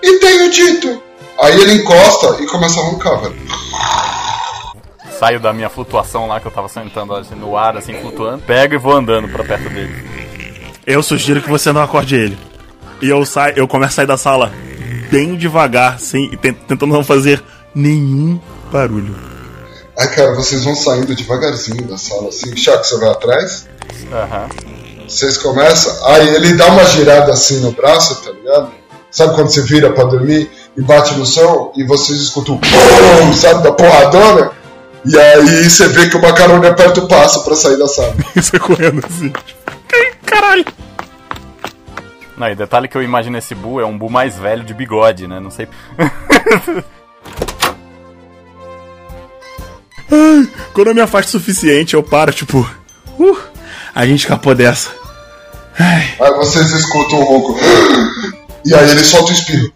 E 0.03 0.19
tenho 0.19 0.51
dito. 0.51 1.03
Aí 1.41 1.59
ele 1.61 1.81
encosta 1.81 2.43
e 2.43 2.47
começa 2.47 2.79
a 2.81 2.83
roncar, 2.85 3.21
velho. 3.23 3.37
Saio 5.19 5.41
da 5.41 5.53
minha 5.53 5.69
flutuação 5.69 6.27
lá 6.29 6.39
que 6.41 6.47
eu 6.47 6.51
tava 6.53 6.69
sentando 6.69 7.15
assim, 7.15 7.35
no 7.35 7.57
ar, 7.57 7.77
assim, 7.77 7.95
flutuando. 8.01 8.43
Pego 8.47 8.75
e 8.75 8.79
vou 8.79 8.93
andando 8.93 9.29
pra 9.29 9.43
perto 9.45 9.69
dele. 9.69 9.95
Eu 10.87 11.03
sugiro 11.03 11.43
que 11.43 11.49
você 11.51 11.73
não 11.73 11.83
acorde 11.83 12.15
ele. 12.15 12.39
E 13.03 13.09
eu 13.09 13.25
saio, 13.27 13.55
eu 13.57 13.67
começo 13.69 13.93
a 13.93 13.97
sair 13.97 14.07
da 14.07 14.17
sala 14.17 14.53
bem 15.11 15.37
devagar, 15.37 15.99
sem, 15.99 16.29
tent- 16.37 16.59
tentando 16.69 16.93
não 16.93 17.03
fazer 17.05 17.43
nenhum 17.75 18.39
barulho. 18.73 19.15
Aí, 19.99 20.07
cara, 20.09 20.35
vocês 20.35 20.65
vão 20.65 20.77
saindo 20.77 21.15
devagarzinho 21.15 21.83
da 21.89 21.97
sala, 21.99 22.29
assim. 22.29 22.57
Chaco, 22.57 22.85
você 22.85 22.99
vai 22.99 23.09
atrás? 23.11 23.69
Aham. 24.13 24.49
Vocês 25.09 25.37
começam. 25.39 26.07
Aí 26.07 26.29
ele 26.37 26.55
dá 26.55 26.67
uma 26.67 26.85
girada 26.85 27.33
assim 27.33 27.61
no 27.61 27.73
braço, 27.73 28.15
tá 28.23 28.31
ligado? 28.31 28.71
Sabe 29.11 29.35
quando 29.35 29.49
você 29.49 29.63
vira 29.63 29.91
pra 29.91 30.05
dormir 30.05 30.51
e 30.77 30.83
bate 30.83 31.15
no 31.15 31.25
som 31.25 31.73
e 31.77 31.83
vocês 31.85 32.19
escutam 32.21 32.59
pum, 32.59 33.33
sabe, 33.35 33.63
da 33.65 33.73
porradona? 33.73 34.53
E 35.09 35.19
aí 35.19 35.69
você 35.71 35.89
vê 35.89 36.09
que 36.09 36.17
o 36.17 36.23
macarrone 36.23 36.67
aperta 36.67 37.01
o 37.01 37.09
passo 37.09 37.43
pra 37.45 37.57
sair 37.57 37.79
da 37.79 37.89
sala. 37.89 38.15
Você 38.37 38.59
correndo 38.59 39.03
assim. 39.07 39.33
Ai, 39.93 40.13
Caralho. 40.27 40.67
Não, 42.37 42.49
e 42.51 42.55
detalhe 42.55 42.89
que 42.89 42.97
eu 42.97 43.03
imagino 43.03 43.39
esse 43.39 43.55
Bu 43.55 43.81
é 43.81 43.87
um 43.87 43.97
Bu 43.97 44.11
mais 44.11 44.37
velho 44.37 44.63
de 44.63 44.75
bigode, 44.75 45.27
né? 45.27 45.41
Não 45.41 45.51
sei. 45.51 45.67
Quando 50.73 50.89
eu 50.89 50.95
me 50.95 51.01
afasto 51.01 51.29
o 51.29 51.33
suficiente, 51.33 51.95
eu 51.95 52.03
paro, 52.03 52.33
tipo. 52.33 52.59
Uh, 53.19 53.37
a 53.95 54.07
gente 54.07 54.21
escapou 54.21 54.55
dessa. 54.55 54.91
Ai, 55.79 56.15
Aí 56.21 56.33
vocês 56.35 56.71
escutam 56.71 57.19
um 57.21 57.25
ronco. 57.25 57.59
E 58.65 58.75
aí 58.75 58.91
ele 58.91 59.05
solta 59.05 59.31
o 59.31 59.35
espirro. 59.35 59.73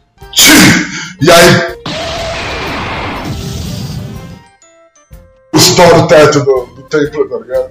E 1.21 1.31
aí. 1.31 1.82
Estoura 5.83 6.05
o 6.05 6.07
teto 6.07 6.45
do, 6.45 6.67
do 6.67 6.83
templo, 6.83 7.29
tá 7.29 7.39
ligado? 7.39 7.71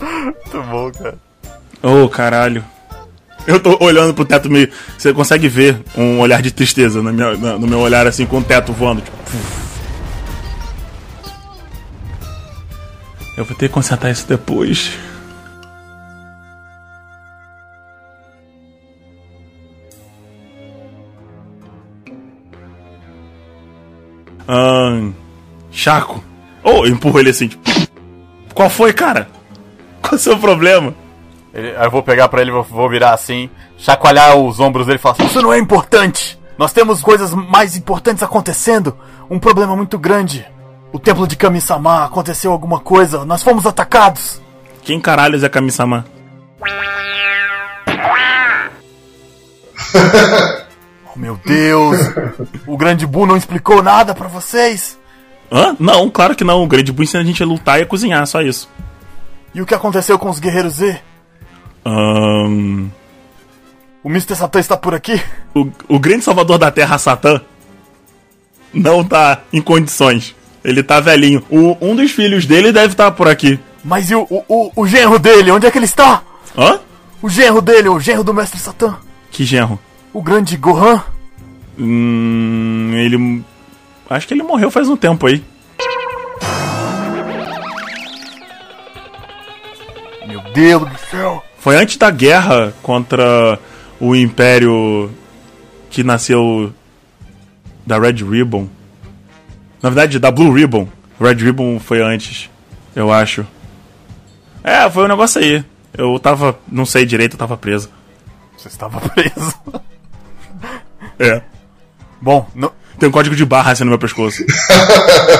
Muito 0.00 0.62
bom, 0.62 0.92
cara. 0.92 1.18
oh, 1.82 2.08
caralho. 2.08 2.64
Eu 3.46 3.58
tô 3.58 3.76
olhando 3.84 4.14
pro 4.14 4.24
teto 4.24 4.48
meio. 4.48 4.70
Você 4.96 5.12
consegue 5.12 5.48
ver 5.48 5.82
um 5.96 6.20
olhar 6.20 6.40
de 6.40 6.52
tristeza 6.52 7.02
no 7.02 7.12
meu, 7.12 7.36
no 7.36 7.66
meu 7.66 7.80
olhar, 7.80 8.06
assim, 8.06 8.24
com 8.26 8.38
o 8.38 8.44
teto 8.44 8.72
voando. 8.72 9.00
Tipo. 9.02 9.16
Eu 13.36 13.44
vou 13.44 13.56
ter 13.56 13.66
que 13.66 13.74
consertar 13.74 14.10
isso 14.12 14.28
depois. 14.28 14.92
Ahn. 24.52 25.12
Chaco. 25.70 26.22
Oh, 26.62 26.84
eu 26.84 26.88
empurro 26.88 27.18
ele 27.20 27.30
assim, 27.30 27.48
tipo. 27.48 27.62
Qual 28.54 28.68
foi, 28.68 28.92
cara? 28.92 29.28
Qual 30.02 30.12
é 30.12 30.16
o 30.16 30.18
seu 30.18 30.38
problema? 30.38 30.94
Ele- 31.54 31.74
aí 31.76 31.84
eu 31.86 31.90
vou 31.90 32.02
pegar 32.02 32.28
pra 32.28 32.42
ele, 32.42 32.50
vou, 32.50 32.62
vou 32.62 32.88
virar 32.88 33.14
assim, 33.14 33.48
chacoalhar 33.78 34.36
os 34.36 34.60
ombros 34.60 34.86
dele 34.86 34.98
e 34.98 35.00
falar 35.00 35.14
assim: 35.14 35.24
Isso 35.24 35.40
não 35.40 35.52
é 35.52 35.58
importante! 35.58 36.38
Nós 36.58 36.72
temos 36.72 37.00
coisas 37.00 37.32
mais 37.34 37.76
importantes 37.76 38.22
acontecendo! 38.22 38.96
Um 39.30 39.38
problema 39.38 39.74
muito 39.74 39.98
grande! 39.98 40.46
O 40.92 40.98
templo 40.98 41.26
de 41.26 41.36
Kami-sama 41.36 42.04
aconteceu 42.04 42.52
alguma 42.52 42.78
coisa, 42.78 43.24
nós 43.24 43.42
fomos 43.42 43.64
atacados! 43.66 44.40
Quem 44.82 45.00
caralhos 45.00 45.42
é 45.42 45.48
Kami-sama? 45.48 46.04
Oh 51.14 51.18
meu 51.18 51.38
Deus! 51.44 51.98
o 52.66 52.76
grande 52.76 53.06
Bu 53.06 53.26
não 53.26 53.36
explicou 53.36 53.82
nada 53.82 54.14
pra 54.14 54.28
vocês! 54.28 54.98
Hã? 55.50 55.76
Não, 55.78 56.08
claro 56.08 56.34
que 56.34 56.44
não. 56.44 56.62
O 56.62 56.66
grande 56.66 56.90
Bu 56.90 57.02
ensina 57.02 57.22
a 57.22 57.26
gente 57.26 57.42
a 57.42 57.46
lutar 57.46 57.78
e 57.78 57.82
a 57.82 57.86
cozinhar, 57.86 58.26
só 58.26 58.40
isso. 58.40 58.68
E 59.54 59.60
o 59.60 59.66
que 59.66 59.74
aconteceu 59.74 60.18
com 60.18 60.30
os 60.30 60.38
guerreiros 60.38 60.74
Z? 60.74 60.98
Ahn. 61.84 62.88
O 64.02 64.08
Mr. 64.08 64.34
Satan 64.34 64.60
está 64.60 64.76
por 64.76 64.94
aqui? 64.94 65.20
o, 65.54 65.68
o 65.88 65.98
grande 65.98 66.24
salvador 66.24 66.58
da 66.58 66.70
Terra, 66.70 66.98
Satã, 66.98 67.40
não 68.72 69.04
tá 69.04 69.42
em 69.52 69.60
condições. 69.60 70.34
Ele 70.64 70.82
tá 70.82 71.00
velhinho. 71.00 71.44
O, 71.50 71.76
um 71.80 71.94
dos 71.94 72.10
filhos 72.12 72.46
dele 72.46 72.72
deve 72.72 72.94
estar 72.94 73.10
por 73.10 73.28
aqui. 73.28 73.60
Mas 73.84 74.10
e 74.10 74.14
o, 74.14 74.26
o, 74.30 74.72
o, 74.74 74.86
genro 74.86 75.18
dele? 75.18 75.50
Onde 75.50 75.66
é 75.66 75.70
que 75.70 75.78
ele 75.78 75.84
está? 75.84 76.22
Hã? 76.56 76.80
O 77.20 77.28
genro 77.28 77.60
dele, 77.60 77.88
o 77.88 78.00
genro 78.00 78.24
do 78.24 78.32
Mestre 78.32 78.58
Satan? 78.58 78.96
Que 79.30 79.44
genro? 79.44 79.78
O 80.12 80.22
grande 80.22 80.56
Gohan? 80.56 81.02
Hum. 81.78 82.92
Ele. 82.94 83.42
Acho 84.08 84.28
que 84.28 84.34
ele 84.34 84.42
morreu 84.42 84.70
faz 84.70 84.88
um 84.88 84.96
tempo 84.96 85.26
aí. 85.26 85.42
Meu 90.26 90.40
Deus 90.52 90.88
do 90.88 90.98
céu! 91.10 91.42
Foi 91.58 91.76
antes 91.76 91.96
da 91.96 92.10
guerra 92.10 92.74
contra 92.82 93.58
o 93.98 94.14
Império 94.14 95.10
que 95.88 96.02
nasceu 96.02 96.72
da 97.86 97.98
Red 97.98 98.24
Ribbon. 98.24 98.68
Na 99.80 99.90
verdade, 99.90 100.18
da 100.18 100.30
Blue 100.30 100.52
Ribbon. 100.52 100.88
Red 101.20 101.34
Ribbon 101.34 101.78
foi 101.78 102.02
antes, 102.02 102.50
eu 102.94 103.12
acho. 103.12 103.46
É, 104.62 104.88
foi 104.90 105.04
um 105.04 105.08
negócio 105.08 105.40
aí. 105.40 105.64
Eu 105.96 106.18
tava, 106.18 106.58
não 106.70 106.86
sei 106.86 107.04
direito, 107.04 107.34
eu 107.34 107.38
tava 107.38 107.56
preso. 107.56 107.90
Você 108.56 108.68
estava 108.68 109.00
preso. 109.00 109.54
É. 111.18 111.42
Bom, 112.20 112.46
não, 112.54 112.70
Tem 112.98 113.08
um 113.08 113.12
código 113.12 113.34
de 113.34 113.44
barra 113.44 113.72
assim 113.72 113.84
no 113.84 113.90
meu 113.90 113.98
pescoço. 113.98 114.44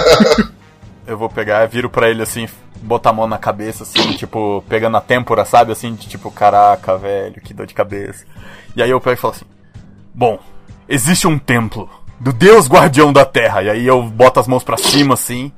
eu 1.07 1.16
vou 1.16 1.29
pegar, 1.29 1.66
viro 1.66 1.89
pra 1.89 2.11
ele 2.11 2.23
assim, 2.23 2.49
botar 2.83 3.11
a 3.11 3.12
mão 3.12 3.27
na 3.27 3.39
cabeça, 3.39 3.85
assim, 3.85 4.12
tipo, 4.14 4.64
pegando 4.68 4.97
a 4.97 5.01
têmpora, 5.01 5.45
sabe? 5.45 5.73
Assim, 5.73 5.95
de 5.95 6.09
tipo, 6.09 6.31
caraca, 6.31 6.97
velho, 6.97 7.41
que 7.41 7.55
dor 7.55 7.66
de 7.66 7.75
cabeça. 7.75 8.25
E 8.75 8.83
aí 8.83 8.91
eu 8.91 9.01
pego 9.01 9.14
e 9.14 9.20
falo 9.20 9.35
assim: 9.35 9.45
Bom, 10.14 10.39
existe 10.89 11.27
um 11.27 11.39
templo 11.39 11.89
do 12.18 12.33
Deus 12.33 12.68
Guardião 12.68 13.12
da 13.12 13.25
Terra. 13.25 13.62
E 13.62 13.70
aí 13.70 13.87
eu 13.87 14.03
boto 14.03 14.41
as 14.41 14.49
mãos 14.49 14.64
pra 14.64 14.77
cima, 14.77 15.14
assim, 15.14 15.53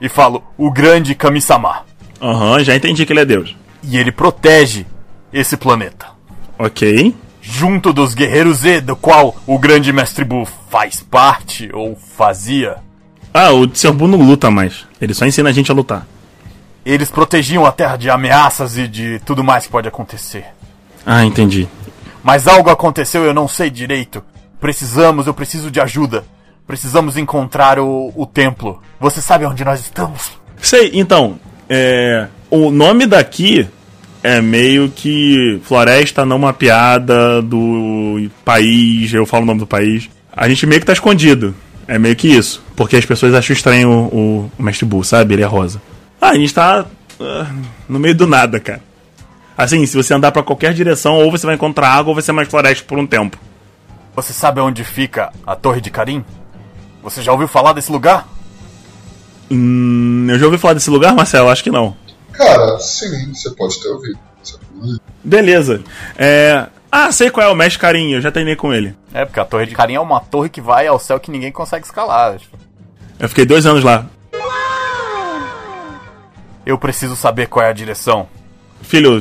e 0.00 0.08
falo: 0.08 0.42
O 0.56 0.70
grande 0.70 1.14
Kami-sama. 1.14 1.84
Aham, 2.20 2.62
já 2.64 2.74
entendi 2.74 3.06
que 3.06 3.12
ele 3.12 3.20
é 3.20 3.24
Deus. 3.24 3.56
E 3.82 3.96
ele 3.96 4.10
protege 4.10 4.84
esse 5.32 5.56
planeta. 5.56 6.06
Ok. 6.58 7.14
Junto 7.50 7.92
dos 7.92 8.14
Guerreiros 8.14 8.58
Z, 8.58 8.82
do 8.82 8.94
qual 8.94 9.34
o 9.46 9.58
grande 9.58 9.92
Mestre 9.92 10.24
Bu 10.24 10.46
faz 10.70 11.00
parte 11.00 11.70
ou 11.72 11.96
fazia. 11.96 12.76
Ah, 13.32 13.52
o 13.52 13.68
Sr. 13.74 13.92
Bu 13.92 14.06
não 14.06 14.20
luta 14.22 14.50
mais. 14.50 14.86
Ele 15.00 15.14
só 15.14 15.26
ensina 15.26 15.48
a 15.48 15.52
gente 15.52 15.70
a 15.70 15.74
lutar. 15.74 16.06
Eles 16.84 17.10
protegiam 17.10 17.64
a 17.64 17.72
Terra 17.72 17.96
de 17.96 18.10
ameaças 18.10 18.76
e 18.76 18.86
de 18.86 19.20
tudo 19.24 19.42
mais 19.42 19.64
que 19.64 19.72
pode 19.72 19.88
acontecer. 19.88 20.44
Ah, 21.04 21.24
entendi. 21.24 21.66
Mas 22.22 22.46
algo 22.46 22.70
aconteceu 22.70 23.24
e 23.24 23.26
eu 23.26 23.34
não 23.34 23.48
sei 23.48 23.70
direito. 23.70 24.22
Precisamos, 24.60 25.26
eu 25.26 25.34
preciso 25.34 25.70
de 25.70 25.80
ajuda. 25.80 26.24
Precisamos 26.66 27.16
encontrar 27.16 27.78
o, 27.78 28.12
o 28.14 28.26
templo. 28.26 28.82
Você 29.00 29.22
sabe 29.22 29.46
onde 29.46 29.64
nós 29.64 29.80
estamos? 29.80 30.32
Sei, 30.60 30.90
então, 30.92 31.38
é, 31.68 32.28
o 32.50 32.70
nome 32.70 33.06
daqui 33.06 33.68
é 34.22 34.40
meio 34.40 34.88
que 34.88 35.60
floresta 35.64 36.24
não 36.24 36.38
mapeada 36.38 37.40
do 37.42 38.28
país, 38.44 39.12
eu 39.12 39.24
falo 39.26 39.44
o 39.44 39.46
nome 39.46 39.60
do 39.60 39.66
país. 39.66 40.08
A 40.32 40.48
gente 40.48 40.66
meio 40.66 40.80
que 40.80 40.86
tá 40.86 40.92
escondido. 40.92 41.54
É 41.86 41.98
meio 41.98 42.14
que 42.14 42.28
isso. 42.28 42.62
Porque 42.76 42.96
as 42.96 43.06
pessoas 43.06 43.34
acham 43.34 43.54
estranho 43.54 43.90
o, 43.90 44.50
o 44.58 44.62
Mestre 44.62 44.84
Bull, 44.84 45.02
sabe? 45.02 45.34
Ele 45.34 45.42
é 45.42 45.46
rosa. 45.46 45.80
Ah, 46.20 46.30
a 46.30 46.34
gente 46.34 46.52
tá 46.52 46.84
uh, 47.18 47.46
no 47.88 47.98
meio 47.98 48.14
do 48.14 48.26
nada, 48.26 48.60
cara. 48.60 48.82
Assim, 49.56 49.84
se 49.86 49.96
você 49.96 50.14
andar 50.14 50.30
para 50.30 50.42
qualquer 50.42 50.72
direção, 50.74 51.14
ou 51.14 51.30
você 51.30 51.46
vai 51.46 51.54
encontrar 51.54 51.88
água 51.88 52.10
ou 52.10 52.14
vai 52.14 52.22
ser 52.22 52.32
mais 52.32 52.46
floresta 52.46 52.84
por 52.86 52.98
um 52.98 53.06
tempo. 53.06 53.38
Você 54.14 54.32
sabe 54.32 54.60
onde 54.60 54.84
fica 54.84 55.32
a 55.46 55.56
Torre 55.56 55.80
de 55.80 55.90
Karim? 55.90 56.24
Você 57.02 57.22
já 57.22 57.32
ouviu 57.32 57.48
falar 57.48 57.72
desse 57.72 57.90
lugar? 57.90 58.28
Hum, 59.50 60.26
eu 60.28 60.38
já 60.38 60.46
ouvi 60.46 60.58
falar 60.58 60.74
desse 60.74 60.90
lugar, 60.90 61.14
Marcelo? 61.14 61.48
Acho 61.48 61.64
que 61.64 61.70
não. 61.70 61.96
Cara, 62.38 62.78
sim, 62.78 63.34
você 63.34 63.50
pode 63.50 63.82
ter 63.82 63.88
ouvido. 63.88 64.18
Beleza. 65.24 65.82
É... 66.16 66.66
Ah, 66.90 67.10
sei 67.10 67.30
qual 67.30 67.46
é 67.46 67.50
o 67.50 67.54
Mestre 67.54 67.80
Carinho, 67.80 68.16
eu 68.16 68.22
já 68.22 68.30
treinei 68.30 68.54
com 68.54 68.72
ele. 68.72 68.94
É, 69.12 69.24
porque 69.24 69.40
a 69.40 69.44
Torre 69.44 69.66
de 69.66 69.74
Karim 69.74 69.94
é 69.94 70.00
uma 70.00 70.20
torre 70.20 70.48
que 70.48 70.60
vai 70.60 70.86
ao 70.86 70.98
céu 70.98 71.18
que 71.18 71.30
ninguém 71.30 71.50
consegue 71.50 71.84
escalar. 71.84 72.38
Tipo. 72.38 72.56
Eu 73.18 73.28
fiquei 73.28 73.44
dois 73.44 73.66
anos 73.66 73.82
lá. 73.82 74.06
Eu 76.64 76.78
preciso 76.78 77.16
saber 77.16 77.48
qual 77.48 77.66
é 77.66 77.70
a 77.70 77.74
direção. 77.74 78.28
Filho, 78.82 79.20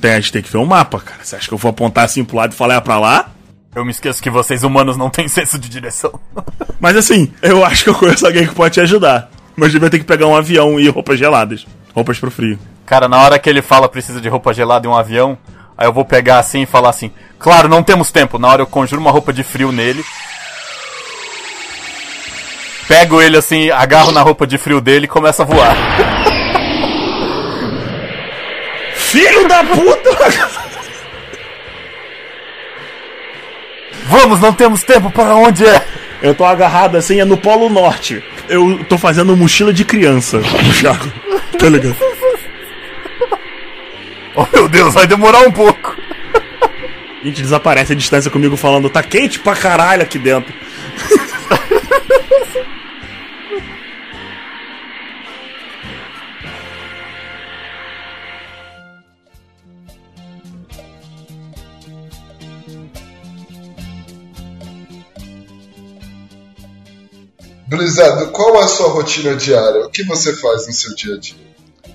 tem, 0.00 0.12
a 0.12 0.20
gente 0.20 0.32
tem 0.32 0.42
que 0.42 0.52
ver 0.52 0.58
um 0.58 0.66
mapa, 0.66 1.00
cara. 1.00 1.24
Você 1.24 1.36
acha 1.36 1.48
que 1.48 1.54
eu 1.54 1.58
vou 1.58 1.70
apontar 1.70 2.04
assim 2.04 2.22
pro 2.22 2.36
lado 2.36 2.52
e 2.52 2.56
falar 2.56 2.74
é 2.74 2.80
pra 2.80 3.00
lá? 3.00 3.30
Eu 3.74 3.84
me 3.84 3.90
esqueço 3.90 4.22
que 4.22 4.30
vocês 4.30 4.62
humanos 4.62 4.96
não 4.96 5.08
têm 5.08 5.26
senso 5.28 5.58
de 5.58 5.68
direção. 5.68 6.12
Mas 6.78 6.96
assim, 6.96 7.32
eu 7.40 7.64
acho 7.64 7.84
que 7.84 7.90
eu 7.90 7.94
conheço 7.94 8.26
alguém 8.26 8.46
que 8.46 8.54
pode 8.54 8.74
te 8.74 8.80
ajudar. 8.80 9.30
Mas 9.56 9.72
devia 9.72 9.90
ter 9.90 9.98
que 9.98 10.04
pegar 10.04 10.26
um 10.26 10.36
avião 10.36 10.78
e 10.78 10.88
roupas 10.88 11.18
geladas. 11.18 11.66
Roupas 11.94 12.18
pro 12.18 12.30
frio. 12.30 12.58
Cara, 12.86 13.08
na 13.08 13.20
hora 13.22 13.38
que 13.38 13.48
ele 13.48 13.62
fala 13.62 13.88
precisa 13.88 14.20
de 14.20 14.28
roupa 14.28 14.54
gelada 14.54 14.86
e 14.86 14.90
um 14.90 14.96
avião, 14.96 15.36
aí 15.76 15.86
eu 15.86 15.92
vou 15.92 16.04
pegar 16.04 16.38
assim 16.38 16.62
e 16.62 16.66
falar 16.66 16.90
assim: 16.90 17.10
Claro, 17.38 17.68
não 17.68 17.82
temos 17.82 18.10
tempo. 18.10 18.38
Na 18.38 18.48
hora 18.48 18.62
eu 18.62 18.66
conjuro 18.66 19.00
uma 19.00 19.10
roupa 19.10 19.32
de 19.32 19.42
frio 19.42 19.70
nele. 19.72 20.04
Pego 22.88 23.20
ele 23.20 23.36
assim, 23.36 23.70
agarro 23.70 24.12
na 24.12 24.22
roupa 24.22 24.46
de 24.46 24.56
frio 24.56 24.80
dele 24.80 25.04
e 25.04 25.08
começo 25.08 25.42
a 25.42 25.44
voar. 25.44 25.76
Filho 28.94 29.46
da 29.46 29.62
puta! 29.62 30.58
Vamos, 34.04 34.40
não 34.40 34.54
temos 34.54 34.82
tempo 34.82 35.10
para 35.10 35.34
onde 35.34 35.66
é? 35.66 35.86
Eu 36.20 36.34
tô 36.34 36.44
agarrado 36.44 36.96
assim, 36.96 37.20
é 37.20 37.24
no 37.24 37.36
Polo 37.36 37.68
Norte. 37.68 38.22
Eu 38.48 38.84
tô 38.84 38.98
fazendo 38.98 39.36
mochila 39.36 39.72
de 39.72 39.84
criança, 39.84 40.40
Thiago. 40.80 41.12
Tá 41.58 41.68
ligado? 41.68 41.96
Oh 44.34 44.46
meu 44.52 44.68
Deus, 44.68 44.94
vai 44.94 45.06
demorar 45.06 45.40
um 45.40 45.52
pouco. 45.52 45.96
A 47.20 47.26
gente 47.26 47.42
desaparece 47.42 47.92
a 47.92 47.96
distância 47.96 48.30
comigo 48.30 48.56
falando, 48.56 48.88
tá 48.88 49.02
quente 49.02 49.40
pra 49.40 49.56
caralho 49.56 50.02
aqui 50.02 50.18
dentro. 50.18 50.54
Blizzard, 67.88 68.30
qual 68.32 68.56
é 68.56 68.64
a 68.64 68.68
sua 68.68 68.90
rotina 68.90 69.34
diária? 69.34 69.86
O 69.86 69.88
que 69.88 70.02
você 70.04 70.36
faz 70.36 70.66
no 70.66 70.72
seu 70.74 70.94
dia 70.94 71.14
a 71.14 71.18
dia? 71.18 71.38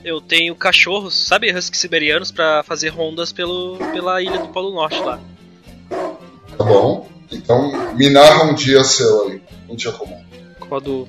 Eu 0.04 0.20
tenho 0.20 0.56
cachorros, 0.56 1.28
sabe, 1.28 1.54
husky 1.54 1.78
siberianos, 1.78 2.32
pra 2.32 2.64
fazer 2.64 2.89
rondas 2.89 3.32
pelo, 3.32 3.78
pela 3.94 4.20
ilha 4.20 4.39
do 4.39 4.48
Polo 4.48 4.74
Norte 4.74 5.00
lá. 5.00 5.20
Tá 6.58 6.64
bom. 6.64 7.08
Então, 7.32 7.94
me 7.94 8.10
narra 8.10 8.46
um 8.46 8.56
dia 8.56 8.84
seu 8.84 9.28
aí. 9.28 9.41
Um 9.70 9.76
dia 9.76 9.91
comum. 9.91 10.20
Quando 10.68 11.08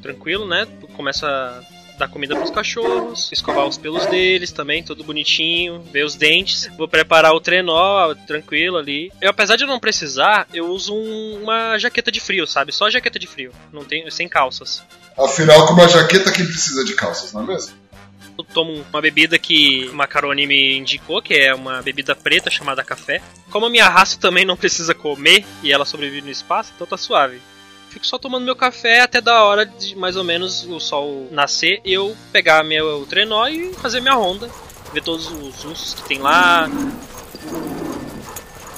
tranquilo, 0.00 0.46
né? 0.46 0.68
Começa 0.94 1.26
a 1.26 1.60
dar 1.98 2.08
comida 2.08 2.36
pros 2.36 2.50
cachorros, 2.50 3.30
escovar 3.32 3.66
os 3.66 3.78
pelos 3.78 4.06
deles 4.06 4.52
também, 4.52 4.82
tudo 4.82 5.02
bonitinho, 5.04 5.80
ver 5.92 6.04
os 6.04 6.14
dentes. 6.14 6.68
Vou 6.76 6.86
preparar 6.88 7.32
o 7.32 7.40
trenó, 7.40 8.14
tranquilo 8.26 8.76
ali. 8.76 9.10
Eu, 9.20 9.30
apesar 9.30 9.56
de 9.56 9.64
eu 9.64 9.68
não 9.68 9.80
precisar, 9.80 10.46
eu 10.52 10.68
uso 10.68 10.94
um- 10.94 11.42
uma 11.42 11.78
jaqueta 11.78 12.12
de 12.12 12.20
frio, 12.20 12.46
sabe? 12.46 12.72
Só 12.72 12.90
jaqueta 12.90 13.18
de 13.18 13.26
frio, 13.26 13.52
não 13.72 13.84
tenho 13.84 14.10
sem 14.10 14.28
calças. 14.28 14.82
Afinal, 15.16 15.66
com 15.66 15.72
uma 15.72 15.88
jaqueta, 15.88 16.30
quem 16.30 16.44
precisa 16.44 16.84
de 16.84 16.94
calças, 16.94 17.32
não 17.32 17.42
é 17.42 17.46
mesmo? 17.46 17.74
Eu 18.38 18.44
tomo 18.44 18.84
uma 18.92 19.00
bebida 19.00 19.38
que 19.38 19.88
o 19.90 19.94
Macaroni 19.94 20.46
me 20.46 20.76
indicou, 20.76 21.22
que 21.22 21.32
é 21.32 21.54
uma 21.54 21.80
bebida 21.80 22.14
preta 22.14 22.50
chamada 22.50 22.84
café. 22.84 23.22
Como 23.50 23.64
a 23.64 23.70
minha 23.70 23.88
raça 23.88 24.18
também 24.20 24.44
não 24.44 24.58
precisa 24.58 24.94
comer 24.94 25.42
e 25.62 25.72
ela 25.72 25.86
sobrevive 25.86 26.26
no 26.26 26.30
espaço, 26.30 26.70
então 26.74 26.86
tá 26.86 26.98
suave. 26.98 27.40
Fico 27.96 28.06
só 28.06 28.18
tomando 28.18 28.44
meu 28.44 28.54
café 28.54 29.00
até 29.00 29.22
da 29.22 29.42
hora 29.42 29.64
de 29.64 29.96
mais 29.96 30.16
ou 30.16 30.22
menos 30.22 30.64
o 30.64 30.78
sol 30.78 31.28
nascer 31.30 31.80
eu 31.82 32.14
pegar 32.30 32.62
meu 32.62 33.06
trenó 33.06 33.48
e 33.48 33.72
fazer 33.72 34.00
minha 34.00 34.12
ronda. 34.12 34.50
Ver 34.92 35.02
todos 35.02 35.30
os 35.30 35.64
ursos 35.64 35.94
que 35.94 36.02
tem 36.02 36.18
lá, 36.18 36.68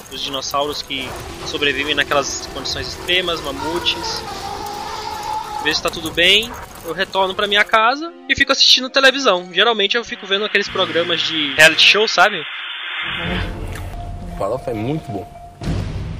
os 0.09 0.21
dinossauros 0.21 0.81
que 0.81 1.09
sobrevivem 1.45 1.93
naquelas 1.93 2.47
condições 2.53 2.87
extremas, 2.87 3.41
mamutes. 3.41 4.23
Ver 5.65 5.75
se 5.75 5.83
tá 5.83 5.89
tudo 5.89 6.11
bem, 6.11 6.49
eu 6.85 6.93
retorno 6.93 7.35
pra 7.35 7.45
minha 7.45 7.65
casa 7.65 8.13
e 8.29 8.35
fico 8.37 8.53
assistindo 8.53 8.89
televisão. 8.89 9.53
Geralmente 9.53 9.97
eu 9.97 10.05
fico 10.05 10.25
vendo 10.25 10.45
aqueles 10.45 10.69
programas 10.69 11.19
de 11.23 11.55
reality 11.55 11.83
show, 11.83 12.07
sabe? 12.07 12.41
Farofa 14.37 14.71
é 14.71 14.73
muito 14.73 15.11
bom. 15.11 15.29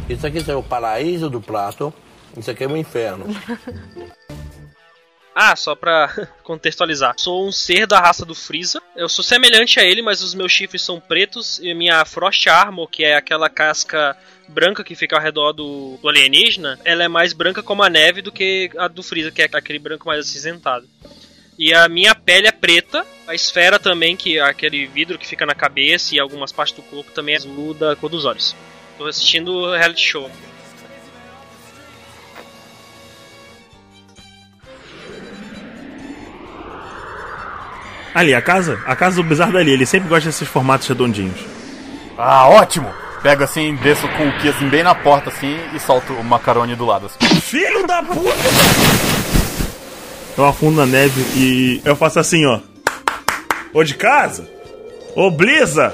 Isso 0.10 0.28
aqui 0.28 0.44
é 0.46 0.56
o 0.56 0.62
paraíso 0.62 1.30
do 1.30 1.40
prato, 1.40 1.94
isso 2.38 2.52
aqui 2.52 2.64
é 2.64 2.68
o 2.68 2.78
inferno. 2.78 3.26
Ah, 5.42 5.56
só 5.56 5.74
pra 5.74 6.14
contextualizar. 6.44 7.14
Sou 7.18 7.48
um 7.48 7.52
ser 7.52 7.88
da 7.88 7.98
raça 7.98 8.26
do 8.26 8.36
Freeza. 8.36 8.82
Eu 8.94 9.08
sou 9.08 9.24
semelhante 9.24 9.80
a 9.80 9.84
ele, 9.86 10.02
mas 10.02 10.22
os 10.22 10.34
meus 10.34 10.52
chifres 10.52 10.82
são 10.82 11.00
pretos 11.00 11.60
e 11.60 11.74
minha 11.74 12.04
Frost 12.04 12.46
Armor, 12.48 12.90
que 12.90 13.06
é 13.06 13.16
aquela 13.16 13.50
casca 13.50 14.18
branca 14.50 14.84
que 14.84 14.96
fica 14.96 15.16
ao 15.16 15.22
redor 15.22 15.54
do, 15.54 15.98
do 16.02 16.10
alienígena, 16.10 16.78
ela 16.84 17.04
é 17.04 17.08
mais 17.08 17.32
branca 17.32 17.64
como 17.64 17.84
a 17.84 17.90
neve 17.90 18.22
do 18.22 18.32
que 18.32 18.70
a 18.78 18.88
do 18.90 19.04
Freeza, 19.04 19.32
que 19.32 19.42
é 19.42 19.50
aquele 19.54 19.80
branco 19.80 20.08
mais 20.08 20.20
acinzentado. 20.20 20.90
E 21.58 21.74
a 21.74 21.88
minha 21.88 22.16
pele 22.16 22.48
é 22.48 22.52
preta, 22.52 23.06
a 23.28 23.36
esfera 23.36 23.78
também, 23.78 24.18
que 24.18 24.40
é 24.40 24.42
aquele 24.42 24.88
vidro 24.88 25.18
que 25.18 25.28
fica 25.28 25.46
na 25.46 25.54
cabeça 25.54 26.16
e 26.16 26.20
algumas 26.20 26.52
partes 26.52 26.76
do 26.76 26.82
corpo 26.82 27.12
também 27.12 27.36
é 27.36 27.38
azul 27.38 27.74
da 27.74 27.96
cor 27.96 28.10
dos 28.10 28.26
olhos. 28.26 28.56
Tô 28.98 29.06
assistindo 29.06 29.54
o 29.54 29.72
reality 29.74 30.06
show. 30.06 30.30
Ali, 38.14 38.34
a 38.34 38.42
casa? 38.42 38.80
A 38.86 38.96
casa 38.96 39.18
do 39.18 39.24
Bizarro 39.24 39.54
dali, 39.54 39.72
ele 39.72 39.86
sempre 39.86 40.10
gosta 40.10 40.30
desses 40.30 40.48
formatos 40.48 40.88
redondinhos. 40.88 41.40
Ah, 42.18 42.50
ótimo! 42.50 42.92
Pego 43.22 43.44
assim, 43.44 43.76
desço 43.76 44.08
com 44.10 44.28
o 44.28 44.38
Ki 44.40 44.50
assim 44.50 44.70
bem 44.70 44.82
na 44.82 44.96
porta 44.96 45.30
assim 45.30 45.58
e 45.74 45.80
solto 45.80 46.14
o 46.14 46.24
macarone 46.24 46.76
do 46.76 46.86
lado 46.86 47.08
assim. 47.08 47.36
Filho 47.42 47.86
da 47.86 48.02
puta! 48.02 48.30
Eu 50.38 50.46
afundo 50.46 50.78
na 50.78 50.86
neve 50.86 51.22
e 51.36 51.82
eu 51.84 51.96
faço 51.96 52.20
assim, 52.20 52.46
ó. 52.46 52.60
Ô 53.74 53.84
de 53.84 53.94
casa? 53.96 54.50
Ô 55.16 55.30
Bliza! 55.30 55.94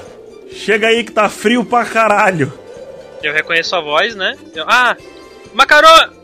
Chega 0.52 0.86
aí 0.86 1.02
que 1.04 1.12
tá 1.12 1.28
frio 1.28 1.64
pra 1.64 1.84
caralho. 1.84 2.52
Eu 3.22 3.32
reconheço 3.32 3.74
a 3.74 3.80
voz, 3.80 4.14
né? 4.14 4.36
Eu, 4.54 4.64
ah, 4.68 4.96
Macarone! 5.52 6.14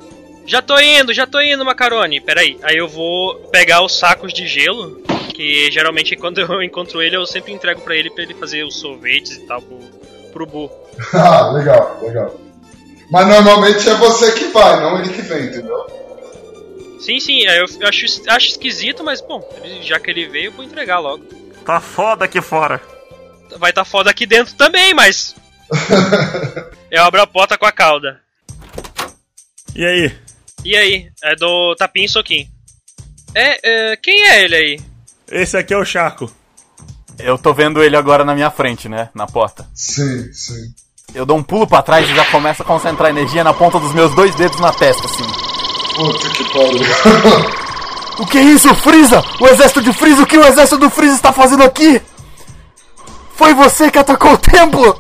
Já 0.47 0.61
tô 0.61 0.79
indo, 0.79 1.13
já 1.13 1.27
tô 1.27 1.41
indo, 1.41 1.65
Macarone. 1.65 2.21
Peraí, 2.21 2.59
aí 2.63 2.77
eu 2.77 2.89
vou 2.89 3.35
pegar 3.51 3.83
os 3.83 3.99
sacos 3.99 4.33
de 4.33 4.47
gelo, 4.47 5.03
que 5.33 5.71
geralmente 5.71 6.17
quando 6.17 6.41
eu 6.41 6.63
encontro 6.63 7.03
ele 7.03 7.17
eu 7.17 7.27
sempre 7.27 7.53
entrego 7.53 7.81
pra 7.81 7.97
ele 7.97 8.11
pra 8.11 8.23
ele 8.23 8.35
fazer 8.35 8.65
os 8.65 8.79
sorvetes 8.79 9.37
e 9.37 9.47
tal 9.47 9.61
pro, 9.63 9.79
pro 10.33 10.47
Bu. 10.47 10.71
ah, 11.15 11.51
legal, 11.51 11.99
legal. 12.03 12.41
Mas 13.11 13.27
normalmente 13.27 13.89
é 13.89 13.95
você 13.95 14.33
que 14.33 14.45
vai, 14.47 14.81
não 14.81 14.99
ele 14.99 15.09
que 15.11 15.23
vem, 15.23 15.47
entendeu? 15.47 15.87
Sim, 16.99 17.19
sim, 17.19 17.43
eu 17.43 17.89
acho, 17.89 18.07
acho 18.29 18.49
esquisito, 18.49 19.03
mas 19.03 19.21
bom, 19.21 19.43
já 19.83 19.99
que 19.99 20.11
ele 20.11 20.29
veio, 20.29 20.47
eu 20.47 20.53
vou 20.53 20.65
entregar 20.65 21.01
logo. 21.01 21.25
Tá 21.65 21.81
foda 21.81 22.25
aqui 22.25 22.41
fora. 22.41 22.81
Vai 23.59 23.73
tá 23.73 23.85
foda 23.85 24.09
aqui 24.09 24.25
dentro 24.25 24.55
também, 24.55 24.95
mas 24.95 25.35
Eu 26.91 27.03
abro 27.05 27.23
a 27.23 27.27
porta 27.27 27.57
com 27.57 27.67
a 27.67 27.73
cauda. 27.73 28.21
E 29.75 29.85
aí? 29.85 30.13
E 30.65 30.77
aí? 30.77 31.11
É 31.23 31.35
do 31.35 31.75
tapinha 31.77 32.07
e 32.07 32.09
soquinho. 32.09 32.49
É, 33.35 33.93
é, 33.93 33.97
quem 33.97 34.29
é 34.29 34.45
ele 34.45 34.55
aí? 34.57 34.81
Esse 35.33 35.57
aqui 35.57 35.73
é 35.73 35.79
o 35.79 35.85
Chaco. 35.85 36.31
Eu 37.19 37.39
tô 37.39 37.55
vendo 37.55 37.83
ele 37.83 37.97
agora 37.97 38.23
na 38.23 38.35
minha 38.35 38.51
frente, 38.51 38.87
né? 38.87 39.09
Na 39.15 39.27
porta. 39.27 39.67
Sim, 39.75 40.31
sim. 40.31 40.75
Eu 41.15 41.25
dou 41.25 41.39
um 41.39 41.43
pulo 41.43 41.67
pra 41.67 41.81
trás 41.81 42.09
e 42.09 42.15
já 42.15 42.27
começo 42.27 42.63
a 42.63 42.67
concentrar 42.67 43.09
energia 43.09 43.43
na 43.43 43.55
ponta 43.55 43.81
dos 43.81 43.95
meus 43.95 44.15
dois 44.15 44.35
dedos 44.35 44.61
na 44.61 44.71
testa, 44.73 45.07
assim. 45.07 45.25
Puta 45.97 46.29
que 46.29 46.45
pariu. 46.53 47.63
O 48.19 48.27
que 48.27 48.37
é 48.37 48.43
isso, 48.43 48.75
Freeza? 48.75 49.25
O 49.41 49.49
exército 49.49 49.81
de 49.81 49.91
Freeza, 49.95 50.23
o 50.23 50.27
que 50.27 50.37
o 50.37 50.47
exército 50.47 50.77
do 50.77 50.91
Freeza 50.91 51.17
está 51.17 51.33
fazendo 51.33 51.63
aqui? 51.63 52.01
Foi 53.35 53.55
você 53.55 53.91
que 53.91 53.99
atacou 53.99 54.35
o 54.35 54.39
templo? 54.39 54.99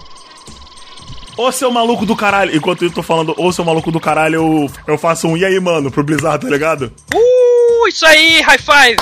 Ô 1.37 1.53
seu 1.53 1.70
maluco 1.70 2.07
do 2.07 2.16
caralho. 2.16 2.57
Enquanto 2.57 2.85
eu 2.85 2.91
tô 2.91 3.03
falando, 3.03 3.35
ô 3.37 3.53
seu 3.53 3.66
maluco 3.66 3.93
do 3.93 4.01
caralho, 4.01 4.37
eu, 4.37 4.70
eu 4.87 4.97
faço 4.97 5.28
um 5.28 5.37
e 5.37 5.45
aí, 5.45 5.61
mano, 5.61 5.91
pro 5.91 6.03
Blizzard, 6.03 6.43
tá 6.43 6.51
ligado? 6.51 6.91
Uh, 7.14 7.87
isso 7.87 8.07
aí, 8.07 8.41
high 8.41 8.59
five! 8.59 8.97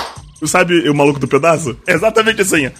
Sabe 0.46 0.88
o 0.88 0.94
maluco 0.94 1.18
do 1.20 1.28
pedaço? 1.28 1.76
É 1.86 1.92
exatamente 1.92 2.40
assim. 2.42 2.66
ó. 2.66 2.70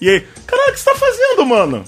E 0.00 0.08
aí, 0.08 0.20
caralho, 0.46 0.70
o 0.70 0.72
que 0.72 0.78
você 0.80 0.84
tá 0.90 0.96
fazendo, 0.96 1.46
mano? 1.46 1.84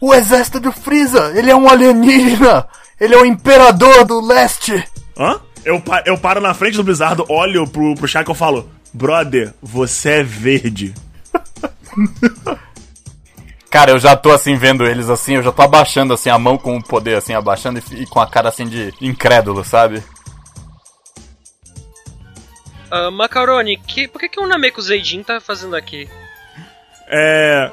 O 0.00 0.14
exército 0.14 0.58
do 0.60 0.72
Freeza, 0.72 1.32
ele 1.36 1.50
é 1.50 1.54
um 1.56 1.68
alienígena! 1.68 2.66
Ele 2.98 3.14
é 3.14 3.18
o 3.18 3.24
imperador 3.26 4.04
do 4.04 4.20
leste! 4.20 4.82
Hã? 5.16 5.38
Eu, 5.64 5.78
pa- 5.80 6.02
eu 6.06 6.16
paro 6.16 6.40
na 6.40 6.54
frente 6.54 6.76
do 6.76 6.82
Blizzard, 6.84 7.22
olho 7.28 7.66
pro, 7.68 7.94
pro 7.94 8.08
Shaq 8.08 8.28
e 8.28 8.32
eu 8.32 8.34
falo: 8.34 8.70
Brother, 8.94 9.52
você 9.62 10.08
é 10.20 10.22
verde. 10.22 10.94
Cara, 13.70 13.92
eu 13.92 13.98
já 13.98 14.16
tô 14.16 14.32
assim 14.32 14.56
vendo 14.56 14.84
eles 14.84 15.08
assim, 15.08 15.34
eu 15.36 15.42
já 15.44 15.52
tô 15.52 15.62
abaixando 15.62 16.12
assim 16.12 16.28
a 16.28 16.38
mão 16.38 16.58
com 16.58 16.76
o 16.76 16.82
poder 16.82 17.16
assim, 17.16 17.34
abaixando 17.34 17.78
e, 17.92 18.02
e 18.02 18.06
com 18.06 18.18
a 18.20 18.26
cara 18.26 18.48
assim 18.48 18.64
de 18.66 18.92
incrédulo, 19.00 19.62
sabe? 19.64 20.02
Ah, 22.90 23.10
Macaroni, 23.10 23.76
que, 23.76 24.08
por 24.08 24.20
que, 24.20 24.28
que 24.28 24.40
o 24.40 24.46
Nameku 24.46 24.82
Zeidin 24.82 25.22
tá 25.22 25.40
fazendo 25.40 25.76
aqui? 25.76 26.08
É. 27.06 27.70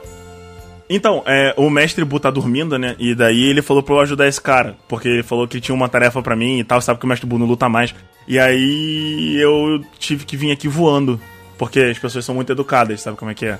Então, 0.90 1.22
é, 1.26 1.54
o 1.58 1.70
mestre 1.70 2.06
Bu 2.06 2.20
tá 2.20 2.32
dormindo, 2.32 2.78
né? 2.78 2.96
E 2.98 3.14
daí 3.14 3.44
ele 3.44 3.62
falou 3.62 3.84
pra 3.84 3.96
eu 3.96 4.00
ajudar 4.00 4.28
esse 4.28 4.40
cara. 4.40 4.78
Porque 4.88 5.08
ele 5.08 5.24
falou 5.24 5.48
que 5.48 5.60
tinha 5.60 5.76
uma 5.76 5.90
tarefa 5.90 6.22
pra 6.22 6.36
mim 6.36 6.60
e 6.60 6.64
tal. 6.64 6.82
Sabe 6.82 7.00
que 7.00 7.06
o 7.06 7.10
mestre 7.10 7.28
Bu 7.28 7.38
não 7.38 7.46
luta 7.46 7.68
mais. 7.68 7.94
E 8.28 8.40
aí 8.40 9.38
eu 9.38 9.84
tive 10.00 10.26
que 10.26 10.38
vir 10.38 10.52
aqui 10.52 10.68
voando. 10.68 11.20
Porque 11.58 11.80
as 11.80 11.98
pessoas 11.98 12.24
são 12.24 12.36
muito 12.36 12.52
educadas, 12.52 13.02
sabe 13.02 13.18
como 13.18 13.32
é 13.32 13.34
que 13.34 13.48
é? 13.48 13.60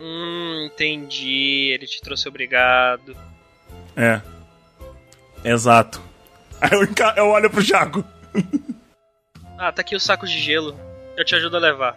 Hum, 0.00 0.68
entendi. 0.70 1.70
Ele 1.72 1.86
te 1.86 2.00
trouxe 2.00 2.28
obrigado. 2.28 3.16
É. 3.96 4.20
Exato. 5.44 6.00
Aí 6.60 6.70
eu, 6.72 6.88
eu 7.16 7.26
olho 7.26 7.50
pro 7.50 7.60
Jaco. 7.60 8.04
Ah, 9.64 9.72
tá 9.72 9.80
aqui 9.80 9.96
o 9.96 10.00
saco 10.00 10.26
de 10.26 10.38
gelo. 10.38 10.78
Eu 11.16 11.24
te 11.24 11.34
ajudo 11.34 11.56
a 11.56 11.60
levar. 11.60 11.94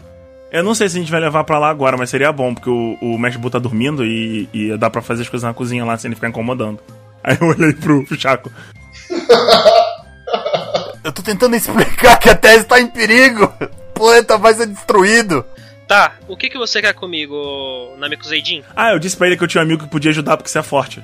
Eu 0.49 0.63
não 0.63 0.74
sei 0.74 0.88
se 0.88 0.95
a 0.95 1.01
gente 1.01 1.11
vai 1.11 1.20
levar 1.20 1.43
pra 1.43 1.59
lá 1.59 1.70
agora, 1.70 1.97
mas 1.97 2.09
seria 2.09 2.32
bom, 2.32 2.53
porque 2.53 2.70
o, 2.70 2.97
o 3.01 3.20
mestre 3.20 3.41
Bu 3.41 3.49
tá 3.49 3.59
dormindo 3.59 4.05
e, 4.05 4.47
e 4.53 4.78
dá 4.78 4.89
pra 4.89 5.01
fazer 5.01 5.24
as 5.24 5.30
coisas 5.30 5.45
na 5.45 5.53
cozinha 5.53 5.84
lá 5.84 5.97
sem 5.97 6.07
ele 6.07 6.15
ficar 6.15 6.30
incomodando. 6.30 6.80
Aí 7.22 7.38
eu 7.41 7.47
olhei 7.47 7.74
pro, 7.74 8.05
pro 8.05 8.18
Chaco. 8.18 8.49
Eu 11.03 11.11
tô 11.11 11.22
tentando 11.22 11.55
explicar 11.55 12.18
que 12.20 12.30
a 12.30 12.36
Terra 12.36 12.55
está 12.55 12.82
em 12.82 12.88
perigo! 12.88 13.45
O 13.61 13.93
planeta 13.93 14.38
vai 14.38 14.53
ser 14.53 14.68
destruído! 14.68 15.45
Tá, 15.88 16.18
o 16.28 16.36
que, 16.36 16.49
que 16.49 16.57
você 16.57 16.82
quer 16.82 16.93
comigo, 16.93 17.95
Nameku 17.97 18.26
Zeidin? 18.26 18.61
Ah, 18.76 18.91
eu 18.91 18.99
disse 18.99 19.15
pra 19.15 19.28
ele 19.28 19.38
que 19.38 19.43
eu 19.43 19.47
tinha 19.47 19.61
um 19.61 19.65
amigo 19.65 19.86
que 19.86 19.89
podia 19.89 20.11
ajudar 20.11 20.36
porque 20.36 20.49
você 20.49 20.59
é 20.59 20.63
forte. 20.63 21.01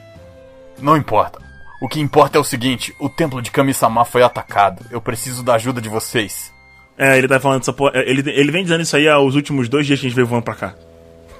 Não 0.77 0.97
importa. 0.97 1.39
O 1.81 1.87
que 1.89 1.99
importa 1.99 2.37
é 2.37 2.41
o 2.41 2.45
seguinte: 2.45 2.93
o 2.99 3.09
templo 3.09 3.41
de 3.41 3.51
Kami-sama 3.51 4.03
foi 4.05 4.23
atacado. 4.23 4.85
Eu 4.89 5.01
preciso 5.01 5.41
da 5.41 5.55
ajuda 5.55 5.81
de 5.81 5.89
vocês. 5.89 6.52
É, 6.97 7.17
ele 7.17 7.27
tá 7.27 7.39
falando 7.39 7.61
essa 7.61 7.73
porra. 7.73 7.91
Ele, 8.05 8.23
ele 8.31 8.51
vem 8.51 8.63
dizendo 8.63 8.81
isso 8.81 8.95
aí 8.95 9.07
há 9.07 9.19
os 9.19 9.35
últimos 9.35 9.67
dois 9.67 9.85
dias 9.87 9.99
que 9.99 10.05
a 10.05 10.09
gente 10.09 10.15
veio 10.15 10.27
voando 10.27 10.43
pra 10.43 10.55
cá. 10.55 10.75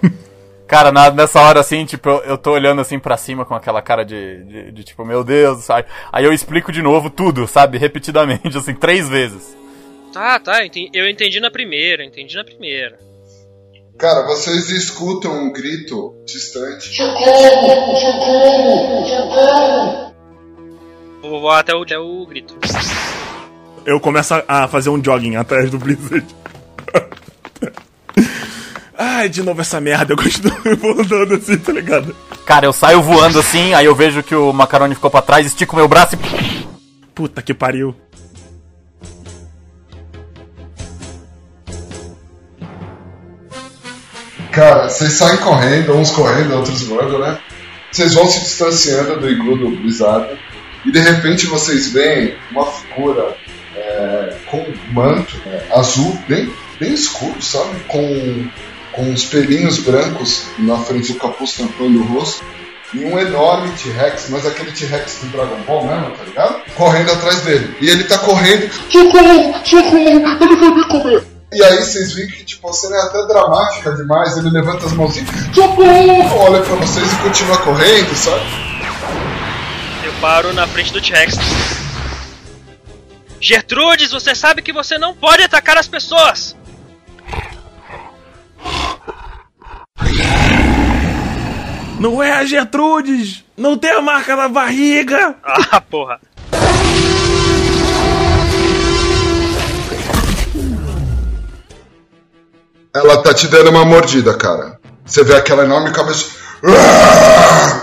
Cara, 0.67 0.91
na- 0.91 1.11
nessa 1.11 1.39
hora 1.41 1.59
assim, 1.59 1.85
tipo, 1.85 2.09
eu, 2.09 2.19
eu 2.23 2.37
tô 2.37 2.51
olhando 2.53 2.81
assim 2.81 2.97
pra 2.97 3.17
cima 3.17 3.45
com 3.45 3.53
aquela 3.53 3.81
cara 3.81 4.03
de, 4.03 4.43
de, 4.45 4.71
de, 4.71 4.83
tipo, 4.83 5.05
meu 5.05 5.23
Deus, 5.23 5.63
sabe? 5.63 5.87
Aí 6.11 6.23
eu 6.25 6.33
explico 6.33 6.71
de 6.71 6.81
novo 6.81 7.09
tudo, 7.09 7.45
sabe? 7.47 7.77
Repetidamente, 7.77 8.55
assim, 8.57 8.73
três 8.73 9.07
vezes. 9.07 9.55
Tá, 10.11 10.39
tá, 10.39 10.65
enten- 10.65 10.89
eu 10.93 11.07
entendi 11.07 11.39
na 11.39 11.51
primeira, 11.51 12.03
entendi 12.03 12.35
na 12.35 12.43
primeira. 12.43 12.97
Cara, 13.99 14.25
vocês 14.25 14.71
escutam 14.71 15.31
um 15.31 15.51
grito 15.53 16.15
distante. 16.25 16.97
Vou 21.21 21.39
voar 21.41 21.59
até 21.59 21.73
o, 21.75 21.83
até 21.83 21.97
o 21.99 22.25
grito. 22.25 22.57
Eu 23.85 23.99
começo 23.99 24.33
a- 24.33 24.43
a 24.47 24.67
fazer 24.67 24.89
um 24.89 25.03
jogging 25.03 25.35
atrás 25.35 25.69
do 25.69 25.77
Blizzard. 25.77 26.25
Ai, 28.97 29.27
de 29.27 29.43
novo 29.43 29.59
essa 29.61 29.81
merda, 29.81 30.13
eu 30.13 30.17
continuo 30.17 30.53
andando 31.01 31.35
assim, 31.35 31.57
tá 31.57 31.73
ligado? 31.73 32.15
Cara, 32.45 32.65
eu 32.65 32.73
saio 32.73 33.01
voando 33.01 33.39
assim, 33.39 33.73
aí 33.73 33.85
eu 33.85 33.95
vejo 33.95 34.23
que 34.23 34.35
o 34.35 34.53
macarone 34.53 34.95
ficou 34.95 35.09
pra 35.09 35.21
trás, 35.21 35.45
estico 35.45 35.75
meu 35.75 35.87
braço 35.87 36.15
e. 36.15 36.67
Puta 37.13 37.41
que 37.41 37.53
pariu. 37.53 37.95
Cara, 44.51 44.87
vocês 44.89 45.13
saem 45.13 45.37
correndo, 45.37 45.93
uns 45.95 46.11
correndo, 46.11 46.55
outros 46.55 46.83
voando, 46.83 47.17
né? 47.19 47.39
Vocês 47.91 48.13
vão 48.13 48.27
se 48.27 48.39
distanciando 48.41 49.19
do 49.19 49.29
iglu 49.29 49.57
do 49.57 49.69
Blizzard 49.77 50.37
e 50.85 50.91
de 50.91 50.99
repente 50.99 51.45
vocês 51.47 51.91
veem 51.91 52.35
uma 52.51 52.65
figura 52.65 53.35
é, 54.03 54.35
com 54.49 54.65
manto 54.91 55.41
azul, 55.71 56.17
bem, 56.27 56.51
bem 56.79 56.93
escuro, 56.93 57.41
sabe? 57.41 57.79
Com, 57.87 58.47
com 58.91 59.03
uns 59.03 59.25
pelinhos 59.25 59.79
brancos 59.79 60.47
na 60.59 60.77
frente 60.77 61.13
do 61.13 61.19
capuz 61.19 61.53
tampando 61.53 62.01
o 62.01 62.03
rosto. 62.03 62.43
E 62.93 63.03
um 63.05 63.17
enorme 63.17 63.71
T-Rex, 63.71 64.27
mas 64.29 64.45
aquele 64.45 64.71
T-Rex 64.71 65.19
do 65.21 65.27
Dragon 65.29 65.59
Ball 65.65 65.83
mesmo, 65.83 66.11
tá 66.11 66.23
ligado? 66.25 66.61
Correndo 66.75 67.11
atrás 67.11 67.41
dele. 67.41 67.75
E 67.81 67.89
ele 67.89 68.03
tá 68.03 68.19
correndo. 68.19 68.71
Socorro! 68.91 69.55
Socorro! 69.65 69.97
Ele 69.97 70.19
vai 70.19 70.69
me 70.69 70.87
comer! 70.87 71.23
E 71.51 71.63
aí 71.63 71.77
vocês 71.77 72.13
veem 72.13 72.27
que 72.27 72.43
tipo, 72.43 72.69
a 72.69 72.73
cena 72.73 72.95
é 72.97 73.01
até 73.01 73.25
dramática 73.25 73.93
demais. 73.93 74.37
Ele 74.37 74.51
levanta 74.51 74.85
as 74.85 74.93
mãozinhas. 74.93 75.27
Socorro! 75.55 76.37
Olha 76.37 76.61
pra 76.61 76.75
vocês 76.75 77.11
e 77.11 77.15
continua 77.15 77.57
correndo, 77.57 78.15
sabe? 78.15 78.43
Eu 80.05 80.13
paro 80.21 80.53
na 80.53 80.67
frente 80.67 80.93
do 80.93 81.01
T-Rex. 81.01 81.35
Gertrudes, 83.43 84.09
você 84.09 84.33
sabe 84.33 84.61
que 84.61 84.71
você 84.71 84.97
não 84.97 85.13
pode 85.13 85.43
atacar 85.43 85.77
as 85.77 85.85
pessoas! 85.85 86.55
Não 91.99 92.23
é 92.23 92.31
a 92.31 92.45
Gertrudes! 92.45 93.43
Não 93.57 93.77
tem 93.77 93.91
a 93.91 94.01
marca 94.01 94.33
na 94.37 94.47
barriga! 94.47 95.35
Ah, 95.43 95.81
porra. 95.81 96.21
Ela 102.95 103.21
tá 103.21 103.33
te 103.33 103.49
dando 103.49 103.71
uma 103.71 103.83
mordida, 103.83 104.37
cara. 104.37 104.79
Você 105.03 105.21
vê 105.21 105.35
aquela 105.35 105.65
enorme 105.65 105.91
cabeça. 105.91 106.42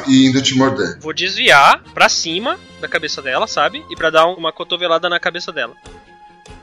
E 0.09 0.27
indo 0.27 0.41
te 0.43 0.55
morder. 0.57 0.99
Vou 1.01 1.13
desviar 1.13 1.83
pra 1.93 2.09
cima 2.09 2.59
da 2.81 2.89
cabeça 2.89 3.21
dela, 3.21 3.47
sabe? 3.47 3.85
E 3.91 3.97
pra 3.97 4.11
dar 4.11 4.27
um- 4.27 4.35
uma 4.35 4.53
cotovelada 4.53 5.09
na 5.09 5.21
cabeça 5.21 5.53
dela. 5.53 5.75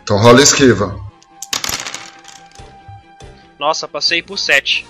Então 0.03 0.17
rola 0.17 0.41
esquiva. 0.41 0.99
Nossa, 3.59 3.87
passei 3.87 4.21
por 4.21 4.37
7. 4.37 4.85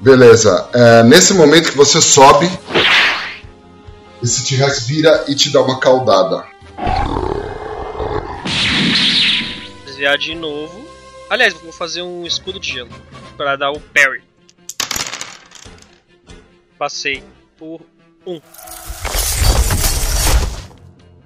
Beleza. 0.00 0.68
É, 0.72 1.02
nesse 1.04 1.32
momento 1.34 1.70
que 1.70 1.76
você 1.76 2.00
sobe, 2.02 2.50
esse 4.22 4.44
T-Rex 4.46 4.86
vira 4.86 5.24
e 5.28 5.34
te 5.34 5.50
dá 5.50 5.60
uma 5.62 5.78
caudada. 5.78 6.44
Desviar 9.86 10.18
de 10.18 10.34
novo. 10.34 10.84
Aliás, 11.30 11.54
vou 11.54 11.72
fazer 11.72 12.02
um 12.02 12.26
escudo 12.26 12.58
de 12.60 12.72
gelo 12.72 12.90
pra 13.36 13.56
dar 13.56 13.70
o 13.70 13.80
parry. 13.80 14.22
Passei 16.82 17.22
por 17.56 17.80
um. 18.26 18.40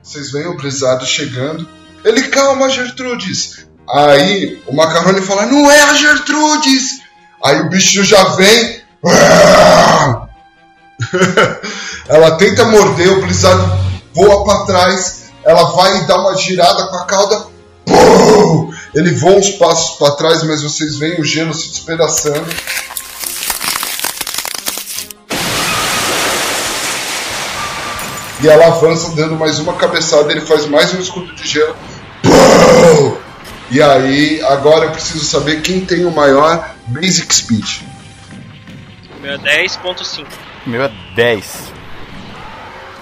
Vocês 0.02 0.30
veem 0.30 0.48
o 0.48 0.54
Blizzard 0.54 1.06
chegando. 1.06 1.66
Ele, 2.04 2.28
calma, 2.28 2.68
Gertrudes. 2.68 3.66
Aí 3.88 4.62
o 4.66 4.76
Macarrone 4.76 5.22
fala, 5.22 5.46
não 5.46 5.70
é 5.70 5.80
a 5.80 5.94
Gertrudes. 5.94 7.00
Aí 7.42 7.62
o 7.62 7.70
bicho 7.70 8.04
já 8.04 8.22
vem. 8.34 8.82
ela 12.06 12.36
tenta 12.36 12.66
morder, 12.66 13.12
o 13.12 13.22
Blizzard 13.22 13.64
voa 14.12 14.44
pra 14.44 14.66
trás. 14.66 15.30
Ela 15.42 15.70
vai 15.70 16.02
e 16.02 16.06
dá 16.06 16.20
uma 16.20 16.36
girada 16.36 16.86
com 16.88 16.96
a 16.96 17.06
cauda. 17.06 17.46
Ele 18.92 19.14
voa 19.14 19.38
uns 19.38 19.52
passos 19.52 19.96
pra 19.96 20.10
trás, 20.10 20.42
mas 20.42 20.62
vocês 20.62 20.98
veem 20.98 21.18
o 21.18 21.24
gelo 21.24 21.54
se 21.54 21.70
despedaçando. 21.70 22.46
E 28.46 28.48
ela 28.48 28.68
avança 28.68 29.12
dando 29.16 29.34
mais 29.34 29.58
uma 29.58 29.72
cabeçada, 29.72 30.30
ele 30.30 30.40
faz 30.40 30.66
mais 30.66 30.94
um 30.94 31.00
escudo 31.00 31.34
de 31.34 31.48
gelo. 31.48 31.74
Pum! 32.22 33.16
E 33.72 33.82
aí, 33.82 34.40
agora 34.42 34.84
eu 34.84 34.92
preciso 34.92 35.24
saber 35.24 35.62
quem 35.62 35.84
tem 35.84 36.04
o 36.04 36.12
maior 36.12 36.72
Basic 36.86 37.34
Speed. 37.34 37.80
O 39.18 39.20
meu 39.20 39.32
é 39.32 39.38
10.5. 39.38 40.26
O 40.64 40.70
meu 40.70 40.84
é 40.84 40.92
10. 41.16 41.72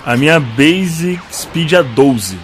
A 0.06 0.16
minha 0.16 0.40
Basic 0.40 1.20
Speed 1.30 1.72
é 1.74 1.82
12. 1.82 2.38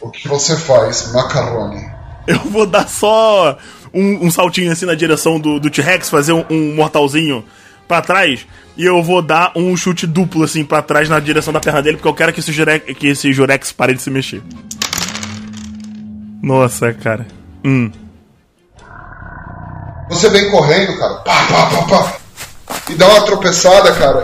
O 0.00 0.08
que 0.08 0.28
você 0.28 0.56
faz, 0.56 1.12
Macaroni? 1.12 1.84
Eu 2.28 2.38
vou 2.38 2.64
dar 2.64 2.88
só 2.88 3.58
um, 3.92 4.26
um 4.26 4.30
saltinho 4.30 4.70
assim 4.70 4.86
na 4.86 4.94
direção 4.94 5.40
do, 5.40 5.58
do 5.58 5.68
T-Rex, 5.68 6.08
fazer 6.08 6.32
um, 6.32 6.44
um 6.48 6.76
mortalzinho 6.76 7.44
pra 7.86 8.02
trás. 8.02 8.46
E 8.76 8.84
eu 8.84 9.02
vou 9.02 9.20
dar 9.20 9.52
um 9.54 9.76
chute 9.76 10.06
duplo 10.06 10.44
assim 10.44 10.64
pra 10.64 10.82
trás 10.82 11.08
na 11.08 11.20
direção 11.20 11.52
da 11.52 11.60
perna 11.60 11.82
dele, 11.82 11.96
porque 11.96 12.08
eu 12.08 12.14
quero 12.14 12.32
que 12.32 12.40
esse, 12.40 12.52
Jurex, 12.52 12.96
que 12.96 13.08
esse 13.08 13.32
Jurex 13.32 13.72
pare 13.72 13.94
de 13.94 14.02
se 14.02 14.10
mexer. 14.10 14.42
Nossa, 16.42 16.92
cara. 16.92 17.26
Hum. 17.64 17.90
Você 20.08 20.28
vem 20.30 20.50
correndo, 20.50 20.98
cara, 20.98 21.14
pá, 21.16 21.46
pá, 21.46 21.66
pá, 21.66 21.82
pá, 21.84 22.16
e 22.90 22.94
dá 22.94 23.08
uma 23.08 23.24
tropeçada, 23.24 23.92
cara. 23.92 24.22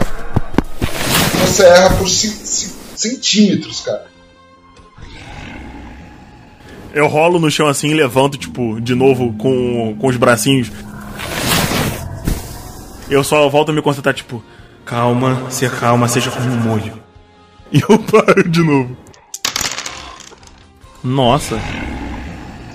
Você 1.41 1.63
erra 1.65 1.91
por 1.97 2.09
centímetros, 2.09 3.81
cara. 3.81 4.07
Eu 6.93 7.07
rolo 7.07 7.39
no 7.39 7.51
chão 7.51 7.69
assim 7.69 7.89
e 7.89 7.95
levanto, 7.95 8.37
tipo, 8.37 8.81
de 8.81 8.95
novo 8.95 9.33
com, 9.35 9.97
com 9.99 10.07
os 10.09 10.17
bracinhos. 10.17 10.71
Eu 13.11 13.25
só 13.25 13.49
volto 13.49 13.71
a 13.71 13.73
me 13.73 13.81
concentrar, 13.81 14.15
tipo, 14.15 14.43
calma, 14.85 15.51
se 15.51 15.69
calma, 15.69 16.09
seja 16.09 16.31
como 16.31 16.47
um 16.47 16.57
molho. 16.57 16.99
E 17.71 17.83
eu 17.87 17.99
paro 17.99 18.49
de 18.49 18.63
novo. 18.63 18.97
Nossa. 21.05 21.61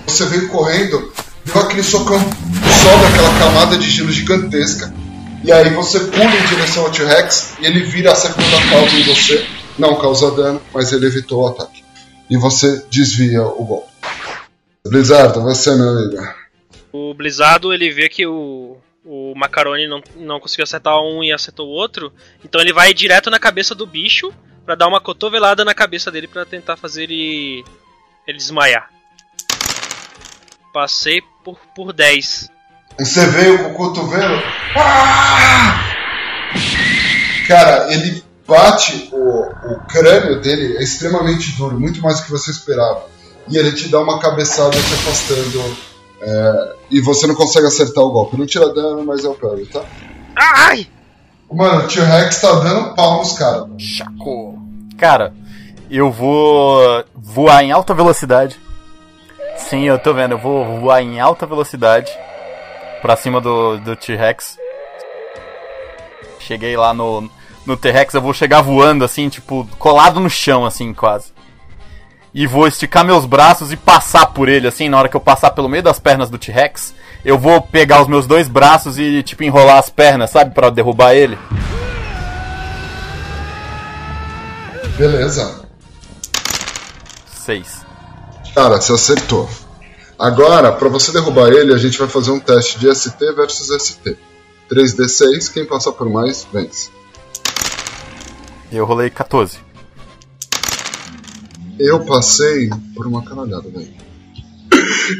Você 0.06 0.24
vem 0.26 0.46
correndo, 0.46 1.12
deu 1.44 1.60
aquele 1.60 1.82
socão, 1.82 2.20
sobe 2.20 3.06
aquela 3.08 3.38
camada 3.40 3.76
de 3.76 3.90
gelo 3.90 4.12
gigantesca. 4.12 4.94
E 5.42 5.50
aí 5.50 5.68
você 5.70 5.98
pula 5.98 6.24
em 6.24 6.46
direção 6.46 6.84
ao 6.84 6.92
T-Rex 6.92 7.54
e 7.60 7.66
ele 7.66 7.82
vira 7.82 8.12
a 8.12 8.14
segunda 8.14 8.56
causa 8.70 8.94
em 8.94 9.02
você. 9.02 9.44
Não 9.76 9.98
causa 9.98 10.30
dano, 10.30 10.62
mas 10.72 10.92
ele 10.92 11.06
evitou 11.06 11.42
o 11.42 11.48
ataque. 11.48 11.82
E 12.30 12.36
você 12.36 12.84
desvia 12.88 13.42
o 13.42 13.64
golpe. 13.64 13.90
Blizzard, 14.86 15.38
você, 15.40 15.74
meu 15.74 15.88
amigo. 15.88 16.34
O 16.92 17.12
Blizzado, 17.14 17.74
ele 17.74 17.90
vê 17.90 18.08
que 18.08 18.24
o, 18.24 18.76
o 19.04 19.34
Macaroni 19.36 19.86
não, 19.86 20.02
não 20.16 20.40
conseguiu 20.40 20.64
acertar 20.64 21.00
um 21.00 21.22
e 21.22 21.32
acertou 21.32 21.68
o 21.68 21.72
outro, 21.72 22.12
então 22.42 22.60
ele 22.60 22.72
vai 22.72 22.94
direto 22.94 23.30
na 23.30 23.38
cabeça 23.38 23.74
do 23.74 23.86
bicho 23.86 24.32
pra 24.64 24.74
dar 24.74 24.88
uma 24.88 25.00
cotovelada 25.00 25.64
na 25.64 25.74
cabeça 25.74 26.10
dele 26.10 26.26
pra 26.26 26.46
tentar 26.46 26.76
fazer 26.76 27.04
ele, 27.04 27.64
ele 28.26 28.38
desmaiar. 28.38 28.88
Passei 30.72 31.22
por, 31.44 31.58
por 31.74 31.92
10. 31.92 32.50
Você 32.98 33.26
veio 33.26 33.58
com 33.58 33.70
o 33.70 33.74
cotovelo. 33.74 34.42
Ah! 34.76 35.94
Cara, 37.46 37.92
ele 37.92 38.24
bate 38.46 39.10
o, 39.12 39.72
o 39.72 39.80
crânio 39.86 40.40
dele, 40.40 40.78
é 40.78 40.82
extremamente 40.82 41.52
duro, 41.56 41.78
muito 41.78 42.00
mais 42.00 42.18
do 42.18 42.24
que 42.24 42.30
você 42.30 42.50
esperava. 42.50 43.06
E 43.48 43.58
ele 43.58 43.72
te 43.72 43.88
dá 43.88 44.00
uma 44.00 44.18
cabeçada 44.18 44.70
te 44.70 44.94
afastando. 44.94 45.93
É, 46.26 46.72
e 46.90 47.00
você 47.00 47.26
não 47.26 47.34
consegue 47.34 47.66
acertar 47.66 48.02
o 48.02 48.10
golpe. 48.10 48.36
Não 48.36 48.46
tira 48.46 48.72
dano, 48.72 49.04
mas 49.04 49.24
eu 49.24 49.34
pego, 49.34 49.66
tá? 49.66 49.82
Ai! 50.34 50.86
Mano, 51.52 51.84
o 51.84 51.88
T-Rex 51.88 52.40
tá 52.40 52.52
dando 52.54 52.94
pau 52.94 53.18
nos 53.18 53.32
caras. 53.38 53.68
Chaco. 53.78 54.58
Cara, 54.96 55.34
eu 55.90 56.10
vou 56.10 57.04
voar 57.14 57.62
em 57.62 57.70
alta 57.70 57.92
velocidade. 57.92 58.58
Sim, 59.56 59.84
eu 59.84 59.98
tô 59.98 60.14
vendo, 60.14 60.32
eu 60.32 60.38
vou 60.38 60.80
voar 60.80 61.02
em 61.02 61.20
alta 61.20 61.46
velocidade 61.46 62.10
pra 63.02 63.16
cima 63.16 63.40
do, 63.40 63.76
do 63.78 63.94
T-Rex. 63.94 64.56
Cheguei 66.40 66.76
lá 66.76 66.94
no, 66.94 67.30
no 67.66 67.76
T-Rex, 67.76 68.14
eu 68.14 68.22
vou 68.22 68.32
chegar 68.32 68.62
voando 68.62 69.04
assim, 69.04 69.28
tipo, 69.28 69.68
colado 69.78 70.18
no 70.20 70.30
chão, 70.30 70.64
assim, 70.64 70.92
quase. 70.94 71.33
E 72.34 72.48
vou 72.48 72.66
esticar 72.66 73.04
meus 73.04 73.24
braços 73.24 73.70
e 73.70 73.76
passar 73.76 74.26
por 74.26 74.48
ele, 74.48 74.66
assim, 74.66 74.88
na 74.88 74.98
hora 74.98 75.08
que 75.08 75.16
eu 75.16 75.20
passar 75.20 75.52
pelo 75.52 75.68
meio 75.68 75.84
das 75.84 76.00
pernas 76.00 76.28
do 76.28 76.36
T-Rex, 76.36 76.92
eu 77.24 77.38
vou 77.38 77.62
pegar 77.62 78.02
os 78.02 78.08
meus 78.08 78.26
dois 78.26 78.48
braços 78.48 78.98
e, 78.98 79.22
tipo, 79.22 79.44
enrolar 79.44 79.78
as 79.78 79.88
pernas, 79.88 80.30
sabe, 80.30 80.52
Pra 80.52 80.68
derrubar 80.68 81.14
ele. 81.14 81.38
Beleza. 84.98 85.64
Seis. 87.32 87.86
Cara, 88.52 88.80
você 88.80 88.92
acertou. 88.92 89.48
Agora, 90.18 90.72
pra 90.72 90.88
você 90.88 91.12
derrubar 91.12 91.52
ele, 91.52 91.72
a 91.72 91.78
gente 91.78 91.98
vai 91.98 92.08
fazer 92.08 92.32
um 92.32 92.40
teste 92.40 92.80
de 92.80 92.92
ST 92.92 93.32
versus 93.32 93.68
ST. 93.80 94.16
3D6, 94.68 95.52
quem 95.52 95.64
passar 95.64 95.92
por 95.92 96.08
mais, 96.08 96.44
vence. 96.52 96.90
Eu 98.72 98.84
rolei 98.84 99.08
14. 99.08 99.63
Eu 101.78 102.04
passei 102.04 102.70
por 102.94 103.06
uma 103.06 103.24
canalhada, 103.24 103.68
velho. 103.68 103.94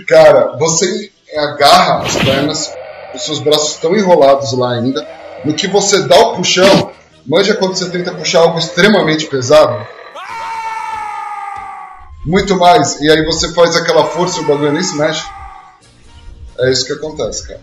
Cara, 0.06 0.56
você 0.58 1.10
agarra 1.36 2.02
as 2.02 2.16
pernas, 2.16 2.72
os 3.14 3.22
seus 3.22 3.40
braços 3.40 3.74
estão 3.74 3.96
enrolados 3.96 4.52
lá 4.52 4.74
ainda. 4.74 5.06
No 5.44 5.54
que 5.54 5.66
você 5.66 6.06
dá 6.06 6.16
o 6.16 6.36
puxão, 6.36 6.92
manja 7.26 7.54
quando 7.54 7.74
você 7.74 7.90
tenta 7.90 8.14
puxar 8.14 8.40
algo 8.40 8.58
extremamente 8.58 9.26
pesado? 9.26 9.86
Muito 12.24 12.56
mais, 12.56 13.00
e 13.00 13.10
aí 13.10 13.24
você 13.24 13.52
faz 13.52 13.76
aquela 13.76 14.06
força 14.06 14.40
e 14.40 14.44
o 14.44 14.46
bagulho 14.46 14.72
nem 14.72 14.82
se 14.82 14.96
mexe. 14.96 15.24
É 16.58 16.70
isso 16.70 16.86
que 16.86 16.92
acontece, 16.92 17.46
cara. 17.46 17.60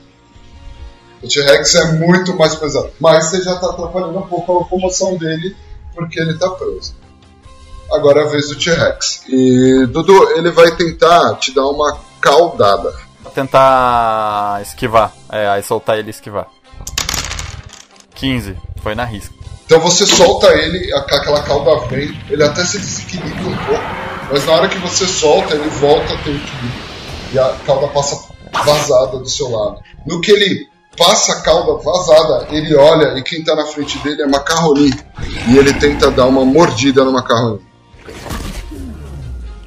O 1.24 1.28
T-Rex 1.28 1.76
é 1.76 1.92
muito 1.94 2.36
mais 2.36 2.56
pesado. 2.56 2.92
Mas 3.00 3.26
você 3.26 3.42
já 3.42 3.56
tá 3.56 3.70
atrapalhando 3.70 4.20
um 4.20 4.28
pouco 4.28 4.52
a 4.52 4.56
locomoção 4.56 5.18
dele, 5.18 5.56
porque 5.96 6.20
ele 6.20 6.38
tá 6.38 6.50
preso. 6.50 6.96
Agora 7.92 8.22
é 8.22 8.24
a 8.24 8.28
vez 8.28 8.50
do 8.50 8.56
T-Rex. 8.56 9.24
E 9.28 9.86
Dudu, 9.88 10.32
ele 10.38 10.52
vai 10.52 10.76
tentar 10.76 11.36
te 11.36 11.54
dar 11.54 11.68
uma 11.68 11.98
caudada. 12.20 12.94
Vou 13.22 13.32
tentar 13.32 14.60
esquivar. 14.62 15.14
É, 15.32 15.48
aí 15.48 15.64
soltar 15.64 15.98
ele 15.98 16.08
e 16.08 16.12
esquivar. 16.12 16.48
15. 18.16 18.58
Foi 18.82 18.96
na 18.96 19.04
risca. 19.04 19.34
Então 19.66 19.80
você 19.80 20.06
solta 20.06 20.48
ele, 20.54 20.94
aquela 20.94 21.44
cauda 21.44 21.88
vem, 21.88 22.14
ele 22.30 22.44
até 22.44 22.62
se 22.66 22.78
desequilibra 22.78 23.48
um 23.48 23.58
pouco, 23.66 23.84
mas 24.30 24.46
na 24.46 24.52
hora 24.52 24.68
que 24.68 24.78
você 24.80 25.06
solta, 25.08 25.56
ele 25.56 25.70
volta 25.70 26.14
a 26.14 26.18
ter 26.18 26.36
equilíbrio. 26.36 26.84
E 27.32 27.40
a 27.40 27.56
cauda 27.66 27.88
passa 27.88 28.22
vazada 28.66 29.18
do 29.18 29.30
seu 29.30 29.50
lado. 29.50 29.80
No 30.06 30.20
que 30.20 30.30
ele 30.30 30.68
passa 30.98 31.32
a 31.32 31.42
cauda 31.42 31.82
vazada, 31.82 32.48
ele 32.52 32.76
olha 32.76 33.18
e 33.18 33.24
quem 33.24 33.46
tá 33.46 33.56
na 33.56 33.66
frente 33.66 33.98
dele 34.00 34.24
é 34.24 34.28
Macaroni. 34.28 34.92
E 35.48 35.58
ele 35.58 35.74
tenta 35.76 36.12
dar 36.12 36.26
uma 36.26 36.44
mordida 36.44 37.06
no 37.06 37.14
Macaroni. 37.14 37.62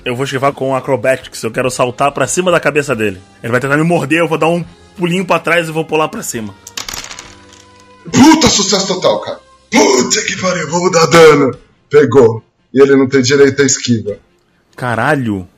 Eu 0.04 0.14
vou 0.14 0.24
esquivar 0.24 0.52
com 0.52 0.76
acrobatics, 0.76 1.42
eu 1.42 1.50
quero 1.50 1.70
saltar 1.70 2.12
pra 2.12 2.26
cima 2.26 2.50
da 2.50 2.60
cabeça 2.60 2.94
dele. 2.94 3.20
Ele 3.42 3.50
vai 3.50 3.60
tentar 3.60 3.76
me 3.76 3.84
morder, 3.84 4.20
eu 4.20 4.28
vou 4.28 4.36
dar 4.36 4.48
um 4.48 4.62
pulinho 4.96 5.24
pra 5.24 5.38
trás 5.38 5.66
e 5.66 5.72
vou 5.72 5.84
pular 5.84 6.08
pra 6.08 6.22
cima. 6.22 6.54
Puta 8.12 8.48
sucesso 8.48 8.86
total, 8.86 9.20
cara. 9.20 9.40
Puta 9.70 10.22
que 10.22 10.38
pariu, 10.40 10.70
vamos 10.70 10.92
dar 10.92 11.06
dano. 11.06 11.56
Pegou. 11.88 12.42
E 12.72 12.80
ele 12.80 12.96
não 12.96 13.08
tem 13.08 13.22
direito 13.22 13.62
à 13.62 13.64
esquiva. 13.64 14.18
Caralho. 14.76 15.48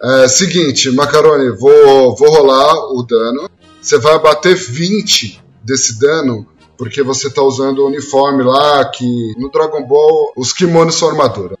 É, 0.00 0.28
seguinte, 0.28 0.90
Macaroni, 0.92 1.50
vou, 1.58 2.14
vou 2.14 2.30
rolar 2.30 2.74
o 2.92 3.02
dano. 3.02 3.50
Você 3.80 3.98
vai 3.98 4.20
bater 4.20 4.54
20 4.54 5.42
desse 5.64 5.98
dano, 5.98 6.46
porque 6.76 7.02
você 7.02 7.28
tá 7.28 7.42
usando 7.42 7.80
o 7.80 7.86
uniforme 7.88 8.44
lá, 8.44 8.88
que 8.90 9.34
no 9.36 9.50
Dragon 9.50 9.84
Ball 9.84 10.32
os 10.36 10.52
kimonos 10.52 10.94
são 10.94 11.08
armadura. 11.08 11.56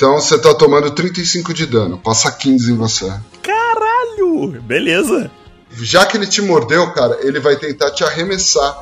Então 0.00 0.14
você 0.14 0.38
tá 0.38 0.54
tomando 0.54 0.90
35 0.92 1.52
de 1.52 1.66
dano, 1.66 1.98
passa 1.98 2.32
15 2.32 2.72
em 2.72 2.74
você. 2.74 3.12
Caralho. 3.42 4.58
Beleza. 4.62 5.30
Já 5.72 6.06
que 6.06 6.16
ele 6.16 6.26
te 6.26 6.40
mordeu, 6.40 6.90
cara, 6.92 7.18
ele 7.20 7.38
vai 7.38 7.54
tentar 7.56 7.90
te 7.90 8.02
arremessar 8.02 8.78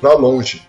pra 0.00 0.14
longe. 0.14 0.66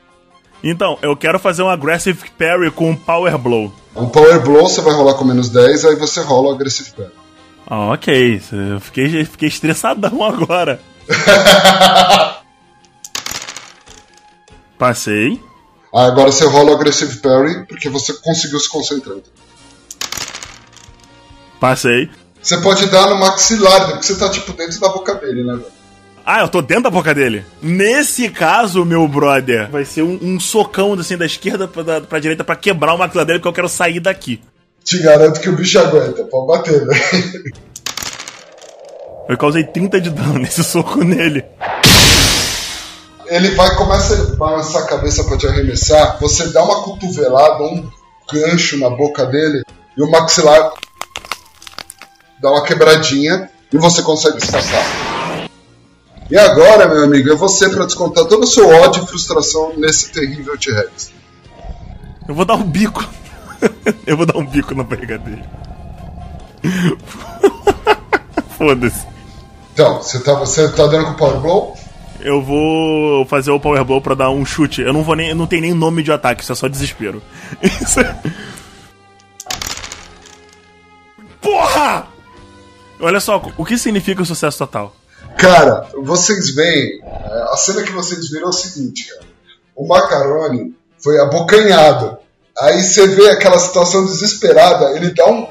Então, 0.64 1.00
eu 1.02 1.18
quero 1.18 1.40
fazer 1.40 1.64
um 1.64 1.70
aggressive 1.70 2.20
parry 2.38 2.70
com 2.70 2.92
um 2.92 2.96
power 2.96 3.36
blow. 3.40 3.74
Um 3.96 4.08
Power 4.08 4.40
Blow 4.42 4.70
você 4.70 4.80
vai 4.80 4.94
rolar 4.94 5.16
com 5.16 5.26
menos 5.26 5.50
10, 5.50 5.86
aí 5.86 5.96
você 5.96 6.22
rola 6.22 6.50
o 6.50 6.52
Aggressive 6.54 6.92
Parry. 6.92 7.10
Ah, 7.66 7.92
ok. 7.92 8.42
Eu 8.74 8.80
fiquei, 8.80 9.26
fiquei 9.26 9.48
estressadão 9.50 10.22
agora. 10.24 10.80
Passei. 14.78 15.42
Ah, 15.92 16.06
agora 16.06 16.32
você 16.32 16.46
rola 16.46 16.74
o 16.74 16.76
Aggressive 16.76 17.18
Parry, 17.18 17.66
porque 17.66 17.90
você 17.90 18.14
conseguiu 18.22 18.60
se 18.60 18.70
concentrar. 18.70 19.18
Passei. 21.60 22.10
Você 22.42 22.58
pode 22.62 22.86
dar 22.88 23.08
no 23.08 23.20
maxilar, 23.20 23.88
né? 23.88 23.94
porque 23.94 24.06
você 24.06 24.16
tá 24.16 24.30
tipo 24.30 24.54
dentro 24.54 24.80
da 24.80 24.90
boca 24.90 25.14
dele, 25.16 25.44
né, 25.44 25.54
velho? 25.54 25.80
Ah, 26.26 26.42
eu 26.42 26.48
tô 26.48 26.62
dentro 26.62 26.84
da 26.84 26.90
boca 26.90 27.14
dele. 27.14 27.44
Nesse 27.62 28.30
caso, 28.30 28.86
meu 28.86 29.08
brother, 29.08 29.70
vai 29.70 29.84
ser 29.84 30.04
um, 30.04 30.18
um 30.22 30.40
socão 30.40 30.94
assim 30.94 31.18
da 31.18 31.26
esquerda 31.26 31.68
pra, 31.68 31.82
da, 31.82 32.02
pra 32.02 32.20
direita 32.20 32.44
pra 32.44 32.56
quebrar 32.56 32.94
o 32.94 32.98
maxilar 32.98 33.26
dele, 33.26 33.40
porque 33.40 33.48
eu 33.48 33.54
quero 33.54 33.70
sair 33.70 34.00
daqui. 34.00 34.40
Te 34.84 35.00
garanto 35.00 35.40
que 35.42 35.50
o 35.50 35.56
bicho 35.56 35.80
aguenta, 35.80 36.24
pode 36.26 36.48
bater, 36.48 36.86
né? 36.86 36.96
Eu 39.28 39.38
causei 39.38 39.64
30 39.64 40.02
de 40.02 40.10
dano 40.10 40.38
nesse 40.40 40.64
soco 40.64 41.04
nele. 41.04 41.46
Ele 43.28 43.52
vai, 43.52 43.76
começa 43.76 44.16
a 44.16 44.36
balançar 44.36 44.84
a 44.84 44.88
cabeça 44.88 45.24
pra 45.24 45.38
te 45.38 45.46
arremessar, 45.46 46.18
você 46.20 46.48
dá 46.48 46.64
uma 46.64 46.82
cotovelada, 46.82 47.64
um 47.64 47.88
gancho 48.32 48.80
na 48.80 48.90
boca 48.90 49.26
dele, 49.26 49.62
e 49.96 50.02
o 50.02 50.10
maxilar 50.10 50.72
dá 52.42 52.52
uma 52.52 52.64
quebradinha 52.64 53.50
e 53.72 53.78
você 53.78 54.02
consegue 54.02 54.38
escapar. 54.38 54.84
E 56.30 56.38
agora, 56.38 56.88
meu 56.88 57.04
amigo, 57.04 57.32
é 57.32 57.36
você 57.36 57.70
pra 57.70 57.86
descontar 57.86 58.26
todo 58.26 58.44
o 58.44 58.48
seu 58.48 58.70
ódio 58.70 59.04
e 59.04 59.08
frustração 59.08 59.74
nesse 59.76 60.12
terrível 60.12 60.58
T-Rex. 60.58 61.12
Eu 62.28 62.36
vou 62.36 62.46
dar 62.46 62.54
um 62.56 62.64
bico. 62.64 63.04
eu 64.06 64.16
vou 64.16 64.26
dar 64.26 64.38
um 64.38 64.46
bico 64.46 64.76
na 64.76 64.84
barriga 64.84 65.18
dele. 65.18 65.44
Foda-se. 68.58 69.08
Então, 69.74 69.98
você 69.98 70.20
tá, 70.20 70.34
você 70.36 70.70
tá 70.70 70.86
dando 70.86 71.06
com 71.06 71.12
o 71.12 71.16
Power 71.16 71.40
Blow? 71.40 71.78
Eu 72.20 72.44
vou 72.44 73.26
fazer 73.26 73.50
o 73.50 73.60
Power 73.60 73.84
Blow 73.84 74.02
pra 74.02 74.14
dar 74.14 74.30
um 74.30 74.46
chute. 74.46 74.82
Eu 74.82 74.94
não 74.94 75.04
vou 75.04 75.16
nem. 75.16 75.34
Não 75.34 75.48
tem 75.48 75.62
nem 75.62 75.74
nome 75.74 76.04
de 76.04 76.12
ataque, 76.12 76.44
isso 76.44 76.52
é 76.52 76.56
só 76.56 76.68
desespero. 76.68 77.24
Isso 77.64 78.00
é... 78.02 78.22
Porra! 81.42 82.09
Olha 83.00 83.20
só, 83.20 83.42
o 83.58 83.66
que 83.66 83.78
significa 83.78 84.22
o 84.22 84.26
sucesso 84.26 84.58
total? 84.58 84.94
Cara, 85.38 85.88
vocês 86.04 86.54
veem. 86.54 87.02
A 87.52 87.56
cena 87.56 87.84
que 87.84 87.92
vocês 87.92 88.30
viram 88.30 88.48
é 88.48 88.50
o 88.50 88.54
seguinte, 88.54 89.08
cara. 89.08 89.22
O 89.76 89.88
Macaroni 89.88 90.76
foi 91.02 91.20
abocanhado. 91.20 92.18
Aí 92.60 92.84
você 92.84 93.08
vê 93.08 93.30
aquela 93.30 93.58
situação 93.58 94.06
desesperada, 94.06 94.92
ele 94.98 95.14
dá 95.14 95.26
um 95.28 95.48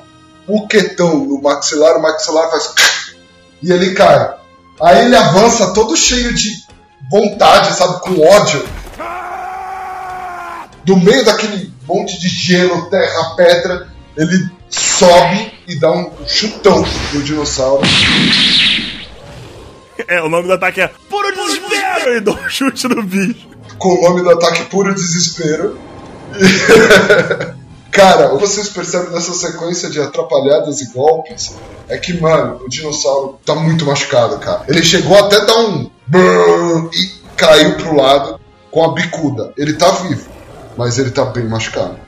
buquetão 0.47 1.25
no 1.25 1.41
maxilar, 1.41 1.97
o 1.97 2.03
maxilar 2.03 2.51
faz. 2.51 2.75
E 3.61 3.73
ele 3.73 3.93
cai. 3.93 4.37
Aí 4.81 5.07
ele 5.07 5.17
avança 5.17 5.75
todo 5.75 5.97
cheio 5.97 6.33
de 6.33 6.49
vontade, 7.11 7.75
sabe, 7.75 8.01
com 8.03 8.25
ódio. 8.25 8.65
Do 10.85 10.97
meio 10.97 11.25
daquele 11.25 11.73
monte 11.85 12.21
de 12.21 12.29
gelo, 12.29 12.89
terra, 12.89 13.35
pedra, 13.35 13.89
ele 14.17 14.49
sobe 14.71 15.58
e 15.69 15.77
dá 15.77 15.93
um 15.93 16.11
chutão 16.27 16.83
no 17.13 17.23
dinossauro. 17.23 17.83
É, 20.09 20.23
o 20.23 20.29
nome 20.29 20.47
do 20.47 20.55
ataque 20.55 20.81
é 20.81 20.89
Puro 21.11 21.31
Desespero! 21.35 22.17
E 22.17 22.21
dou 22.21 22.35
um 22.35 22.49
chute 22.49 22.89
no 22.89 23.03
bicho. 23.03 23.47
Com 23.79 23.91
o 23.91 24.03
nome 24.03 24.23
do 24.23 24.31
ataque 24.31 24.65
Puro 24.65 24.95
Desespero. 24.95 25.79
Cara, 27.91 28.33
o 28.33 28.39
que 28.39 28.47
vocês 28.47 28.69
percebem 28.69 29.11
nessa 29.11 29.33
sequência 29.35 29.91
de 29.91 30.01
atrapalhadas 30.01 30.81
e 30.81 30.93
golpes 30.93 31.55
é 31.89 31.99
que, 31.99 32.19
mano, 32.19 32.61
o 32.65 32.69
dinossauro 32.69 33.39
tá 33.45 33.55
muito 33.55 33.85
machucado, 33.85 34.39
cara. 34.39 34.65
Ele 34.69 34.85
chegou 34.85 35.19
até 35.19 35.45
dar 35.45 35.59
um 35.59 35.91
e 36.93 37.11
caiu 37.35 37.77
pro 37.77 37.97
lado 37.97 38.39
com 38.71 38.85
a 38.85 38.93
bicuda. 38.93 39.53
Ele 39.57 39.73
tá 39.73 39.91
vivo, 39.91 40.29
mas 40.77 40.99
ele 40.99 41.11
tá 41.11 41.25
bem 41.25 41.49
machucado. 41.49 41.99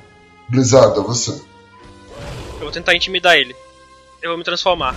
Blizzard, 0.49 0.97
é 0.99 1.03
você. 1.03 1.50
Vou 2.71 2.75
tentar 2.75 2.95
intimidar 2.95 3.37
ele. 3.37 3.55
Eu 4.23 4.31
vou 4.31 4.39
me 4.39 4.45
transformar. 4.45 4.95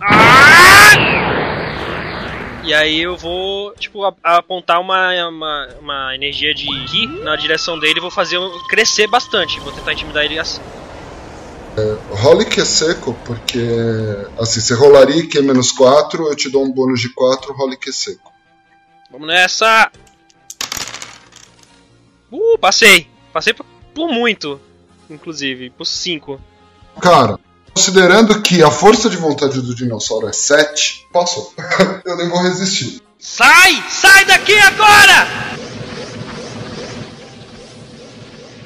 Ah! 0.00 0.92
E 2.62 2.72
aí 2.72 3.02
eu 3.02 3.16
vou, 3.16 3.74
tipo, 3.74 4.04
a- 4.04 4.14
apontar 4.22 4.80
uma, 4.80 5.10
uma, 5.28 5.68
uma 5.80 6.14
energia 6.14 6.54
de 6.54 6.66
Ki 6.86 7.08
na 7.24 7.34
direção 7.34 7.80
dele 7.80 7.98
e 7.98 8.00
vou 8.00 8.12
fazer 8.12 8.38
um- 8.38 8.62
crescer 8.68 9.08
bastante. 9.08 9.58
Vou 9.58 9.72
tentar 9.72 9.92
intimidar 9.92 10.24
ele 10.24 10.38
assim. 10.38 10.60
Role 12.10 12.44
que 12.44 12.60
é 12.60 12.64
seco, 12.64 13.12
porque 13.24 13.58
assim, 14.38 14.60
você 14.60 14.72
rolaria 14.74 15.26
que 15.26 15.36
é 15.38 15.42
menos 15.42 15.72
4, 15.72 16.28
eu 16.28 16.36
te 16.36 16.48
dou 16.48 16.64
um 16.64 16.70
bônus 16.70 17.00
de 17.00 17.08
4, 17.08 17.52
role 17.54 17.76
que 17.76 17.90
é 17.90 17.92
seco. 17.92 18.32
Vamos 19.10 19.26
nessa! 19.26 19.90
Uh, 22.30 22.56
passei! 22.58 23.08
Passei 23.32 23.52
por, 23.52 23.66
por 23.92 24.06
muito, 24.08 24.60
inclusive, 25.10 25.70
por 25.70 25.84
5. 25.84 26.40
Cara, 27.00 27.38
considerando 27.74 28.40
que 28.40 28.62
a 28.62 28.70
força 28.70 29.10
de 29.10 29.16
vontade 29.16 29.60
do 29.60 29.74
dinossauro 29.74 30.28
é 30.28 30.32
7, 30.32 31.06
passou. 31.12 31.52
eu 32.04 32.16
nem 32.16 32.28
vou 32.28 32.42
resistir. 32.42 33.02
Sai! 33.18 33.82
Sai 33.90 34.24
daqui 34.26 34.58
agora! 34.58 35.26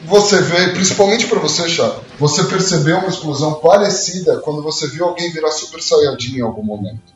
Você 0.04 0.40
vê, 0.40 0.70
principalmente 0.70 1.26
pra 1.26 1.38
você, 1.38 1.68
Chá, 1.68 1.96
você 2.18 2.42
percebeu 2.44 2.98
uma 2.98 3.08
explosão 3.08 3.54
parecida 3.54 4.38
quando 4.38 4.62
você 4.62 4.88
viu 4.88 5.04
alguém 5.04 5.30
virar 5.30 5.50
Super 5.50 5.82
Saiyajin 5.82 6.38
em 6.38 6.40
algum 6.40 6.62
momento. 6.62 7.12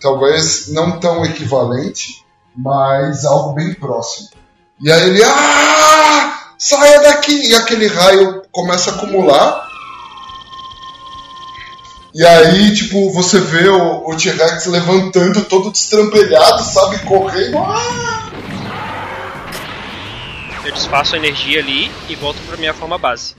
Talvez 0.00 0.68
não 0.68 1.00
tão 1.00 1.24
equivalente, 1.24 2.24
mas 2.56 3.24
algo 3.24 3.54
bem 3.54 3.74
próximo. 3.74 4.28
E 4.80 4.90
aí 4.90 5.08
ele, 5.08 5.22
ah! 5.24 6.52
Saia 6.56 7.02
daqui! 7.02 7.50
E 7.50 7.54
aquele 7.56 7.88
raio 7.88 8.42
começa 8.52 8.90
a 8.92 8.94
acumular. 8.94 9.68
E 12.14 12.26
aí, 12.26 12.74
tipo, 12.74 13.10
você 13.10 13.40
vê 13.40 13.68
o, 13.68 14.06
o 14.06 14.16
T-Rex 14.16 14.66
levantando 14.66 15.44
todo 15.44 15.70
destrampelhado, 15.70 16.62
sabe, 16.62 16.98
correndo. 17.00 17.56
Ah! 17.56 18.30
Eu 20.64 20.72
desfaço 20.72 21.14
a 21.14 21.18
energia 21.18 21.60
ali 21.60 21.90
e 22.08 22.14
volto 22.14 22.38
pra 22.46 22.56
minha 22.58 22.74
forma 22.74 22.98
base. 22.98 23.34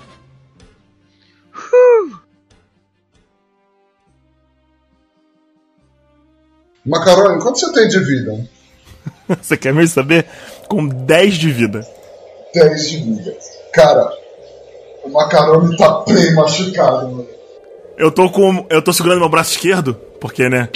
Macaroni, 6.85 7.41
quanto 7.41 7.59
você 7.59 7.71
tem 7.71 7.87
de 7.87 7.99
vida? 7.99 8.45
Você 9.41 9.55
quer 9.55 9.73
mesmo 9.73 9.95
saber? 9.95 10.25
Com 10.67 10.85
10 10.85 11.35
de 11.35 11.51
vida. 11.51 11.87
10 12.53 12.89
de 12.89 12.97
vida. 12.97 13.37
Cara, 13.71 14.11
o 15.03 15.09
Macaroni 15.09 15.77
tá 15.77 16.03
bem 16.05 16.33
machucado, 16.33 17.09
mano. 17.09 17.32
Eu 17.97 18.11
tô 18.11 18.29
com. 18.29 18.65
Eu 18.69 18.81
tô 18.81 18.91
segurando 18.91 19.19
meu 19.19 19.29
braço 19.29 19.51
esquerdo, 19.51 19.93
porque, 20.19 20.49
né? 20.49 20.69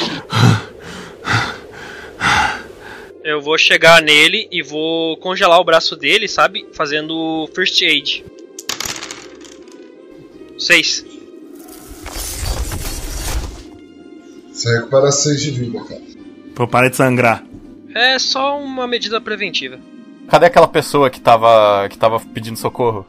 Eu 3.24 3.42
vou 3.42 3.58
chegar 3.58 4.02
nele 4.02 4.48
e 4.52 4.62
vou 4.62 5.18
congelar 5.18 5.60
o 5.60 5.64
braço 5.64 5.96
dele, 5.96 6.28
sabe? 6.28 6.66
Fazendo 6.74 7.50
first 7.54 7.82
aid. 7.82 8.24
6. 10.58 11.06
Você 14.52 14.76
recupera 14.76 15.12
6 15.12 15.42
de 15.42 15.52
vida, 15.52 15.80
cara. 15.84 16.02
Pra 16.56 16.64
eu 16.64 16.68
parar 16.68 16.90
de 16.90 16.96
sangrar. 16.96 17.44
É 17.94 18.18
só 18.18 18.58
uma 18.60 18.88
medida 18.88 19.20
preventiva. 19.20 19.78
Cadê 20.30 20.46
aquela 20.46 20.68
pessoa 20.68 21.10
que 21.10 21.20
tava, 21.20 21.88
que 21.90 21.98
tava 21.98 22.20
pedindo 22.20 22.58
socorro? 22.58 23.06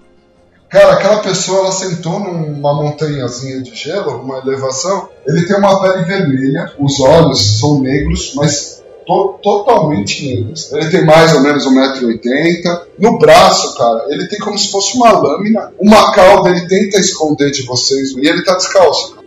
Cara, 0.69 0.93
aquela 0.95 1.21
pessoa 1.21 1.61
ela 1.61 1.73
sentou 1.73 2.21
numa 2.21 2.75
montanhazinha 2.75 3.63
de 3.63 3.75
gelo, 3.75 4.21
uma 4.21 4.39
elevação. 4.39 5.09
Ele 5.27 5.47
tem 5.47 5.57
uma 5.57 5.81
pele 5.81 6.05
vermelha, 6.05 6.73
os 6.79 7.01
olhos 7.01 7.59
são 7.59 7.81
negros, 7.81 8.33
mas 8.35 8.83
to- 9.07 9.39
totalmente 9.43 10.27
negros. 10.27 10.71
Ele 10.73 10.91
tem 10.91 11.07
mais 11.07 11.35
ou 11.35 11.41
menos 11.43 11.65
1,80m. 11.67 12.83
No 12.99 13.19
braço, 13.19 13.79
cara, 13.79 14.07
ele 14.11 14.27
tem 14.27 14.39
como 14.41 14.59
se 14.59 14.71
fosse 14.71 14.95
uma 14.97 15.11
lâmina. 15.13 15.73
Uma 15.81 16.13
cauda, 16.13 16.51
ele 16.51 16.67
tenta 16.69 16.99
esconder 16.99 17.51
de 17.51 17.63
vocês 17.63 18.11
e 18.11 18.27
ele 18.29 18.43
tá 18.45 18.55
descalço. 18.55 19.15
cara. 19.15 19.27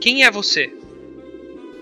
Quem 0.00 0.24
é 0.24 0.30
você? 0.32 0.68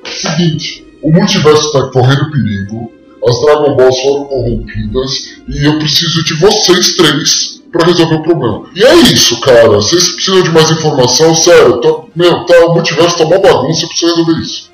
Seguinte, 0.04 0.86
o 1.02 1.10
multiverso 1.10 1.72
tá 1.72 1.90
correndo 1.90 2.30
perigo, 2.30 2.92
as 3.26 3.40
Dragon 3.40 3.76
Balls 3.76 3.98
foram 4.02 4.24
corrompidas 4.24 5.10
e 5.48 5.64
eu 5.66 5.78
preciso 5.78 6.22
de 6.24 6.34
vocês 6.40 6.94
três 6.96 7.57
pra 7.70 7.86
resolver 7.86 8.16
o 8.16 8.22
problema. 8.22 8.64
E 8.74 8.84
é 8.84 8.94
isso, 8.96 9.40
cara. 9.40 9.68
Vocês 9.68 10.08
precisam 10.08 10.42
de 10.42 10.50
mais 10.50 10.70
informação? 10.70 11.34
Sério, 11.34 11.80
tá, 11.80 11.88
meu, 12.14 12.44
tá, 12.46 12.66
o 12.66 12.74
multiverso 12.74 13.18
tá 13.18 13.24
uma 13.24 13.38
bagunça, 13.38 13.84
eu 13.84 13.88
preciso 13.88 14.16
resolver 14.16 14.40
isso. 14.40 14.67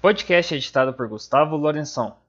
Podcast 0.00 0.54
editado 0.54 0.94
por 0.94 1.08
Gustavo 1.08 1.56
Lourençon. 1.56 2.25